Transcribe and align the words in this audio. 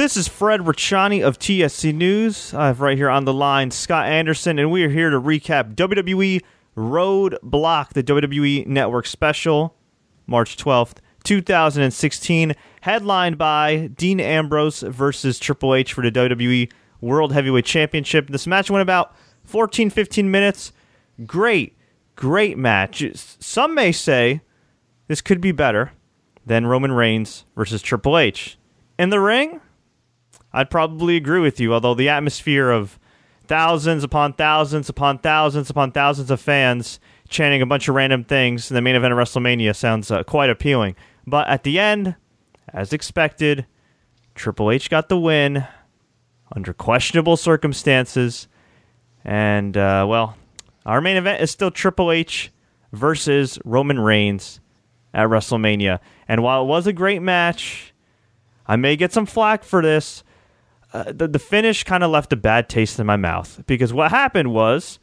This 0.00 0.16
is 0.16 0.28
Fred 0.28 0.62
Ricciani 0.62 1.22
of 1.22 1.38
TSC 1.38 1.94
News. 1.94 2.54
I 2.54 2.68
have 2.68 2.80
right 2.80 2.96
here 2.96 3.10
on 3.10 3.26
the 3.26 3.34
line 3.34 3.70
Scott 3.70 4.06
Anderson, 4.06 4.58
and 4.58 4.70
we 4.70 4.82
are 4.82 4.88
here 4.88 5.10
to 5.10 5.20
recap 5.20 5.74
WWE 5.74 6.40
Roadblock, 6.74 7.90
the 7.90 8.02
WWE 8.02 8.66
Network 8.66 9.06
special, 9.06 9.76
March 10.26 10.56
12th, 10.56 11.00
2016, 11.24 12.54
headlined 12.80 13.36
by 13.36 13.88
Dean 13.88 14.20
Ambrose 14.20 14.80
versus 14.80 15.38
Triple 15.38 15.74
H 15.74 15.92
for 15.92 16.00
the 16.00 16.10
WWE 16.10 16.72
World 17.02 17.34
Heavyweight 17.34 17.66
Championship. 17.66 18.28
This 18.28 18.46
match 18.46 18.70
went 18.70 18.80
about 18.80 19.14
14 19.44 19.90
15 19.90 20.30
minutes. 20.30 20.72
Great, 21.26 21.76
great 22.16 22.56
match. 22.56 23.04
Some 23.14 23.74
may 23.74 23.92
say 23.92 24.40
this 25.08 25.20
could 25.20 25.42
be 25.42 25.52
better 25.52 25.92
than 26.46 26.66
Roman 26.66 26.92
Reigns 26.92 27.44
versus 27.54 27.82
Triple 27.82 28.16
H. 28.16 28.56
In 28.98 29.10
the 29.10 29.20
ring, 29.20 29.60
I'd 30.52 30.70
probably 30.70 31.16
agree 31.16 31.40
with 31.40 31.60
you, 31.60 31.72
although 31.72 31.94
the 31.94 32.08
atmosphere 32.08 32.70
of 32.70 32.98
thousands 33.46 34.04
upon 34.04 34.32
thousands 34.32 34.88
upon 34.88 35.18
thousands 35.18 35.70
upon 35.70 35.92
thousands 35.92 36.30
of 36.30 36.40
fans 36.40 37.00
chanting 37.28 37.62
a 37.62 37.66
bunch 37.66 37.88
of 37.88 37.94
random 37.94 38.24
things 38.24 38.70
in 38.70 38.74
the 38.74 38.82
main 38.82 38.96
event 38.96 39.12
of 39.12 39.18
WrestleMania 39.18 39.74
sounds 39.74 40.10
uh, 40.10 40.22
quite 40.24 40.50
appealing. 40.50 40.96
But 41.26 41.48
at 41.48 41.62
the 41.62 41.78
end, 41.78 42.16
as 42.72 42.92
expected, 42.92 43.66
Triple 44.34 44.70
H 44.70 44.90
got 44.90 45.08
the 45.08 45.18
win 45.18 45.66
under 46.54 46.72
questionable 46.72 47.36
circumstances. 47.36 48.48
And, 49.24 49.76
uh, 49.76 50.06
well, 50.08 50.36
our 50.86 51.00
main 51.00 51.16
event 51.16 51.42
is 51.42 51.50
still 51.50 51.70
Triple 51.70 52.10
H 52.10 52.52
versus 52.92 53.58
Roman 53.64 54.00
Reigns 54.00 54.60
at 55.14 55.28
WrestleMania. 55.28 56.00
And 56.26 56.42
while 56.42 56.62
it 56.62 56.66
was 56.66 56.86
a 56.86 56.92
great 56.92 57.22
match, 57.22 57.92
I 58.66 58.76
may 58.76 58.96
get 58.96 59.12
some 59.12 59.26
flack 59.26 59.62
for 59.62 59.82
this. 59.82 60.24
Uh, 60.92 61.12
the, 61.12 61.28
the 61.28 61.38
finish 61.38 61.84
kind 61.84 62.02
of 62.02 62.10
left 62.10 62.32
a 62.32 62.36
bad 62.36 62.68
taste 62.68 62.98
in 62.98 63.06
my 63.06 63.16
mouth 63.16 63.62
because 63.66 63.92
what 63.92 64.10
happened 64.10 64.52
was 64.52 64.98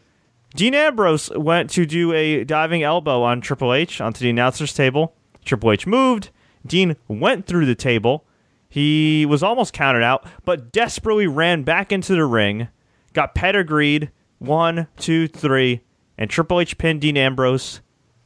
Dean 0.53 0.73
Ambrose 0.73 1.30
went 1.35 1.69
to 1.71 1.85
do 1.85 2.11
a 2.13 2.43
diving 2.43 2.83
elbow 2.83 3.21
on 3.23 3.41
Triple 3.41 3.73
H 3.73 4.02
onto 4.02 4.19
the 4.19 4.30
announcer's 4.30 4.73
table. 4.73 5.15
Triple 5.45 5.71
H 5.71 5.88
moved. 5.88 6.30
Dean 6.65 6.97
went 7.08 7.45
through 7.45 7.65
the 7.65 7.75
table. 7.75 8.25
He 8.69 9.25
was 9.25 9.43
almost 9.43 9.71
counted 9.71 10.03
out, 10.03 10.27
but 10.43 10.71
desperately 10.71 11.25
ran 11.25 11.63
back 11.63 11.91
into 11.91 12.13
the 12.13 12.25
ring, 12.25 12.67
got 13.13 13.33
pedigreed 13.33 14.11
one, 14.39 14.88
two, 14.97 15.27
three, 15.27 15.81
and 16.17 16.30
Triple 16.30 16.59
H 16.59 16.77
pinned 16.77 17.02
Dean 17.02 17.17
Ambrose 17.17 17.81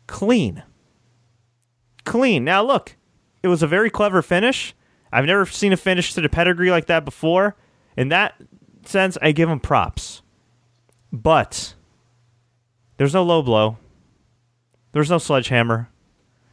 clean. 0.08 0.64
Clean. 2.06 2.44
Now, 2.44 2.64
look, 2.64 2.98
it 3.44 3.48
was 3.48 3.62
a 3.62 3.67
very 3.67 3.89
clever 3.89 4.22
finish. 4.22 4.73
I've 5.12 5.26
never 5.26 5.45
seen 5.45 5.73
a 5.73 5.78
finish 5.78 6.14
to 6.14 6.22
the 6.22 6.30
pedigree 6.30 6.72
like 6.72 6.88
that 6.88 7.06
before. 7.06 7.56
In 7.98 8.09
that 8.09 8.36
sense, 8.86 9.17
I 9.22 9.31
give 9.31 9.50
him 9.50 9.59
props. 9.59 10.22
But 11.12 11.76
there's 12.98 13.14
no 13.14 13.23
low 13.23 13.42
blow. 13.42 13.78
There's 14.94 15.09
no 15.09 15.17
sledgehammer. 15.17 15.89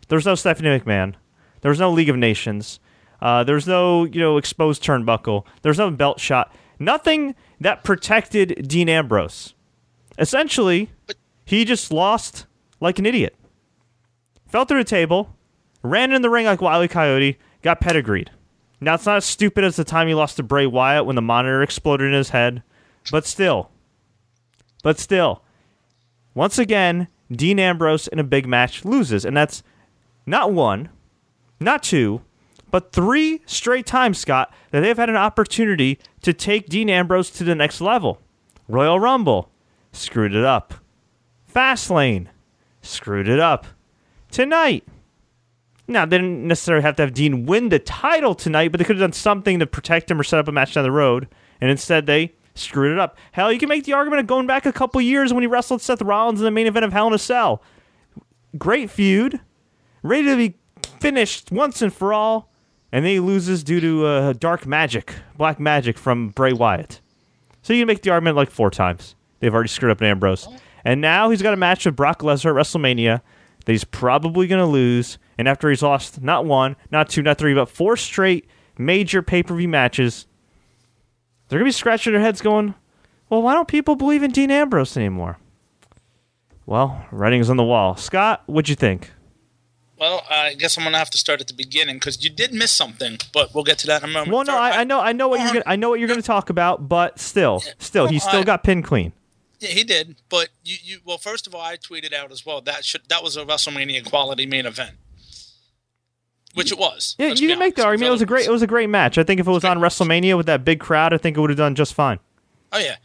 There's 0.09 0.27
no 0.27 0.35
Stephanie 0.35 0.79
McMahon. 0.79 1.15
There's 1.61 1.81
no 1.81 1.91
League 1.91 2.09
of 2.09 2.17
Nations. 2.17 2.81
Uh, 3.21 3.45
there's 3.45 3.67
no 3.67 4.05
you 4.05 4.21
know 4.21 4.37
exposed 4.37 4.83
turnbuckle. 4.83 5.45
There's 5.63 5.79
no 5.79 5.91
belt 5.91 6.21
shot. 6.21 6.53
Nothing 6.79 7.35
that 7.61 7.83
protected 7.85 8.69
Dean 8.69 8.89
Ambrose. 8.89 9.55
Essentially, 10.19 10.91
he 11.45 11.65
just 11.65 11.93
lost 11.93 12.47
like 12.81 12.99
an 12.99 13.07
idiot. 13.07 13.35
Fell 14.47 14.65
through 14.65 14.79
the 14.79 14.89
table, 14.89 15.37
ran 15.83 16.13
in 16.13 16.23
the 16.23 16.31
ring 16.31 16.47
like 16.47 16.61
Wile 16.61 16.83
E. 16.83 16.89
Coyote, 16.89 17.39
got 17.63 17.81
pedigreed. 17.81 18.31
Now, 18.81 18.95
it's 18.95 19.07
not 19.07 19.17
as 19.17 19.25
stupid 19.25 19.65
as 19.65 19.77
the 19.77 19.85
time 19.85 20.09
he 20.09 20.15
lost 20.15 20.37
to 20.37 20.43
Bray 20.43 20.67
Wyatt 20.67 21.07
when 21.07 21.17
the 21.17 21.23
monitor 21.23 21.63
exploded 21.63 22.09
in 22.09 22.15
his 22.15 22.31
head, 22.31 22.63
but 23.11 23.27
still. 23.27 23.71
But 24.83 24.99
still. 24.99 25.43
Once 26.35 26.59
again, 26.59 27.09
Dean 27.31 27.59
Ambrose 27.59 28.07
in 28.07 28.19
a 28.19 28.25
big 28.25 28.47
match 28.47 28.85
loses, 28.85 29.25
and 29.25 29.37
that's 29.37 29.63
not 30.25 30.53
one, 30.53 30.89
not 31.59 31.83
two, 31.83 32.23
but 32.71 32.93
three 32.93 33.41
straight 33.47 33.87
times, 33.87 34.19
Scott, 34.19 34.53
that 34.71 34.81
they've 34.81 34.97
had 34.97 35.09
an 35.09 35.17
opportunity 35.17 35.99
to 36.23 36.33
take 36.33 36.69
Dean 36.69 36.89
Ambrose 36.89 37.31
to 37.31 37.45
the 37.45 37.55
next 37.55 37.81
level. 37.81 38.21
Royal 38.69 39.01
Rumble, 39.01 39.51
screwed 39.93 40.35
it 40.35 40.45
up. 40.45 40.75
Fastlane, 41.53 42.29
screwed 42.83 43.29
it 43.29 43.41
up. 43.41 43.67
Tonight, 44.31 44.85
now, 45.89 46.05
they 46.05 46.19
didn't 46.19 46.47
necessarily 46.47 46.83
have 46.83 46.97
to 46.97 47.03
have 47.03 47.15
Dean 47.15 47.47
win 47.47 47.71
the 47.71 47.79
title 47.79 48.35
tonight, 48.35 48.71
but 48.71 48.79
they 48.79 48.85
could 48.85 48.97
have 48.97 49.03
done 49.03 49.13
something 49.13 49.59
to 49.59 49.67
protect 49.67 50.11
him 50.11 50.21
or 50.21 50.23
set 50.23 50.39
up 50.39 50.47
a 50.47 50.53
match 50.53 50.75
down 50.75 50.85
the 50.85 50.93
road. 50.93 51.29
And 51.61 51.71
instead, 51.71 52.07
they 52.07 52.35
screwed 52.55 52.93
it 52.93 52.99
up. 52.99 53.17
Hell, 53.33 53.53
you 53.53 53.59
can 53.59 53.69
make 53.69 53.85
the 53.85 53.95
argument 53.95 54.21
of 54.21 54.27
going 54.27 54.47
back 54.47 54.67
a 54.67 54.73
couple 54.73 55.01
years 55.01 55.33
when 55.33 55.43
he 55.43 55.47
wrestled 55.47 55.81
Seth 55.81 56.03
Rollins 56.03 56.41
in 56.41 56.45
the 56.45 56.51
main 56.51 56.67
event 56.67 56.85
of 56.85 56.93
Hell 56.93 57.07
in 57.07 57.15
a 57.15 57.19
Cell. 57.19 57.63
Great 58.57 58.91
feud, 58.91 59.41
ready 60.03 60.25
to 60.25 60.37
be 60.37 60.57
finished 61.01 61.51
once 61.51 61.81
and 61.81 61.93
for 61.93 62.13
all, 62.13 62.53
and 62.93 63.05
then 63.05 63.13
he 63.13 63.21
loses 63.21 63.65
due 63.65 63.81
to 63.81 64.07
uh, 64.07 64.33
dark 64.35 64.67
magic, 64.67 65.15
black 65.37 65.59
magic 65.59 65.99
from 65.99 66.29
Bray 66.31 66.53
Wyatt. 66.53 67.01
So 67.63 67.73
you 67.73 67.81
can 67.81 67.87
make 67.87 68.03
the 68.03 68.11
argument 68.11 68.37
like 68.37 68.51
four 68.51 68.71
times. 68.71 69.15
They've 69.41 69.53
already 69.53 69.69
screwed 69.69 69.93
up 69.93 70.03
Ambrose. 70.03 70.49
And 70.85 71.01
now 71.01 71.31
he's 71.31 71.43
got 71.43 71.55
a 71.55 71.57
match 71.57 71.85
with 71.85 71.97
Brock 71.97 72.21
Lesnar 72.21 72.51
at 72.51 72.57
WrestleMania 72.57 73.21
that 73.69 73.73
he's 73.73 73.85
probably 73.85 74.47
going 74.47 74.61
to 74.61 74.67
lose. 74.67 75.19
And 75.37 75.47
after 75.47 75.69
he's 75.69 75.83
lost 75.83 76.23
not 76.23 76.47
one, 76.47 76.75
not 76.91 77.11
two, 77.11 77.21
not 77.21 77.37
three, 77.37 77.53
but 77.53 77.69
four 77.69 77.99
straight 77.99 78.49
major 78.79 79.21
pay 79.21 79.43
per 79.43 79.55
view 79.55 79.69
matches, 79.69 80.27
they're 81.49 81.59
going 81.59 81.67
to 81.67 81.69
be 81.69 81.73
scratching 81.73 82.15
their 82.15 82.23
heads 82.23 82.41
going, 82.41 82.75
well, 83.29 83.43
why 83.43 83.53
don't 83.53 83.69
people 83.69 83.95
believe 83.95 84.23
in 84.23 84.31
Dean 84.31 84.51
Ambrose 84.51 84.97
anymore? 84.97 85.37
Well, 86.65 87.05
writing's 87.13 87.51
on 87.51 87.59
the 87.59 87.63
wall. 87.63 87.95
Scott, 87.97 88.43
what'd 88.47 88.71
you 88.71 88.75
think? 88.75 89.11
Well, 90.01 90.25
I 90.31 90.55
guess 90.55 90.79
I'm 90.79 90.85
gonna 90.85 90.97
have 90.97 91.11
to 91.11 91.19
start 91.19 91.43
at 91.43 91.49
the 91.49 91.55
beginning 91.55 91.97
because 91.97 92.25
you 92.25 92.31
did 92.31 92.55
miss 92.55 92.71
something, 92.71 93.19
but 93.35 93.53
we'll 93.55 93.65
get 93.65 93.79
to 93.79 93.87
that 93.89 94.03
in 94.03 94.09
a 94.09 94.13
moment. 94.13 94.33
Well, 94.33 94.45
no, 94.45 94.57
I, 94.57 94.81
I 94.81 94.85
know, 94.85 95.01
I 95.01 95.13
know 95.13 95.29
what 95.29 95.41
you're, 95.41 95.53
gonna, 95.53 95.65
I 95.67 95.77
know 95.77 95.91
what 95.91 95.99
you're 95.99 96.09
going 96.09 96.21
to 96.21 96.27
talk 96.27 96.49
about, 96.51 96.89
but 96.89 97.19
still, 97.19 97.63
still, 97.79 98.07
he 98.07 98.19
still 98.19 98.45
got 98.45 98.63
pinned 98.63 98.85
clean. 98.85 99.13
Yeah, 99.61 99.71
he 99.71 99.85
did. 99.85 100.17
But 100.29 100.51
you, 100.65 100.77
you 100.83 100.99
well, 101.05 101.19
first 101.19 101.47
of 101.47 101.55
all, 101.55 101.61
I 101.61 101.77
tweeted 101.77 102.13
out 102.13 102.31
as 102.31 102.47
well 102.47 102.61
that 102.63 102.85
should 102.85 103.03
that 103.09 103.23
was 103.23 103.37
a 103.37 103.45
WrestleMania 103.45 104.05
quality 104.09 104.47
main 104.47 104.67
event, 104.67 104.97
which 106.55 106.71
it 106.71 106.79
was. 106.79 107.17
Yeah, 107.19 107.29
you 107.29 107.49
can 107.49 107.59
make 107.59 107.75
the 107.75 107.85
argument. 107.85 108.09
It 108.09 108.13
was 108.13 108.23
a 108.23 108.27
great, 108.27 108.47
it 108.47 108.53
was 108.53 108.63
a 108.63 108.67
great 108.67 108.89
match. 108.89 109.19
I 109.19 109.25
think 109.25 109.41
if 109.41 109.47
it 109.47 109.51
was 109.51 109.65
on 109.65 109.79
WrestleMania 109.79 110.37
with 110.37 110.47
that 110.47 110.65
big 110.65 110.81
crowd, 110.81 111.13
I 111.13 111.19
think 111.19 111.37
it 111.37 111.41
would 111.41 111.51
have 111.51 111.57
done 111.57 111.75
just 111.75 111.95
fine. 111.95 112.21
Oh 112.73 112.79
yeah. 112.79 112.97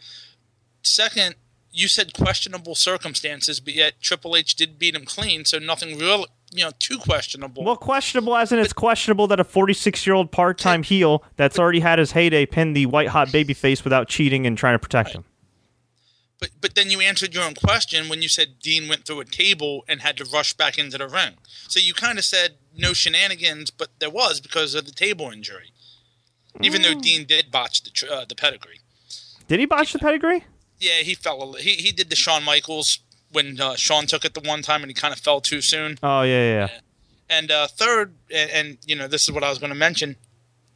Second, 0.83 1.35
you 1.71 1.87
said 1.87 2.13
questionable 2.13 2.75
circumstances, 2.75 3.59
but 3.59 3.73
yet 3.73 3.99
Triple 3.99 4.35
H 4.35 4.55
did 4.55 4.77
beat 4.77 4.95
him 4.95 5.05
clean, 5.05 5.45
so 5.45 5.57
nothing 5.57 5.97
real, 5.97 6.27
you 6.51 6.63
know, 6.63 6.71
too 6.77 6.99
questionable. 6.99 7.63
Well, 7.63 7.77
questionable 7.77 8.35
as 8.35 8.51
in 8.51 8.59
it's 8.59 8.73
questionable 8.73 9.27
that 9.27 9.39
a 9.39 9.43
46 9.43 10.05
year 10.05 10.13
old 10.13 10.31
part 10.31 10.59
time 10.59 10.83
heel 10.83 11.23
that's 11.35 11.57
already 11.57 11.79
had 11.79 11.97
his 11.97 12.11
heyday 12.11 12.45
pinned 12.45 12.75
the 12.75 12.85
white 12.85 13.07
hot 13.07 13.31
baby 13.31 13.53
face 13.53 13.83
without 13.83 14.07
cheating 14.07 14.45
and 14.45 14.57
trying 14.57 14.75
to 14.75 14.79
protect 14.79 15.11
him. 15.11 15.25
But 16.39 16.49
but 16.59 16.75
then 16.75 16.89
you 16.89 16.99
answered 16.99 17.33
your 17.33 17.43
own 17.43 17.53
question 17.53 18.09
when 18.09 18.21
you 18.21 18.29
said 18.29 18.59
Dean 18.61 18.87
went 18.87 19.05
through 19.05 19.21
a 19.21 19.25
table 19.25 19.85
and 19.87 20.01
had 20.01 20.17
to 20.17 20.25
rush 20.25 20.53
back 20.53 20.77
into 20.77 20.97
the 20.97 21.07
ring. 21.07 21.35
So 21.67 21.79
you 21.79 21.93
kind 21.93 22.17
of 22.17 22.25
said 22.25 22.55
no 22.75 22.93
shenanigans, 22.93 23.71
but 23.71 23.89
there 23.99 24.09
was 24.09 24.41
because 24.41 24.75
of 24.75 24.85
the 24.85 24.91
table 24.91 25.29
injury. 25.31 25.71
Even 26.61 26.83
though 26.83 26.93
Dean 26.93 27.25
did 27.25 27.49
botch 27.51 27.83
the 27.83 28.11
uh, 28.11 28.25
the 28.25 28.35
pedigree. 28.35 28.79
Did 29.47 29.59
he 29.59 29.65
botch 29.65 29.93
the 29.93 29.99
pedigree? 29.99 30.45
Yeah, 30.79 31.01
he 31.01 31.15
fell. 31.15 31.41
A, 31.41 31.45
li- 31.45 31.61
he 31.61 31.71
he 31.71 31.91
did 31.91 32.09
the 32.09 32.15
Shawn 32.15 32.43
Michaels 32.43 32.99
when 33.31 33.59
uh, 33.59 33.75
Shawn 33.75 34.05
took 34.05 34.25
it 34.25 34.33
the 34.33 34.41
one 34.41 34.61
time 34.61 34.83
and 34.83 34.89
he 34.89 34.93
kind 34.93 35.13
of 35.13 35.19
fell 35.19 35.41
too 35.41 35.61
soon. 35.61 35.97
Oh 36.03 36.21
yeah, 36.21 36.43
yeah. 36.43 36.53
yeah. 36.53 36.79
And 37.29 37.51
uh, 37.51 37.67
third, 37.67 38.15
and, 38.33 38.51
and 38.51 38.77
you 38.85 38.95
know 38.95 39.07
this 39.07 39.23
is 39.23 39.31
what 39.31 39.43
I 39.43 39.49
was 39.49 39.57
going 39.57 39.71
to 39.71 39.77
mention. 39.77 40.15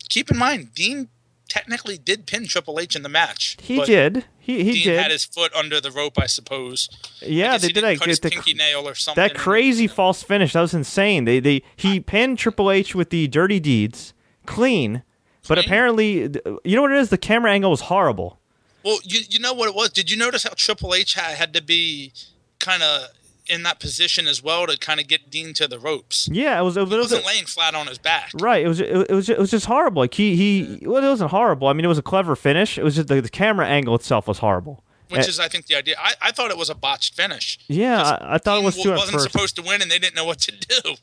Keep 0.10 0.32
in 0.32 0.38
mind, 0.38 0.74
Dean 0.74 1.10
technically 1.48 1.98
did 1.98 2.26
pin 2.26 2.48
Triple 2.48 2.80
H 2.80 2.96
in 2.96 3.04
the 3.04 3.10
match. 3.10 3.58
He 3.62 3.84
did. 3.84 4.26
He 4.40 4.64
he 4.64 4.72
Dean 4.74 4.84
did. 4.84 5.00
had 5.02 5.12
his 5.12 5.26
foot 5.26 5.54
under 5.54 5.82
the 5.82 5.92
rope, 5.92 6.18
I 6.18 6.26
suppose. 6.28 6.90
Yeah, 7.22 7.58
they 7.58 7.70
did. 7.70 7.84
Like, 7.84 8.00
cut 8.00 8.08
his 8.08 8.20
the, 8.20 8.30
pinky 8.30 8.54
nail 8.54 8.88
or 8.88 8.96
something. 8.96 9.22
that 9.22 9.36
crazy 9.36 9.88
false 9.88 10.24
finish. 10.24 10.54
That 10.54 10.62
was 10.62 10.74
insane. 10.74 11.26
They 11.26 11.40
they 11.40 11.64
he 11.76 12.00
pinned 12.00 12.38
Triple 12.40 12.72
H 12.72 12.96
with 12.96 13.10
the 13.10 13.28
dirty 13.28 13.60
deeds 13.60 14.14
clean, 14.46 15.04
but 15.48 15.56
Clean? 15.56 15.66
apparently, 15.66 16.20
you 16.64 16.76
know 16.76 16.82
what 16.82 16.92
it 16.92 16.98
is. 16.98 17.10
The 17.10 17.18
camera 17.18 17.52
angle 17.52 17.72
was 17.72 17.82
horrible. 17.82 18.40
Well, 18.84 19.00
you 19.04 19.22
you 19.30 19.40
know 19.40 19.54
what 19.54 19.70
it 19.70 19.76
was? 19.76 19.90
Did 19.90 20.10
you 20.10 20.18
notice 20.18 20.44
how 20.44 20.52
Triple 20.56 20.94
H 20.94 21.14
had, 21.16 21.36
had 21.36 21.54
to 21.54 21.62
be 21.62 22.14
kind 22.60 22.82
of 22.82 23.10
in 23.50 23.64
that 23.64 23.80
position 23.80 24.28
as 24.28 24.42
well 24.44 24.68
to 24.68 24.78
kind 24.78 25.00
of 25.00 25.08
get 25.08 25.30
Dean 25.30 25.54
to 25.56 25.68
the 25.68 25.80
ropes? 25.80 26.30
Yeah, 26.32 26.60
it 26.60 26.64
was. 26.64 26.78
It 26.78 26.82
was, 26.82 26.90
He 26.92 26.98
wasn't 26.98 27.26
laying 27.26 27.46
flat 27.46 27.76
on 27.76 27.88
his 27.88 27.98
back. 27.98 28.32
Right. 28.40 28.64
It 28.66 28.68
was. 28.68 28.80
It, 28.80 29.10
was. 29.10 29.30
It 29.30 29.38
was 29.38 29.52
just 29.52 29.66
horrible. 29.66 30.02
Like 30.02 30.14
he. 30.14 30.36
He. 30.36 30.86
Well, 30.88 31.04
it 31.04 31.08
wasn't 31.08 31.32
horrible. 31.32 31.68
I 31.68 31.74
mean, 31.74 31.86
it 31.86 31.90
was 31.90 31.98
a 31.98 32.04
clever 32.04 32.36
finish. 32.36 32.78
It 32.78 32.84
was 32.84 32.96
just 32.96 33.08
the, 33.08 33.22
the 33.22 33.30
camera 33.30 33.68
angle 33.68 33.96
itself 33.96 34.28
was 34.28 34.40
horrible. 34.40 34.84
Which 35.10 35.22
Uh, 35.22 35.30
is, 35.30 35.40
I 35.40 35.48
think, 35.48 35.68
the 35.68 35.76
idea. 35.76 35.96
I, 35.98 36.16
I 36.22 36.32
thought 36.32 36.52
it 36.52 36.58
was 36.58 36.70
a 36.70 36.76
botched 36.76 37.14
finish. 37.16 37.58
Yeah, 37.70 38.02
I, 38.02 38.36
I 38.36 38.38
thought 38.40 38.60
it 38.60 38.66
was 38.66 38.76
too 38.76 38.92
wasn't 38.92 39.22
supposed 39.22 39.56
to 39.56 39.62
win, 39.62 39.82
and 39.82 39.90
they 39.90 40.00
didn't 40.00 40.16
know 40.16 40.26
what 40.26 40.40
to 40.40 40.52
do. 40.52 40.96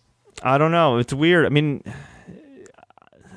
I 0.43 0.59
don't 0.59 0.73
know. 0.73 0.99
It's 0.99 1.13
weird. 1.15 1.47
I 1.47 1.49
mean, 1.49 1.83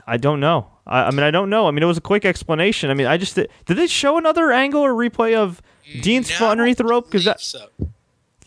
I 0.06 0.18
don't 0.18 0.40
know. 0.40 0.68
I, 0.86 1.04
I 1.04 1.12
mean, 1.12 1.22
I 1.24 1.32
don't 1.32 1.50
know. 1.50 1.68
I 1.68 1.72
mean, 1.72 1.84
it 1.84 1.88
was 1.88 1.98
a 1.98 2.02
quick 2.02 2.26
explanation. 2.26 2.90
I 2.90 2.94
mean, 2.96 3.08
I 3.08 3.18
just 3.18 3.36
did. 3.36 3.50
Did 3.66 3.78
they 3.78 3.88
show 3.88 4.18
another 4.18 4.52
angle 4.52 4.82
or 4.82 4.92
replay 4.94 5.36
of 5.36 5.62
Dean's 6.02 6.30
No, 6.32 6.36
foot 6.38 6.50
underneath 6.52 6.78
the 6.78 6.84
rope? 6.86 7.06
Because 7.06 7.26
that 7.26 7.40
so. 7.40 7.68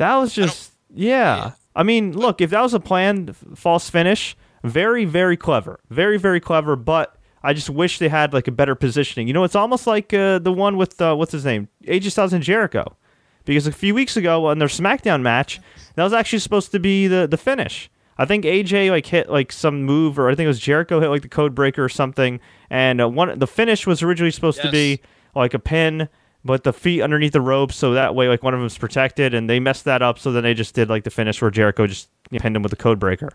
That 0.01 0.17
was 0.17 0.33
just 0.33 0.73
yeah. 0.95 1.37
yeah. 1.37 1.53
I 1.77 1.83
mean, 1.83 2.13
look, 2.13 2.41
if 2.41 2.51
that 2.51 2.63
was 2.63 2.73
a 2.75 2.81
planned 2.81 3.37
false 3.55 3.91
finish, 3.91 4.35
very 4.65 5.05
very 5.05 5.37
clever, 5.37 5.79
very 5.91 6.19
very 6.19 6.41
clever. 6.41 6.75
But 6.75 7.17
I 7.43 7.53
just 7.53 7.69
wish 7.69 7.99
they 7.99 8.09
had 8.09 8.33
like 8.33 8.49
a 8.49 8.53
better 8.53 8.75
positioning. 8.75 9.29
You 9.29 9.35
know, 9.35 9.45
it's 9.45 9.55
almost 9.55 9.87
like 9.87 10.13
uh, 10.15 10.39
the 10.39 10.53
one 10.53 10.79
with 10.79 11.01
uh, 11.01 11.15
what's 11.15 11.33
his 11.33 11.45
name, 11.45 11.69
AJ 11.85 12.13
Styles 12.13 12.33
and 12.33 12.43
Jericho, 12.43 12.97
because 13.45 13.67
a 13.67 13.73
few 13.73 13.95
weeks 13.95 14.17
ago 14.17 14.47
on 14.47 14.59
their 14.59 14.69
SmackDown 14.69 15.21
match, 15.21 15.61
that 15.97 16.05
was 16.05 16.15
actually 16.15 16.39
supposed 16.39 16.73
to 16.73 16.81
be 16.81 17.07
the 17.07 17.29
the 17.31 17.37
finish. 17.37 17.91
I 18.17 18.25
think 18.25 18.45
AJ 18.45 18.91
like 18.91 19.05
hit 19.05 19.29
like 19.29 19.53
some 19.53 19.83
move, 19.83 20.19
or 20.19 20.31
I 20.31 20.35
think 20.35 20.47
it 20.47 20.49
was 20.49 20.61
Jericho 20.61 20.99
hit 21.01 21.09
like 21.09 21.23
the 21.23 21.29
code 21.29 21.55
breaker 21.55 21.85
or 21.85 21.91
something, 21.91 22.41
and 22.71 23.03
uh, 23.03 23.09
one 23.09 23.39
the 23.39 23.47
finish 23.47 23.87
was 23.87 24.03
originally 24.03 24.31
supposed 24.31 24.63
to 24.63 24.71
be 24.71 25.03
like 25.35 25.53
a 25.53 25.59
pin, 25.59 26.09
but 26.45 26.65
the 26.65 26.73
feet 26.73 27.03
underneath 27.03 27.33
the 27.33 27.41
ropes, 27.41 27.77
so 27.77 27.93
that 27.95 28.15
way 28.15 28.29
like 28.29 28.43
one 28.43 28.55
of 28.55 28.61
them's 28.61 28.79
protected, 28.79 29.35
and 29.35 29.49
they 29.49 29.61
messed 29.61 29.85
that 29.85 30.03
up. 30.03 30.19
So 30.19 30.33
then 30.33 30.43
they 30.43 30.55
just 30.55 30.75
did 30.75 30.89
like 30.89 31.05
the 31.05 31.11
finish 31.11 31.41
where 31.43 31.51
Jericho 31.51 31.87
just 31.87 32.09
you 32.31 32.39
know, 32.39 32.43
pinned 32.43 32.57
him 32.57 32.63
with 32.63 32.71
the 32.71 32.77
code 32.77 32.99
breaker. 32.99 33.31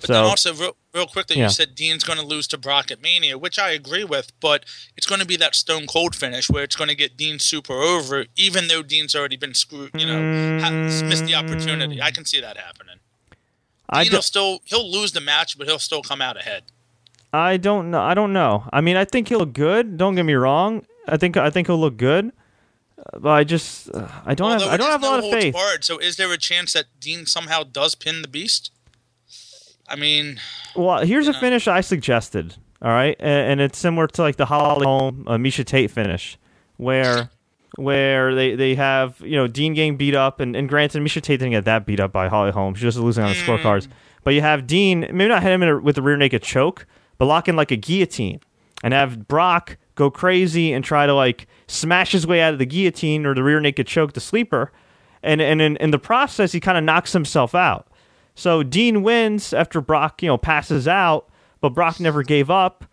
But 0.00 0.06
so 0.08 0.12
then 0.14 0.24
also, 0.24 0.54
real, 0.54 0.76
real 0.92 1.06
quickly, 1.06 1.36
Yeah. 1.36 1.44
you 1.44 1.50
said 1.50 1.76
Dean's 1.76 2.02
going 2.02 2.18
to 2.18 2.26
lose 2.26 2.48
to 2.48 2.58
Brock 2.58 2.90
at 2.90 3.00
Mania, 3.00 3.38
which 3.38 3.56
I 3.56 3.70
agree 3.70 4.02
with, 4.02 4.32
but 4.40 4.64
it's 4.96 5.06
going 5.06 5.20
to 5.20 5.26
be 5.26 5.36
that 5.36 5.54
Stone 5.54 5.86
Cold 5.86 6.16
finish 6.16 6.50
where 6.50 6.64
it's 6.64 6.74
going 6.74 6.88
to 6.88 6.96
get 6.96 7.16
Dean 7.16 7.38
super 7.38 7.74
over, 7.74 8.24
even 8.34 8.66
though 8.66 8.82
Dean's 8.82 9.14
already 9.14 9.36
been 9.36 9.54
screwed, 9.54 9.90
you 9.94 10.06
know, 10.06 10.58
ha- 10.60 10.70
missed 10.70 11.26
the 11.26 11.36
opportunity. 11.36 12.02
I 12.02 12.10
can 12.10 12.24
see 12.24 12.40
that 12.40 12.56
happening. 12.56 12.96
I 13.88 14.02
Dean 14.02 14.10
do, 14.10 14.16
will 14.16 14.22
still 14.22 14.58
he'll 14.64 14.90
lose 14.90 15.12
the 15.12 15.20
match, 15.20 15.56
but 15.56 15.68
he'll 15.68 15.78
still 15.78 16.02
come 16.02 16.20
out 16.20 16.36
ahead. 16.36 16.64
I 17.32 17.56
don't 17.56 17.90
know. 17.92 18.00
I 18.02 18.14
don't 18.14 18.32
know. 18.32 18.68
I 18.72 18.80
mean, 18.80 18.96
I 18.96 19.04
think 19.04 19.28
he'll 19.28 19.38
look 19.38 19.52
good. 19.52 19.96
Don't 19.98 20.16
get 20.16 20.24
me 20.24 20.34
wrong. 20.34 20.84
I 21.08 21.16
think 21.16 21.36
I 21.36 21.50
think 21.50 21.68
he'll 21.68 21.78
look 21.78 21.96
good. 21.96 22.32
But 23.18 23.30
I 23.30 23.44
just 23.44 23.90
uh, 23.92 24.06
I 24.24 24.34
don't 24.34 24.52
have 24.52 24.62
I 24.68 24.76
don't 24.76 24.90
have 24.90 25.02
a 25.02 25.06
lot 25.06 25.18
of 25.18 25.30
faith. 25.30 25.54
barred, 25.54 25.82
so 25.82 25.98
is 25.98 26.16
there 26.16 26.32
a 26.32 26.38
chance 26.38 26.72
that 26.74 26.84
Dean 27.00 27.26
somehow 27.26 27.64
does 27.64 27.94
pin 27.96 28.22
the 28.22 28.28
Beast? 28.28 28.70
I 29.88 29.96
mean, 29.96 30.40
Well, 30.76 31.04
here's 31.04 31.26
a 31.28 31.32
know. 31.32 31.40
finish 31.40 31.66
I 31.66 31.80
suggested. 31.80 32.54
All 32.80 32.90
right, 32.90 33.16
and, 33.20 33.52
and 33.52 33.60
it's 33.60 33.78
similar 33.78 34.06
to 34.08 34.22
like 34.22 34.36
the 34.36 34.46
Holly 34.46 34.84
Holm 34.84 35.24
uh, 35.26 35.36
Miesha 35.36 35.64
Tate 35.64 35.90
finish, 35.90 36.38
where 36.76 37.30
where 37.76 38.34
they, 38.34 38.54
they 38.54 38.74
have 38.74 39.20
you 39.20 39.36
know 39.36 39.46
Dean 39.48 39.74
getting 39.74 39.96
beat 39.96 40.14
up, 40.14 40.38
and, 40.40 40.54
and 40.54 40.68
granted 40.68 41.02
Miesha 41.02 41.20
Tate 41.22 41.40
didn't 41.40 41.52
get 41.52 41.64
that 41.64 41.86
beat 41.86 42.00
up 42.00 42.12
by 42.12 42.28
Holly 42.28 42.52
Holm. 42.52 42.74
She 42.74 42.86
was 42.86 42.96
losing 42.98 43.24
on 43.24 43.30
the 43.30 43.36
scorecards, 43.36 43.88
but 44.24 44.34
you 44.34 44.40
have 44.40 44.66
Dean 44.66 45.00
maybe 45.00 45.28
not 45.28 45.42
hit 45.42 45.52
him 45.52 45.62
in 45.62 45.68
a, 45.68 45.78
with 45.78 45.98
a 45.98 46.02
rear 46.02 46.16
naked 46.16 46.42
choke, 46.42 46.86
but 47.18 47.26
lock 47.26 47.48
in 47.48 47.56
like 47.56 47.70
a 47.70 47.76
guillotine, 47.76 48.40
and 48.82 48.94
have 48.94 49.26
Brock 49.28 49.76
go 49.94 50.10
crazy 50.10 50.72
and 50.72 50.84
try 50.84 51.06
to 51.06 51.14
like 51.14 51.46
smash 51.66 52.12
his 52.12 52.26
way 52.26 52.40
out 52.40 52.52
of 52.52 52.58
the 52.58 52.66
guillotine 52.66 53.26
or 53.26 53.34
the 53.34 53.42
rear 53.42 53.60
naked 53.60 53.86
choke, 53.86 54.12
the 54.12 54.20
sleeper, 54.20 54.72
and 55.22 55.40
and 55.40 55.60
in, 55.60 55.76
in 55.76 55.90
the 55.90 55.98
process 55.98 56.52
he 56.52 56.60
kind 56.60 56.78
of 56.78 56.84
knocks 56.84 57.12
himself 57.12 57.54
out. 57.54 57.88
So 58.34 58.62
Dean 58.62 59.02
wins 59.02 59.52
after 59.52 59.80
Brock, 59.80 60.22
you 60.22 60.28
know, 60.28 60.38
passes 60.38 60.88
out, 60.88 61.28
but 61.60 61.70
Brock 61.70 62.00
never 62.00 62.22
gave 62.22 62.50
up, 62.50 62.84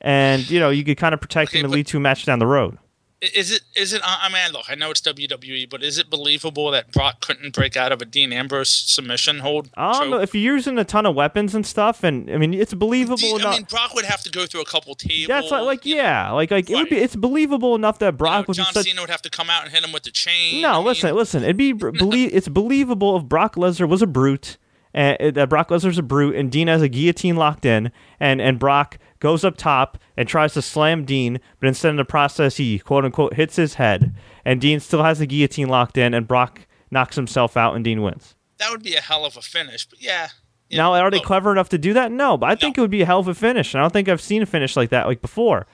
and 0.00 0.48
you 0.50 0.58
know 0.58 0.70
you 0.70 0.84
could 0.84 0.96
kind 0.96 1.14
of 1.14 1.20
protect 1.20 1.50
Okay, 1.50 1.58
him 1.58 1.66
and 1.66 1.74
lead 1.74 1.86
to 1.88 1.98
a 1.98 2.00
match 2.00 2.24
down 2.24 2.38
the 2.38 2.46
road. 2.46 2.78
Is 3.22 3.50
it 3.50 3.62
is 3.74 3.94
it? 3.94 4.02
I 4.04 4.28
mean, 4.28 4.52
look, 4.52 4.66
I 4.68 4.74
know 4.74 4.90
it's 4.90 5.00
WWE, 5.00 5.70
but 5.70 5.82
is 5.82 5.96
it 5.96 6.10
believable 6.10 6.70
that 6.70 6.92
Brock 6.92 7.20
couldn't 7.20 7.54
break 7.54 7.74
out 7.76 7.90
of 7.90 8.02
a 8.02 8.04
Dean 8.04 8.30
Ambrose 8.30 8.68
submission 8.68 9.38
hold? 9.38 9.70
I 9.74 9.92
don't 9.92 10.02
choke? 10.02 10.10
know 10.10 10.20
if 10.20 10.34
you're 10.34 10.54
using 10.54 10.78
a 10.78 10.84
ton 10.84 11.06
of 11.06 11.14
weapons 11.14 11.54
and 11.54 11.66
stuff, 11.66 12.04
and 12.04 12.30
I 12.30 12.36
mean 12.36 12.52
it's 12.52 12.74
believable 12.74 13.16
Dean- 13.16 13.40
enough. 13.40 13.54
I 13.54 13.56
mean, 13.56 13.66
Brock 13.70 13.94
would 13.94 14.04
have 14.04 14.22
to 14.22 14.30
go 14.30 14.44
through 14.44 14.60
a 14.60 14.66
couple 14.66 14.94
tables. 14.94 15.28
That's 15.28 15.50
like, 15.50 15.62
like 15.62 15.86
you 15.86 15.96
know, 15.96 16.02
yeah, 16.02 16.30
like 16.32 16.50
like 16.50 16.68
it 16.68 16.74
would 16.74 16.90
be. 16.90 16.96
It's 16.96 17.16
believable 17.16 17.74
enough 17.74 17.98
that 18.00 18.06
you 18.06 18.12
Brock 18.12 18.32
know, 18.32 18.44
would 18.48 18.56
be 18.58 18.62
John 18.62 18.72
such. 18.74 18.86
Cena 18.86 19.00
would 19.00 19.10
have 19.10 19.22
to 19.22 19.30
come 19.30 19.48
out 19.48 19.64
and 19.64 19.72
hit 19.72 19.82
him 19.82 19.92
with 19.92 20.02
the 20.02 20.10
chain. 20.10 20.60
No, 20.60 20.72
I 20.72 20.76
mean, 20.76 20.84
listen, 20.84 21.14
listen. 21.14 21.42
It'd 21.42 21.56
be 21.56 21.72
believe. 21.72 22.26
It's 22.36 22.48
believable 22.48 23.16
if 23.16 23.24
Brock 23.24 23.54
Lesnar 23.54 23.88
was 23.88 24.02
a 24.02 24.06
brute, 24.06 24.58
and 24.92 25.16
eh, 25.20 25.30
that 25.30 25.48
Brock 25.48 25.70
Lesnar's 25.70 25.96
a 25.96 26.02
brute, 26.02 26.34
and 26.34 26.50
Dean 26.50 26.68
has 26.68 26.82
a 26.82 26.88
guillotine 26.88 27.36
locked 27.36 27.64
in, 27.64 27.92
and 28.20 28.42
and 28.42 28.58
Brock 28.58 28.98
goes 29.20 29.44
up 29.44 29.56
top 29.56 29.98
and 30.16 30.28
tries 30.28 30.54
to 30.54 30.62
slam 30.62 31.04
Dean, 31.04 31.40
but 31.60 31.66
instead 31.68 31.90
in 31.90 31.96
the 31.96 32.04
process 32.04 32.56
he 32.56 32.78
quote 32.78 33.04
unquote 33.04 33.34
hits 33.34 33.56
his 33.56 33.74
head, 33.74 34.14
and 34.44 34.60
Dean 34.60 34.80
still 34.80 35.02
has 35.02 35.18
the 35.18 35.26
guillotine 35.26 35.68
locked 35.68 35.96
in, 35.98 36.14
and 36.14 36.26
Brock 36.28 36.66
knocks 36.90 37.16
himself 37.16 37.56
out, 37.56 37.74
and 37.74 37.84
Dean 37.84 38.02
wins. 38.02 38.34
That 38.58 38.70
would 38.70 38.82
be 38.82 38.94
a 38.94 39.00
hell 39.00 39.24
of 39.24 39.36
a 39.36 39.42
finish. 39.42 39.86
But 39.88 40.00
yeah. 40.02 40.28
you 40.68 40.76
Now, 40.78 40.92
know, 40.94 41.00
are 41.00 41.10
they 41.10 41.20
clever 41.20 41.52
enough 41.52 41.68
to 41.70 41.78
do 41.78 41.92
that? 41.94 42.10
No, 42.12 42.36
but 42.36 42.48
I 42.50 42.54
think 42.54 42.78
it 42.78 42.80
would 42.80 42.90
be 42.90 43.02
a 43.02 43.06
hell 43.06 43.20
of 43.20 43.28
a 43.28 43.34
finish. 43.34 43.74
and 43.74 43.80
I 43.80 43.84
don't 43.84 43.92
think 43.92 44.08
I've 44.08 44.20
seen 44.20 44.42
a 44.42 44.46
finish 44.46 44.76
like 44.76 44.90
that 44.90 45.06
like 45.06 45.20
before. 45.20 45.66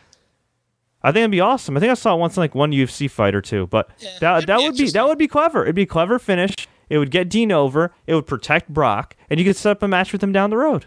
I 1.04 1.08
think 1.10 1.18
it'd 1.22 1.30
be 1.32 1.40
awesome. 1.40 1.76
I 1.76 1.80
think 1.80 1.90
I 1.90 1.94
saw 1.94 2.14
it 2.14 2.18
once 2.18 2.36
in 2.36 2.40
like 2.40 2.54
one 2.54 2.70
UFC 2.72 3.10
fight 3.10 3.34
or 3.34 3.40
two, 3.42 3.66
but 3.68 3.90
Yeah, 3.98 4.18
that 4.20 4.46
that 4.46 4.58
be 4.58 4.64
would 4.64 4.76
be 4.76 4.90
that 4.90 5.06
would 5.06 5.18
be 5.18 5.26
clever. 5.28 5.62
It'd 5.62 5.74
be 5.74 5.82
a 5.82 5.86
clever 5.86 6.18
finish. 6.18 6.54
It 6.88 6.98
would 6.98 7.10
get 7.10 7.28
Dean 7.28 7.50
over. 7.50 7.92
It 8.06 8.14
would 8.14 8.26
protect 8.26 8.68
Brock, 8.68 9.16
and 9.30 9.40
you 9.40 9.46
could 9.46 9.56
set 9.56 9.70
up 9.72 9.82
a 9.82 9.88
match 9.88 10.12
with 10.12 10.22
him 10.22 10.30
down 10.32 10.50
the 10.50 10.56
road. 10.58 10.86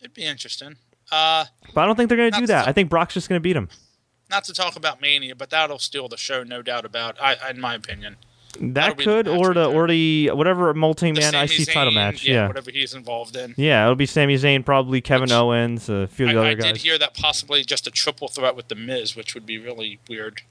It'd 0.00 0.14
be 0.14 0.24
interesting. 0.24 0.76
Uh, 1.10 1.44
But 1.74 1.82
I 1.82 1.86
don't 1.86 1.96
think 1.96 2.08
they're 2.08 2.18
going 2.18 2.32
to 2.32 2.40
do 2.40 2.46
that. 2.48 2.68
I 2.68 2.72
think 2.72 2.90
Brock's 2.90 3.14
just 3.14 3.28
going 3.28 3.38
to 3.38 3.42
beat 3.42 3.56
him. 3.56 3.68
not 4.30 4.44
to 4.44 4.52
talk 4.52 4.76
about 4.76 5.00
Mania, 5.00 5.34
but 5.34 5.50
that'll 5.50 5.78
steal 5.78 6.08
the 6.08 6.16
show, 6.18 6.42
no 6.42 6.60
doubt 6.62 6.84
about. 6.84 7.16
I, 7.20 7.36
in 7.50 7.60
my 7.60 7.74
opinion, 7.74 8.16
That 8.60 8.96
the 8.98 9.04
could, 9.04 9.26
match 9.26 9.38
or 9.38 9.54
the 9.54 9.64
or 9.66 9.86
the 9.86 10.30
whatever 10.34 10.74
multi-man 10.74 11.34
IC 11.34 11.66
title 11.72 11.92
match. 11.92 12.24
yeah, 12.24 12.34
Yeah, 12.34 12.46
whatever 12.48 12.70
he's 12.70 12.92
involved 12.94 13.36
in. 13.36 13.54
yeah, 13.56 13.84
it'll 13.84 13.94
be 13.94 14.04
Sami 14.06 14.34
Zayn, 14.36 14.64
probably 14.64 15.00
Kevin 15.00 15.22
Which- 15.28 15.32
Owens, 15.32 15.88
a 15.88 16.08
few 16.08 16.26
of 16.26 16.32
the 16.32 16.38
I, 16.38 16.40
other 16.42 16.50
I 16.50 16.54
guys. 16.54 16.64
I 16.64 16.72
did 16.72 16.76
hear 16.82 16.98
that 16.98 17.14
possibly 17.14 17.64
just 17.64 17.86
a 17.86 17.90
triple 17.90 18.28
threat 18.28 18.54
with 18.56 18.68
the 18.68 18.74
Miz, 18.74 19.16
which 19.16 19.34
would 19.34 19.46
be 19.46 19.56
really 19.58 19.98
weird. 20.08 20.42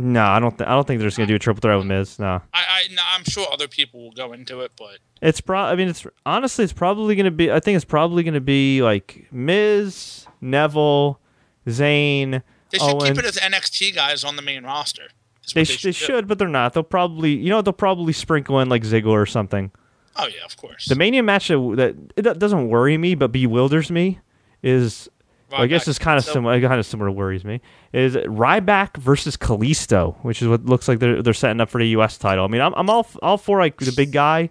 No, 0.00 0.24
I 0.24 0.38
don't. 0.40 0.56
Th- 0.56 0.68
I 0.68 0.72
don't 0.74 0.86
think 0.86 0.98
they're 1.00 1.08
just 1.08 1.16
going 1.16 1.26
to 1.26 1.32
do 1.32 1.36
a 1.36 1.38
triple 1.38 1.60
threat 1.60 1.76
with 1.78 1.86
Miz. 1.86 2.18
No. 2.18 2.26
I, 2.26 2.40
I, 2.54 2.82
no, 2.92 3.02
I'm 3.14 3.24
sure 3.24 3.46
other 3.52 3.68
people 3.68 4.02
will 4.02 4.12
go 4.12 4.32
into 4.32 4.60
it, 4.60 4.72
but 4.76 4.98
It's 5.22 5.40
pro. 5.40 5.58
I 5.60 5.74
mean, 5.76 5.88
it's 5.88 6.06
honestly, 6.26 6.64
it's 6.64 6.72
probably 6.72 7.14
going 7.14 7.24
to 7.24 7.30
be. 7.30 7.50
I 7.50 7.60
think 7.60 7.76
it's 7.76 7.84
probably 7.84 8.22
going 8.22 8.34
to 8.34 8.40
be 8.40 8.82
like 8.82 9.26
Miz, 9.30 10.26
Neville, 10.40 11.20
Zayn, 11.66 12.42
they 12.70 12.78
should 12.78 12.90
Owens. 12.94 13.04
keep 13.10 13.18
it 13.18 13.24
as 13.24 13.36
NXT 13.36 13.94
guys 13.94 14.24
on 14.24 14.36
the 14.36 14.42
main 14.42 14.64
roster. 14.64 15.08
They, 15.54 15.62
what 15.62 15.68
sh- 15.68 15.82
they 15.82 15.92
should, 15.92 16.28
but 16.28 16.38
they're 16.38 16.48
not. 16.48 16.74
They'll 16.74 16.82
probably, 16.84 17.32
you 17.34 17.50
know, 17.50 17.60
they'll 17.62 17.72
probably 17.72 18.12
sprinkle 18.12 18.60
in 18.60 18.68
like 18.68 18.82
Ziggler 18.82 19.20
or 19.20 19.26
something. 19.26 19.72
Oh 20.16 20.26
yeah, 20.26 20.44
of 20.44 20.56
course. 20.56 20.86
The 20.86 20.94
Mania 20.94 21.22
match 21.22 21.48
that, 21.48 22.12
that 22.16 22.26
it 22.26 22.38
doesn't 22.38 22.68
worry 22.68 22.96
me, 22.98 23.14
but 23.14 23.32
bewilders 23.32 23.90
me 23.90 24.20
is. 24.62 25.08
Well, 25.50 25.62
I 25.62 25.66
guess 25.66 25.86
it's 25.88 25.98
kind 25.98 26.18
of 26.18 26.24
so- 26.24 26.32
similar. 26.34 26.60
Kind 26.60 26.78
of 26.80 26.86
similar 26.86 27.10
worries 27.10 27.44
me 27.44 27.60
is 27.92 28.14
Ryback 28.16 28.96
versus 28.96 29.36
Kalisto, 29.36 30.16
which 30.22 30.42
is 30.42 30.48
what 30.48 30.64
looks 30.66 30.88
like 30.88 30.98
they're 30.98 31.22
they're 31.22 31.34
setting 31.34 31.60
up 31.60 31.68
for 31.70 31.78
the 31.78 31.88
U.S. 31.90 32.18
title. 32.18 32.44
I 32.44 32.48
mean, 32.48 32.60
I'm 32.60 32.72
I'm 32.74 32.88
all 32.90 33.06
all 33.22 33.38
for 33.38 33.58
like 33.58 33.76
the 33.78 33.92
big 33.92 34.12
guy 34.12 34.50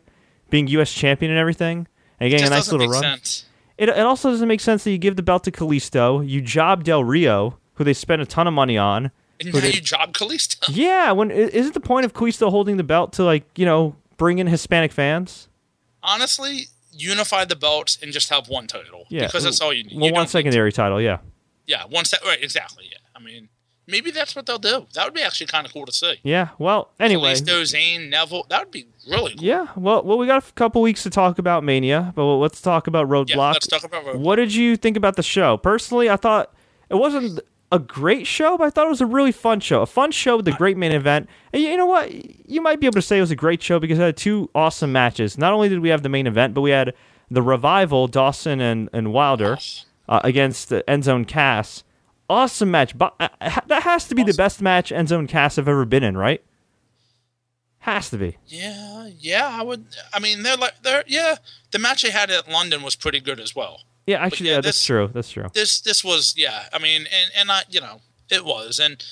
being 0.49 0.67
U.S. 0.67 0.91
champion 0.93 1.31
and 1.31 1.39
everything, 1.39 1.87
and 2.19 2.29
getting 2.29 2.47
a 2.47 2.49
nice 2.49 2.71
little 2.71 2.87
run. 2.87 3.01
sense. 3.01 3.45
It, 3.77 3.87
it 3.87 3.99
also 3.99 4.29
doesn't 4.31 4.47
make 4.47 4.59
sense 4.59 4.83
that 4.83 4.91
you 4.91 4.97
give 4.97 5.15
the 5.15 5.23
belt 5.23 5.45
to 5.45 5.51
Kalisto, 5.51 6.27
you 6.27 6.41
job 6.41 6.83
Del 6.83 7.03
Rio, 7.03 7.57
who 7.75 7.85
they 7.85 7.93
spent 7.93 8.21
a 8.21 8.25
ton 8.25 8.45
of 8.45 8.53
money 8.53 8.77
on. 8.77 9.11
And 9.39 9.53
now 9.53 9.61
did- 9.61 9.75
you 9.75 9.81
job 9.81 10.11
Kalisto. 10.13 10.65
Yeah, 10.75 11.13
when 11.13 11.31
isn't 11.31 11.73
the 11.73 11.79
point 11.79 12.05
of 12.05 12.11
Kalisto 12.13 12.49
holding 12.49 12.75
the 12.75 12.83
belt 12.83 13.13
to 13.13 13.23
like 13.23 13.45
you 13.57 13.65
know 13.65 13.95
bring 14.17 14.39
in 14.39 14.47
Hispanic 14.47 14.91
fans? 14.91 15.47
Honestly, 16.03 16.67
unify 17.01 17.45
the 17.45 17.55
belts 17.55 17.97
and 18.01 18.11
just 18.11 18.29
have 18.29 18.49
one 18.49 18.67
title. 18.67 19.05
Yeah, 19.09 19.25
because 19.27 19.43
that's 19.43 19.61
all 19.61 19.73
you 19.73 19.83
need. 19.83 19.97
Well, 19.97 20.07
You 20.07 20.13
one 20.13 20.27
secondary 20.27 20.71
title, 20.71 21.01
yeah, 21.01 21.19
Yeah, 21.65 21.83
one 21.85 22.05
set. 22.05 22.23
Right, 22.23 22.41
exactly. 22.43 22.85
Yeah, 22.91 22.97
I 23.15 23.19
mean, 23.19 23.49
maybe 23.87 24.11
that's 24.11 24.35
what 24.35 24.45
they'll 24.45 24.57
do. 24.59 24.87
That 24.93 25.05
would 25.05 25.13
be 25.13 25.21
actually 25.21 25.47
kind 25.47 25.65
of 25.65 25.73
cool 25.73 25.85
to 25.85 25.91
see. 25.91 26.15
yeah. 26.23 26.49
Well, 26.57 26.91
anyway, 26.99 27.33
Kalisto, 27.33 27.61
Zayn, 27.61 28.09
Neville. 28.09 28.45
That 28.49 28.61
would 28.65 28.71
be 28.71 28.87
really 29.09 29.35
cool. 29.35 29.43
yeah. 29.43 29.67
Well, 29.75 30.03
well, 30.03 30.17
we 30.17 30.27
got 30.27 30.47
a 30.47 30.53
couple 30.53 30.81
weeks 30.81 31.03
to 31.03 31.09
talk 31.09 31.39
about 31.39 31.63
Mania, 31.63 32.11
but 32.15 32.25
let's 32.25 32.61
talk 32.61 32.87
about 32.87 33.07
Yeah, 33.27 33.37
let's 33.37 33.67
talk 33.67 33.83
about 33.83 34.05
Roadblock. 34.05 34.19
What 34.19 34.35
did 34.37 34.53
you 34.53 34.75
think 34.77 34.97
about 34.97 35.15
the 35.15 35.23
show? 35.23 35.57
Personally, 35.57 36.09
I 36.09 36.15
thought 36.15 36.53
it 36.89 36.95
wasn't 36.95 37.39
a 37.71 37.79
great 37.79 38.25
show, 38.25 38.57
but 38.57 38.65
I 38.65 38.69
thought 38.69 38.87
it 38.87 38.89
was 38.89 39.01
a 39.01 39.05
really 39.05 39.31
fun 39.31 39.59
show. 39.59 39.81
A 39.81 39.85
fun 39.85 40.11
show 40.11 40.37
with 40.37 40.47
a 40.47 40.53
great 40.53 40.77
main 40.77 40.91
event. 40.91 41.29
And 41.53 41.61
you 41.61 41.77
know 41.77 41.85
what? 41.85 42.11
You 42.49 42.61
might 42.61 42.79
be 42.79 42.87
able 42.87 42.95
to 42.95 43.01
say 43.01 43.17
it 43.17 43.21
was 43.21 43.31
a 43.31 43.35
great 43.35 43.61
show 43.61 43.79
because 43.79 43.99
it 43.99 44.01
had 44.01 44.17
two 44.17 44.49
awesome 44.55 44.91
matches. 44.91 45.37
Not 45.37 45.53
only 45.53 45.69
did 45.69 45.79
we 45.79 45.89
have 45.89 46.01
the 46.01 46.09
main 46.09 46.25
event, 46.25 46.53
but 46.53 46.61
we 46.61 46.71
had 46.71 46.93
the 47.29 47.41
revival, 47.41 48.07
Dawson 48.07 48.59
and, 48.59 48.89
and 48.91 49.13
Wilder, 49.13 49.57
uh, 50.07 50.19
against 50.23 50.69
the 50.69 50.83
Enzo 50.87 51.15
and 51.15 51.27
Cass. 51.27 51.83
Awesome 52.27 52.71
match. 52.71 52.97
But 52.97 53.15
uh, 53.19 53.29
that 53.67 53.83
has 53.83 54.07
to 54.07 54.15
be 54.15 54.23
the 54.23 54.33
best 54.33 54.61
match 54.61 54.89
Enzo 54.91 55.19
and 55.19 55.29
Cass 55.29 55.57
have 55.57 55.67
ever 55.67 55.85
been 55.85 56.03
in, 56.03 56.17
right? 56.17 56.43
Has 57.79 58.09
to 58.09 58.17
be. 58.17 58.37
Yeah, 58.45 59.09
yeah, 59.17 59.47
I 59.47 59.63
would. 59.63 59.85
I 60.13 60.19
mean, 60.19 60.43
they're 60.43 60.57
like 60.57 60.81
they're 60.83 61.03
yeah. 61.07 61.37
The 61.71 61.79
match 61.79 62.01
they 62.01 62.11
had 62.11 62.29
at 62.29 62.49
London 62.49 62.83
was 62.83 62.95
pretty 62.95 63.21
good 63.21 63.39
as 63.39 63.55
well. 63.55 63.83
Yeah, 64.07 64.23
actually, 64.23 64.47
yeah, 64.49 64.55
yeah, 64.55 64.61
that's 64.61 64.77
this- 64.77 64.85
true. 64.85 65.09
That's 65.13 65.31
true. 65.31 65.47
This 65.53 65.79
this 65.81 66.03
was 66.03 66.33
yeah. 66.37 66.63
I 66.73 66.79
mean, 66.79 67.01
and 67.01 67.31
and 67.35 67.51
I 67.51 67.63
you 67.69 67.81
know 67.81 68.01
it 68.29 68.45
was 68.45 68.79
and. 68.79 69.03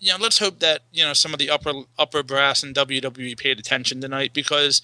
You 0.00 0.12
know, 0.12 0.18
let's 0.20 0.38
hope 0.38 0.60
that 0.60 0.82
you 0.92 1.04
know 1.04 1.12
some 1.12 1.32
of 1.32 1.40
the 1.40 1.50
upper 1.50 1.72
upper 1.98 2.22
brass 2.22 2.62
and 2.62 2.72
WWE 2.72 3.36
paid 3.36 3.58
attention 3.58 4.00
tonight 4.00 4.32
because 4.32 4.80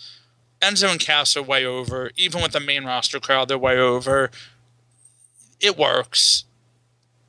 Enzo 0.60 0.90
and 0.90 0.98
Cass 0.98 1.36
are 1.36 1.42
way 1.42 1.64
over. 1.64 2.10
Even 2.16 2.42
with 2.42 2.50
the 2.50 2.58
main 2.58 2.84
roster 2.84 3.20
crowd, 3.20 3.46
they're 3.46 3.56
way 3.56 3.78
over. 3.78 4.32
it 5.60 5.78
works, 5.78 6.46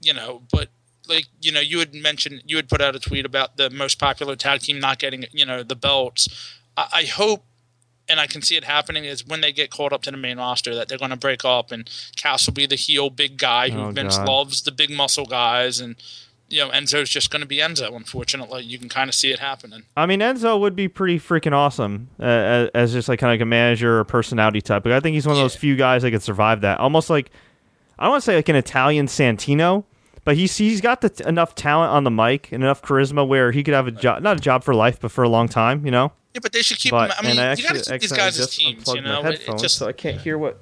you 0.01 0.13
know. 0.15 0.41
But 0.51 0.69
like 1.07 1.25
you 1.41 1.51
know, 1.51 1.59
you 1.59 1.77
had 1.77 1.93
mentioned 1.93 2.41
you 2.47 2.55
had 2.55 2.69
put 2.69 2.81
out 2.81 2.95
a 2.95 2.99
tweet 2.99 3.23
about 3.23 3.57
the 3.57 3.69
most 3.69 3.99
popular 3.99 4.35
tag 4.35 4.61
team 4.61 4.79
not 4.79 4.97
getting 4.97 5.25
you 5.31 5.45
know 5.45 5.61
the 5.61 5.75
belts. 5.75 6.27
I, 6.75 6.87
I 6.91 7.03
hope. 7.03 7.43
And 8.07 8.19
I 8.19 8.27
can 8.27 8.41
see 8.43 8.55
it 8.55 8.63
happening 8.65 9.03
is 9.03 9.25
when 9.25 9.41
they 9.41 9.51
get 9.51 9.71
called 9.71 9.91
up 9.91 10.03
to 10.03 10.11
the 10.11 10.17
main 10.17 10.37
roster 10.37 10.75
that 10.75 10.87
they're 10.87 10.97
going 10.99 11.09
to 11.11 11.17
break 11.17 11.43
up 11.43 11.71
and 11.71 11.89
Cass 12.15 12.45
will 12.45 12.53
be 12.53 12.67
the 12.67 12.75
heel 12.75 13.09
big 13.09 13.37
guy 13.37 13.69
who 13.71 13.79
Oh, 13.79 13.89
Vince 13.91 14.17
God. 14.17 14.27
loves 14.27 14.61
the 14.61 14.71
big 14.71 14.91
muscle 14.91 15.25
guys 15.25 15.79
and 15.79 15.95
you 16.47 16.59
know 16.59 16.69
Enzo's 16.69 17.09
just 17.09 17.31
going 17.31 17.39
to 17.41 17.47
be 17.47 17.57
Enzo. 17.57 17.95
Unfortunately, 17.95 18.61
you 18.61 18.77
can 18.77 18.89
kind 18.89 19.09
of 19.09 19.15
see 19.15 19.31
it 19.31 19.39
happening. 19.39 19.81
I 19.97 20.05
mean, 20.05 20.19
Enzo 20.19 20.59
would 20.59 20.75
be 20.75 20.87
pretty 20.87 21.17
freaking 21.19 21.53
awesome 21.53 22.09
uh, 22.19 22.23
as, 22.23 22.69
as 22.75 22.93
just 22.93 23.09
like 23.09 23.17
kind 23.19 23.31
of 23.31 23.33
like 23.39 23.41
a 23.41 23.45
manager 23.45 23.97
or 23.99 24.03
personality 24.03 24.61
type. 24.61 24.83
But 24.83 24.91
I 24.91 24.99
think 24.99 25.15
he's 25.15 25.25
one 25.25 25.35
of 25.35 25.41
those 25.41 25.55
few 25.55 25.75
guys 25.75 26.03
that 26.03 26.11
could 26.11 26.21
survive 26.21 26.61
that. 26.61 26.79
Almost 26.79 27.09
like 27.09 27.31
I 27.97 28.03
don't 28.03 28.11
want 28.11 28.21
to 28.23 28.25
say 28.25 28.35
like 28.35 28.49
an 28.49 28.55
Italian 28.55 29.07
Santino, 29.07 29.85
but 30.23 30.35
he's 30.35 30.55
he's 30.55 30.81
got 30.81 31.01
the 31.01 31.09
t- 31.09 31.23
enough 31.25 31.55
talent 31.55 31.91
on 31.91 32.03
the 32.03 32.11
mic 32.11 32.51
and 32.51 32.63
enough 32.63 32.83
charisma 32.83 33.27
where 33.27 33.51
he 33.51 33.63
could 33.63 33.73
have 33.73 33.87
a 33.87 33.91
job, 33.91 34.21
not 34.21 34.37
a 34.37 34.39
job 34.39 34.63
for 34.63 34.75
life, 34.75 34.99
but 34.99 35.09
for 35.11 35.23
a 35.23 35.29
long 35.29 35.47
time. 35.47 35.83
You 35.83 35.91
know. 35.91 36.11
Yeah, 36.35 36.39
but 36.43 36.51
they 36.51 36.61
should 36.61 36.77
keep. 36.77 36.91
But 36.91 37.07
them, 37.07 37.17
I 37.17 37.27
mean, 37.27 37.39
I 37.39 37.53
you 37.53 37.63
got 37.63 37.75
to 37.75 37.91
keep 37.91 38.01
these 38.01 38.11
guys 38.11 38.37
as 38.39 38.55
teams. 38.55 38.87
You 38.93 39.01
know, 39.01 39.23
It- 39.25 39.41
just 39.57 39.77
so 39.77 39.87
I 39.87 39.93
can't 39.93 40.19
hear 40.19 40.37
what 40.37 40.61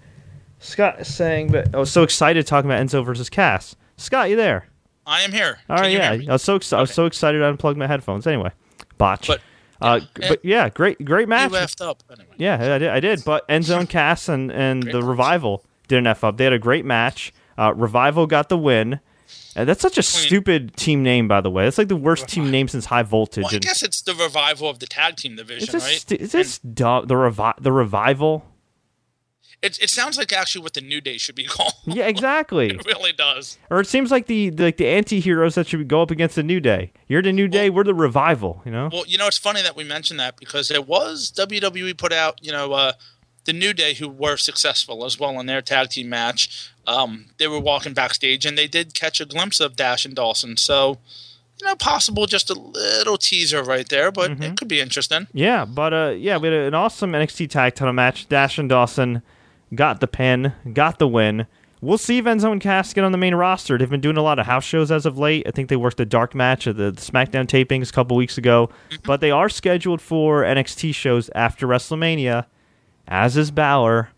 Scott 0.59 0.99
is 1.01 1.13
saying. 1.13 1.51
But 1.51 1.73
I 1.73 1.79
was 1.79 1.91
so 1.91 2.03
excited 2.03 2.45
talking 2.47 2.69
about 2.69 2.85
Enzo 2.85 3.03
versus 3.03 3.29
Cass. 3.29 3.75
Scott, 3.97 4.29
you 4.29 4.35
there? 4.35 4.67
I 5.05 5.21
am 5.23 5.31
here. 5.31 5.57
All 5.69 5.85
you 5.87 5.97
yeah. 5.97 6.11
I 6.29 6.31
was 6.33 6.43
so 6.43 6.57
exci- 6.59 6.77
I 6.77 6.79
was 6.81 6.93
so 6.93 7.05
excited 7.07 7.41
I 7.43 7.49
unplugged 7.49 7.77
my 7.77 7.87
headphones. 7.87 8.25
Anyway, 8.27 8.51
botch. 8.97 9.27
But- 9.27 9.41
uh, 9.81 9.99
yeah. 9.99 10.21
g- 10.21 10.29
but 10.29 10.45
yeah, 10.45 10.69
great 10.69 11.03
great 11.03 11.23
You 11.23 11.27
match. 11.27 11.51
effed 11.51 11.85
up 11.85 12.03
anyway. 12.09 12.35
Yeah, 12.37 12.75
I 12.75 12.77
did. 12.77 12.89
I 12.89 12.99
did. 13.01 13.25
But 13.25 13.45
Enzo 13.49 13.79
and 13.79 13.89
Cass 13.89 14.29
and, 14.29 14.49
and 14.51 14.83
Great 14.83 14.91
the 14.93 14.99
match. 15.01 15.07
Revival 15.09 15.65
didn't 15.89 16.07
F 16.07 16.23
up. 16.23 16.37
They 16.37 16.43
had 16.45 16.53
a 16.53 16.59
great 16.59 16.85
match. 16.85 17.33
Uh, 17.57 17.73
Revival 17.75 18.25
got 18.27 18.47
the 18.47 18.57
win. 18.57 18.99
And 19.55 19.69
that's 19.69 19.81
such 19.81 19.97
a 19.99 20.03
stupid 20.03 20.75
team 20.75 21.03
name, 21.03 21.27
by 21.27 21.39
the 21.41 21.49
way. 21.51 21.63
That's 21.65 21.77
like 21.77 21.87
the 21.87 21.95
worst 21.95 22.27
team 22.27 22.49
name 22.49 22.67
since 22.67 22.85
High 22.85 23.03
Voltage. 23.03 23.43
Well, 23.43 23.55
I 23.55 23.59
guess 23.59 23.83
it's 23.83 24.01
the 24.01 24.15
revival 24.15 24.67
of 24.67 24.79
the 24.79 24.87
tag 24.87 25.15
team 25.17 25.35
division, 25.35 25.79
right? 25.79 26.05
it's 26.11 26.31
just 26.31 26.73
dumb. 26.73 27.05
The, 27.05 27.13
revi- 27.13 27.61
the 27.61 27.71
Revival. 27.71 28.45
It, 29.61 29.81
it 29.81 29.89
sounds 29.89 30.17
like 30.17 30.33
actually 30.33 30.63
what 30.63 30.73
the 30.73 30.81
New 30.81 30.99
Day 30.99 31.17
should 31.17 31.35
be 31.35 31.43
called. 31.47 31.73
Yeah, 31.85 32.07
exactly. 32.07 32.69
it 32.71 32.85
really 32.85 33.13
does. 33.13 33.57
or 33.69 33.79
it 33.79 33.87
seems 33.87 34.11
like 34.11 34.25
the, 34.25 34.49
the 34.49 34.63
like 34.63 34.77
the 34.77 34.87
anti-heroes 34.87 35.55
that 35.55 35.67
should 35.67 35.87
go 35.87 36.01
up 36.01 36.11
against 36.11 36.35
the 36.35 36.43
New 36.43 36.59
Day. 36.59 36.91
You're 37.07 37.21
the 37.21 37.31
New 37.31 37.47
Day. 37.47 37.69
We're 37.69 37.83
the 37.85 37.93
Revival. 37.93 38.61
You 38.65 38.71
know. 38.71 38.89
Well, 38.91 39.05
you 39.07 39.17
know, 39.17 39.27
it's 39.27 39.37
funny 39.37 39.61
that 39.61 39.75
we 39.75 39.83
mentioned 39.83 40.19
that 40.19 40.37
because 40.37 40.67
there 40.67 40.81
was 40.81 41.31
WWE 41.31 41.97
put 41.97 42.11
out, 42.11 42.43
you 42.43 42.51
know, 42.51 42.73
uh, 42.73 42.93
the 43.45 43.53
New 43.53 43.73
Day 43.73 43.93
who 43.93 44.09
were 44.09 44.35
successful 44.37 45.05
as 45.05 45.19
well 45.19 45.39
in 45.39 45.45
their 45.45 45.61
tag 45.61 45.89
team 45.89 46.09
match. 46.09 46.71
Um, 46.87 47.25
they 47.37 47.47
were 47.47 47.59
walking 47.59 47.93
backstage 47.93 48.45
and 48.45 48.57
they 48.57 48.67
did 48.67 48.93
catch 48.93 49.21
a 49.21 49.25
glimpse 49.25 49.59
of 49.59 49.75
Dash 49.75 50.05
and 50.05 50.15
Dawson. 50.15 50.57
So, 50.57 50.97
you 51.61 51.67
know, 51.67 51.75
possible 51.75 52.25
just 52.25 52.49
a 52.49 52.53
little 52.55 53.17
teaser 53.17 53.63
right 53.63 53.87
there, 53.87 54.11
but 54.11 54.31
Mm-hmm. 54.31 54.43
it 54.43 54.57
could 54.57 54.67
be 54.67 54.81
interesting. 54.81 55.27
Yeah, 55.33 55.63
but 55.65 55.93
uh, 55.93 56.13
yeah, 56.17 56.37
we 56.37 56.47
had 56.49 56.57
an 56.57 56.73
awesome 56.73 57.11
NXT 57.13 57.49
tag 57.49 57.75
title 57.75 57.93
match. 57.93 58.27
Dash 58.27 58.57
and 58.57 58.67
Dawson 58.67 59.21
got 59.73 60.01
the 60.01 60.07
pin, 60.07 60.53
got 60.73 60.99
the 60.99 61.07
win. 61.07 61.47
We'll 61.79 61.97
see 61.97 62.17
if 62.17 62.23
Enzo 62.25 62.49
and 62.51 62.61
Cass 62.61 62.93
get 62.93 63.03
on 63.03 63.11
the 63.11 63.17
main 63.17 63.35
roster. 63.35 63.77
They've 63.77 63.89
been 63.89 63.99
doing 63.99 64.15
a 64.15 64.21
lot 64.21 64.39
of 64.39 64.45
house 64.45 64.63
shows 64.63 64.89
as 64.89 65.05
of 65.05 65.17
late. 65.17 65.45
I 65.45 65.51
think 65.51 65.67
they 65.67 65.75
worked 65.75 65.97
the 65.97 66.05
dark 66.05 66.33
match 66.33 66.65
at 66.65 66.77
the, 66.77 66.91
the 66.91 67.01
SmackDown 67.01 67.45
tapings 67.45 67.89
a 67.89 67.91
couple 67.93 68.15
weeks 68.15 68.37
ago, 68.37 68.69
but 69.03 69.19
they 69.19 69.31
are 69.31 69.49
scheduled 69.49 70.01
for 70.01 70.43
NXT 70.43 70.95
shows 70.95 71.29
after 71.35 71.67
WrestleMania, 71.67 72.45
as 73.05 73.35
is 73.35 73.51
Balor, 73.51 74.09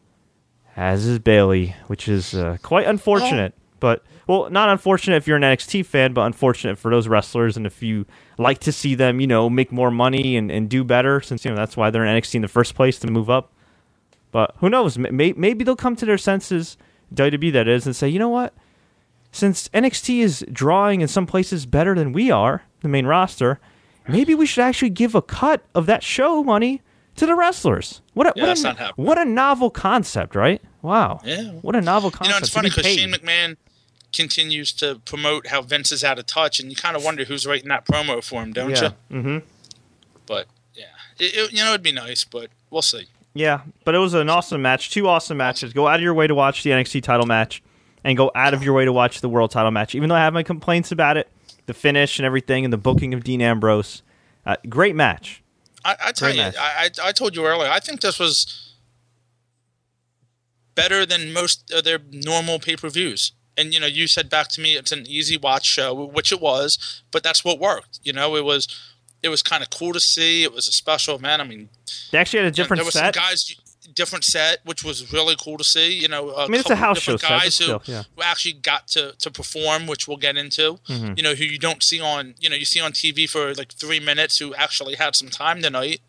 as 0.76 1.06
is 1.06 1.20
Bayley, 1.20 1.76
which 1.88 2.08
is 2.08 2.34
uh, 2.34 2.58
quite 2.62 2.86
unfortunate. 2.88 3.54
But 3.80 4.04
well, 4.28 4.50
not 4.50 4.70
unfortunate 4.70 5.18
if 5.18 5.28
you're 5.28 5.38
an 5.38 5.44
NXT 5.44 5.86
fan, 5.86 6.14
but 6.14 6.22
unfortunate 6.22 6.78
for 6.78 6.90
those 6.90 7.08
wrestlers 7.08 7.56
and 7.58 7.66
if 7.66 7.84
you 7.84 8.06
like 8.38 8.60
to 8.60 8.72
see 8.72 8.96
them, 8.96 9.20
you 9.20 9.28
know, 9.28 9.50
make 9.50 9.72
more 9.72 9.92
money 9.92 10.36
and, 10.36 10.50
and 10.52 10.70
do 10.70 10.84
better, 10.84 11.22
since 11.22 11.46
you 11.46 11.52
know 11.52 11.58
that's 11.58 11.78
why 11.78 11.90
they're 11.90 12.06
in 12.06 12.22
NXT 12.22 12.36
in 12.36 12.42
the 12.42 12.48
first 12.48 12.74
place 12.76 12.98
to 13.00 13.08
move 13.08 13.30
up. 13.30 13.52
But 14.32 14.56
who 14.58 14.70
knows? 14.70 14.98
May- 14.98 15.34
Maybe 15.34 15.64
they'll 15.64 15.76
come 15.76 15.96
to 15.98 16.06
their 16.06 16.18
senses, 16.18 16.78
WWE 17.14 17.54
that 17.54 17.68
is, 17.68 17.86
and 17.86 17.96
say, 17.96 18.10
you 18.10 18.20
know 18.20 18.30
what? 18.30 18.54
Since 19.32 19.70
NXT 19.70 20.20
is 20.20 20.46
drawing 20.52 21.02
in 21.02 21.08
some 21.08 21.26
places 21.28 21.66
better 21.66 21.94
than 21.94 22.12
we 22.14 22.32
are, 22.32 22.64
the 22.82 22.88
main 22.88 23.06
roster, 23.06 23.60
maybe 24.08 24.34
we 24.34 24.46
should 24.46 24.64
actually 24.64 24.90
give 24.90 25.14
a 25.14 25.22
cut 25.22 25.64
of 25.76 25.86
that 25.86 26.04
show 26.04 26.44
money 26.44 26.82
to 27.16 27.26
the 27.26 27.36
wrestlers. 27.36 28.02
What 28.14 28.28
a, 28.28 28.34
Yeah, 28.36 28.48
what, 28.48 28.80
a, 28.80 28.94
what 28.96 29.18
a 29.18 29.26
novel 29.26 29.70
concept, 29.70 30.36
right? 30.36 30.62
Wow. 30.82 31.22
Yeah. 31.24 31.52
What 31.62 31.76
a 31.76 31.82
novel 31.82 32.12
concept. 32.12 32.28
You 32.28 32.34
know, 32.34 32.38
it's 32.40 32.50
funny 32.50 32.70
because. 32.70 32.86
Shane 32.86 33.12
McMahon 33.12 33.58
continues 34.14 34.72
to 34.74 35.02
promote 35.06 35.48
how 35.48 35.62
Vince 35.62 35.92
is 35.92 36.04
out 36.04 36.18
of 36.18 36.26
touch, 36.26 36.60
and 36.60 36.70
you 36.70 36.76
kind 36.76 36.96
of 36.96 37.04
wonder 37.04 37.26
who's 37.26 37.46
writing 37.46 37.70
that 37.70 37.86
promo 37.86 38.24
for 38.24 38.42
him, 38.42 38.54
don't 38.54 38.70
yeah. 38.70 38.92
you? 39.10 39.22
hmm 39.22 39.38
But 40.26 40.48
yeah, 40.74 40.86
it, 41.20 41.36
it, 41.36 41.52
you 41.52 41.58
know, 41.60 41.70
it'd 41.70 41.84
be 41.84 41.92
nice, 41.92 42.24
but 42.24 42.50
we'll 42.70 42.82
see. 42.82 43.08
Yeah, 43.34 43.62
but 43.84 43.96
it 43.96 43.98
was 43.98 44.14
an 44.14 44.30
awesome 44.30 44.62
match. 44.62 44.92
Two 44.92 45.08
awesome 45.08 45.38
matches. 45.38 45.74
Go 45.74 45.88
out 45.88 45.96
of 45.96 46.02
your 46.02 46.14
way 46.14 46.26
to 46.26 46.34
watch 46.34 46.64
the 46.64 46.70
NXT 46.70 47.04
title 47.04 47.26
match, 47.26 47.62
and 48.04 48.18
go 48.18 48.32
out 48.34 48.54
of 48.54 48.64
your 48.64 48.74
way 48.74 48.86
to 48.86 48.94
watch 48.94 49.20
the 49.22 49.30
world 49.30 49.52
title 49.52 49.72
match. 49.72 49.94
Even 49.94 50.08
though 50.10 50.16
I 50.16 50.20
have 50.20 50.34
my 50.34 50.44
complaints 50.44 50.92
about 50.92 51.18
it, 51.18 51.30
the 51.66 51.74
finish 51.74 52.18
and 52.18 52.26
everything, 52.26 52.64
and 52.64 52.72
the 52.72 52.78
booking 52.78 53.14
of 53.14 53.24
Dean 53.24 53.42
Ambrose, 53.42 54.04
uh, 54.46 54.56
great 54.70 54.96
match. 54.96 55.44
I, 55.86 55.96
I 56.08 56.12
tell 56.12 56.28
Great 56.28 56.36
you, 56.36 56.42
match. 56.42 56.56
I, 56.60 56.90
I 57.04 57.10
I 57.10 57.12
told 57.14 57.36
you 57.36 57.46
earlier. 57.46 57.70
I 57.70 57.80
think 57.80 58.02
this 58.02 58.20
was 58.20 58.74
better 60.74 61.06
than 61.06 61.32
most 61.32 61.72
of 61.72 61.84
their 61.86 62.00
normal 62.12 62.60
pay 62.60 62.76
per 62.76 62.90
views. 62.90 63.32
And 63.58 63.74
you 63.74 63.80
know, 63.80 63.86
you 63.88 64.08
said 64.08 64.30
back 64.30 64.50
to 64.50 64.62
me 64.62 64.76
it's 64.76 64.92
an 64.92 65.06
easy 65.08 65.38
watch 65.38 65.66
show, 65.66 65.94
which 65.94 66.32
it 66.32 66.42
was, 66.42 67.02
but 67.12 67.24
that's 67.24 67.46
what 67.46 67.60
worked. 67.60 68.00
You 68.04 68.12
know, 68.14 68.36
it 68.36 68.44
was 68.44 68.68
it 69.24 69.30
was 69.30 69.42
kind 69.42 69.64
of 69.64 69.70
cool 69.70 69.94
to 69.94 70.00
see. 70.00 70.44
It 70.44 70.52
was 70.54 70.68
a 70.68 70.72
special 70.74 71.16
event. 71.16 71.42
I 71.42 71.46
mean, 71.46 71.70
They 72.12 72.18
actually 72.18 72.40
had 72.40 72.46
a 72.46 72.48
you 72.48 72.52
know, 72.52 72.56
different 72.56 72.84
there 72.84 72.92
set. 72.92 73.16
some 73.16 73.24
guys 73.24 73.56
different 73.96 74.24
set, 74.24 74.60
which 74.66 74.84
was 74.84 75.12
really 75.12 75.36
cool 75.42 75.58
to 75.58 75.64
see. 75.64 75.94
You 75.94 76.08
know, 76.08 76.36
I 76.36 76.48
mean, 76.48 76.60
it's 76.60 76.70
a 76.70 76.76
house 76.76 77.00
show 77.00 77.18
set, 77.18 77.30
guys 77.30 77.56
still, 77.56 77.80
who, 77.80 77.92
yeah. 77.92 78.04
who 78.16 78.22
actually 78.22 78.54
got 78.54 78.88
to, 78.90 79.14
to 79.14 79.32
perform, 79.32 79.88
which 79.88 80.08
we'll 80.08 80.18
get 80.18 80.38
into. 80.38 80.80
Mm-hmm. 80.88 81.14
You 81.18 81.24
know, 81.24 81.34
who 81.34 81.46
you 81.46 81.58
don't 81.58 81.82
see 81.82 82.00
on 82.00 82.36
you 82.40 82.50
know 82.50 82.56
you 82.56 82.66
see 82.66 82.80
on 82.80 82.92
TV 82.92 83.30
for 83.30 83.54
like 83.56 83.72
three 83.72 84.00
minutes, 84.00 84.38
who 84.38 84.54
actually 84.56 84.96
had 84.96 85.16
some 85.16 85.30
time 85.30 85.62
tonight. 85.62 86.02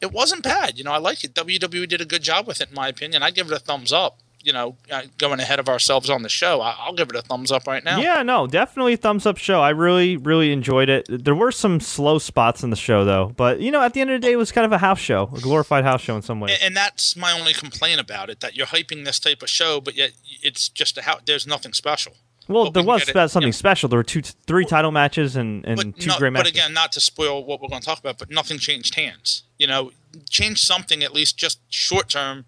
It 0.00 0.12
wasn't 0.12 0.42
bad. 0.42 0.78
You 0.78 0.84
know, 0.84 0.92
I 0.92 0.98
like 0.98 1.24
it. 1.24 1.34
WWE 1.34 1.88
did 1.88 2.00
a 2.00 2.04
good 2.04 2.22
job 2.22 2.46
with 2.46 2.60
it, 2.60 2.68
in 2.70 2.74
my 2.74 2.88
opinion. 2.88 3.22
I 3.22 3.30
give 3.30 3.50
it 3.50 3.52
a 3.52 3.58
thumbs 3.58 3.92
up. 3.92 4.18
You 4.48 4.54
know, 4.54 4.76
uh, 4.90 5.02
going 5.18 5.40
ahead 5.40 5.60
of 5.60 5.68
ourselves 5.68 6.08
on 6.08 6.22
the 6.22 6.30
show, 6.30 6.62
I'll 6.62 6.94
give 6.94 7.10
it 7.10 7.16
a 7.16 7.20
thumbs 7.20 7.52
up 7.52 7.66
right 7.66 7.84
now. 7.84 8.00
Yeah, 8.00 8.22
no, 8.22 8.46
definitely 8.46 8.96
thumbs 8.96 9.26
up 9.26 9.36
show. 9.36 9.60
I 9.60 9.68
really, 9.68 10.16
really 10.16 10.52
enjoyed 10.52 10.88
it. 10.88 11.06
There 11.10 11.34
were 11.34 11.52
some 11.52 11.80
slow 11.80 12.18
spots 12.18 12.62
in 12.62 12.70
the 12.70 12.76
show, 12.76 13.04
though. 13.04 13.34
But, 13.36 13.60
you 13.60 13.70
know, 13.70 13.82
at 13.82 13.92
the 13.92 14.00
end 14.00 14.08
of 14.08 14.18
the 14.18 14.26
day, 14.26 14.32
it 14.32 14.36
was 14.36 14.50
kind 14.50 14.64
of 14.64 14.72
a 14.72 14.78
house 14.78 15.00
show, 15.00 15.28
a 15.36 15.40
glorified 15.40 15.84
house 15.84 16.00
show 16.00 16.16
in 16.16 16.22
some 16.22 16.40
ways. 16.40 16.58
And, 16.62 16.74
that's 16.74 17.14
my 17.14 17.30
only 17.38 17.52
complaint 17.52 18.00
about 18.00 18.30
it. 18.30 18.40
That 18.40 18.56
you're 18.56 18.68
hyping 18.68 19.04
this 19.04 19.18
type 19.20 19.42
of 19.42 19.50
show, 19.50 19.82
but 19.82 19.94
yet 19.94 20.12
it's 20.42 20.70
just 20.70 20.96
a 20.96 21.02
house. 21.02 21.20
There's 21.26 21.46
nothing 21.46 21.74
special. 21.74 22.14
well, 22.48 22.64
but 22.64 22.72
there 22.72 22.82
we 22.84 22.86
was 22.86 23.04
something 23.30 23.42
yeah. 23.42 23.50
special. 23.50 23.90
There 23.90 23.98
were 23.98 24.02
two, 24.02 24.22
three 24.22 24.64
title 24.64 24.92
matches 24.92 25.36
and, 25.36 25.62
and 25.66 25.76
but 25.76 26.00
two 26.00 26.08
no- 26.08 26.16
great 26.16 26.32
but 26.32 26.48
again, 26.48 26.72
not 26.72 26.90
to 26.92 27.00
spoil 27.00 27.44
what 27.44 27.60
we're 27.60 27.68
going 27.68 27.82
to 27.82 27.86
talk 27.86 27.98
about, 27.98 28.16
but 28.16 28.30
nothing 28.30 28.56
changed 28.56 28.94
hands. 28.94 29.42
You 29.58 29.66
know, 29.66 29.92
change 30.30 30.60
something 30.60 31.02
at 31.02 31.12
least 31.12 31.36
just 31.36 31.60
short 31.68 32.08
term, 32.08 32.46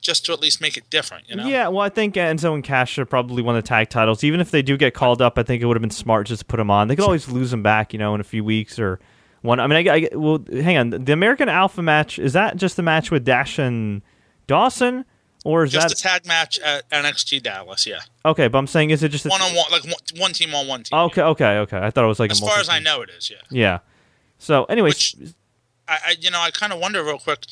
just 0.00 0.24
to 0.26 0.32
at 0.32 0.40
least 0.40 0.60
make 0.60 0.76
it 0.76 0.88
different. 0.90 1.28
You 1.28 1.36
know, 1.36 1.46
Yeah, 1.46 1.68
well, 1.68 1.80
I 1.80 1.88
think 1.88 2.14
Enzo 2.14 2.54
and 2.54 2.62
Cass 2.62 2.88
should 2.88 3.10
probably 3.10 3.42
won 3.42 3.54
the 3.54 3.62
tag 3.62 3.90
titles. 3.90 4.22
Even 4.24 4.40
if 4.40 4.50
they 4.50 4.62
do 4.62 4.76
get 4.76 4.94
called 4.94 5.20
up, 5.20 5.38
I 5.38 5.42
think 5.42 5.62
it 5.62 5.66
would 5.66 5.76
have 5.76 5.82
been 5.82 5.90
smart 5.90 6.26
just 6.26 6.40
to 6.40 6.46
put 6.46 6.58
them 6.58 6.70
on. 6.70 6.88
They 6.88 6.96
could 6.96 7.04
always 7.04 7.28
lose 7.28 7.50
them 7.50 7.62
back, 7.62 7.92
you 7.92 7.98
know, 7.98 8.14
in 8.14 8.20
a 8.20 8.24
few 8.24 8.44
weeks 8.44 8.78
or 8.78 9.00
one. 9.42 9.60
I 9.60 9.66
mean, 9.66 9.88
I, 9.88 9.92
I 9.92 10.08
well, 10.16 10.44
hang 10.50 10.76
on. 10.76 10.90
The 10.90 11.12
American 11.12 11.48
Alpha 11.48 11.82
match 11.82 12.18
is 12.18 12.32
that 12.32 12.56
just 12.56 12.76
the 12.76 12.82
match 12.82 13.10
with 13.10 13.24
Dash 13.24 13.58
and 13.58 14.02
Dawson, 14.46 15.04
or 15.44 15.64
is 15.64 15.72
just 15.72 15.88
that 15.88 15.98
a 15.98 16.02
tag 16.02 16.26
match 16.26 16.58
at 16.60 16.88
NXT 16.90 17.42
Dallas. 17.42 17.86
Yeah, 17.86 18.00
okay? 18.24 18.48
But 18.48 18.58
I'm 18.58 18.66
saying, 18.66 18.90
is 18.90 19.02
it 19.02 19.10
just 19.10 19.26
a 19.26 19.28
one 19.28 19.42
on 19.42 19.54
one, 19.54 19.66
like 19.70 19.84
one, 19.84 19.94
one 20.16 20.32
team 20.32 20.54
on 20.54 20.66
one 20.66 20.84
team. 20.84 20.98
Okay, 20.98 21.22
okay, 21.22 21.58
okay. 21.58 21.78
I 21.78 21.90
thought 21.90 22.04
it 22.04 22.08
was 22.08 22.20
like 22.20 22.30
as 22.30 22.40
far 22.40 22.58
as 22.58 22.68
I 22.68 22.78
know, 22.78 23.02
it 23.02 23.10
is. 23.10 23.30
Yeah, 23.30 23.36
Yeah. 23.50 23.78
So, 24.38 24.64
anyways, 24.64 25.14
Which- 25.18 25.34
I, 25.88 25.98
I 26.06 26.16
you 26.20 26.30
know 26.30 26.40
I 26.40 26.50
kind 26.50 26.72
of 26.72 26.78
wonder 26.78 27.02
real 27.02 27.18
quick 27.18 27.44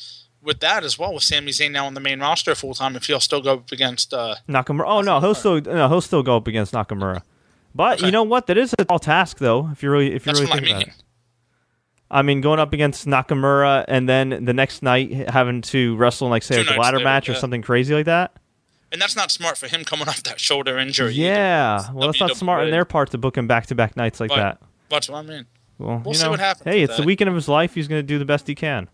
with 0.47 0.61
that 0.61 0.83
as 0.83 0.97
well 0.97 1.13
with 1.13 1.23
Sami 1.23 1.51
Zayn 1.51 1.71
now 1.71 1.85
on 1.85 1.93
the 1.93 1.99
main 1.99 2.19
roster 2.19 2.55
full 2.55 2.73
time 2.73 2.95
if 2.95 3.05
he'll 3.05 3.19
still 3.19 3.41
go 3.41 3.55
up 3.55 3.71
against. 3.71 4.13
Uh, 4.13 4.35
Nakamura. 4.47 4.85
Oh 4.87 5.01
no, 5.01 5.19
he'll 5.19 5.35
still 5.35 5.61
no, 5.61 5.87
he'll 5.87 6.01
still 6.01 6.23
go 6.23 6.37
up 6.37 6.47
against 6.47 6.73
Nakamura. 6.73 7.21
But 7.75 8.01
you 8.01 8.09
know 8.09 8.23
what? 8.23 8.47
That 8.47 8.57
is 8.57 8.73
a 8.79 8.85
tall 8.85 8.97
task, 8.97 9.37
though. 9.37 9.69
If 9.71 9.83
you 9.83 9.91
really, 9.91 10.13
if 10.13 10.25
you 10.25 10.31
really 10.31 10.45
what 10.45 10.53
I 10.53 10.55
think 10.55 10.67
about 10.69 10.79
mean. 10.79 10.87
it. 10.87 11.03
I 12.09 12.21
mean, 12.21 12.41
going 12.41 12.59
up 12.59 12.73
against 12.73 13.05
Nakamura 13.05 13.85
and 13.87 14.07
then 14.07 14.45
the 14.45 14.53
next 14.53 14.81
night 14.81 15.29
having 15.29 15.61
to 15.63 15.95
wrestle 15.97 16.27
in, 16.27 16.31
like 16.31 16.41
say 16.41 16.63
like 16.63 16.75
a 16.75 16.79
ladder 16.79 16.99
match 17.01 17.27
or 17.29 17.33
yeah. 17.33 17.39
something 17.39 17.61
crazy 17.61 17.93
like 17.93 18.05
that. 18.05 18.33
And 18.93 19.01
that's 19.01 19.17
not 19.17 19.29
smart 19.29 19.57
for 19.57 19.67
him 19.67 19.83
coming 19.83 20.07
off 20.09 20.23
that 20.23 20.39
shoulder 20.39 20.77
injury. 20.77 21.11
either. 21.11 21.21
Yeah. 21.21 21.91
Well, 21.91 22.07
that's 22.07 22.21
not 22.21 22.37
smart 22.37 22.63
on 22.63 22.71
their 22.71 22.85
part 22.85 23.11
to 23.11 23.17
book 23.17 23.37
him 23.37 23.45
back 23.45 23.65
to 23.67 23.75
back 23.75 23.97
nights 23.97 24.19
like 24.19 24.29
But- 24.29 24.37
that. 24.37 24.61
That's 24.89 25.09
what 25.09 25.17
I 25.17 25.21
mean. 25.23 25.45
Well, 25.77 26.01
we'll 26.03 26.13
you 26.13 26.19
see 26.19 26.27
what 26.27 26.39
happens 26.39 26.63
Hey, 26.63 26.81
it's 26.81 26.97
the 26.97 27.03
weekend 27.03 27.27
of 27.27 27.35
his 27.35 27.47
life. 27.47 27.75
He's 27.75 27.87
going 27.87 27.99
to 27.99 28.07
do 28.07 28.17
the 28.17 28.25
best 28.25 28.47
he 28.47 28.55
can. 28.55 28.89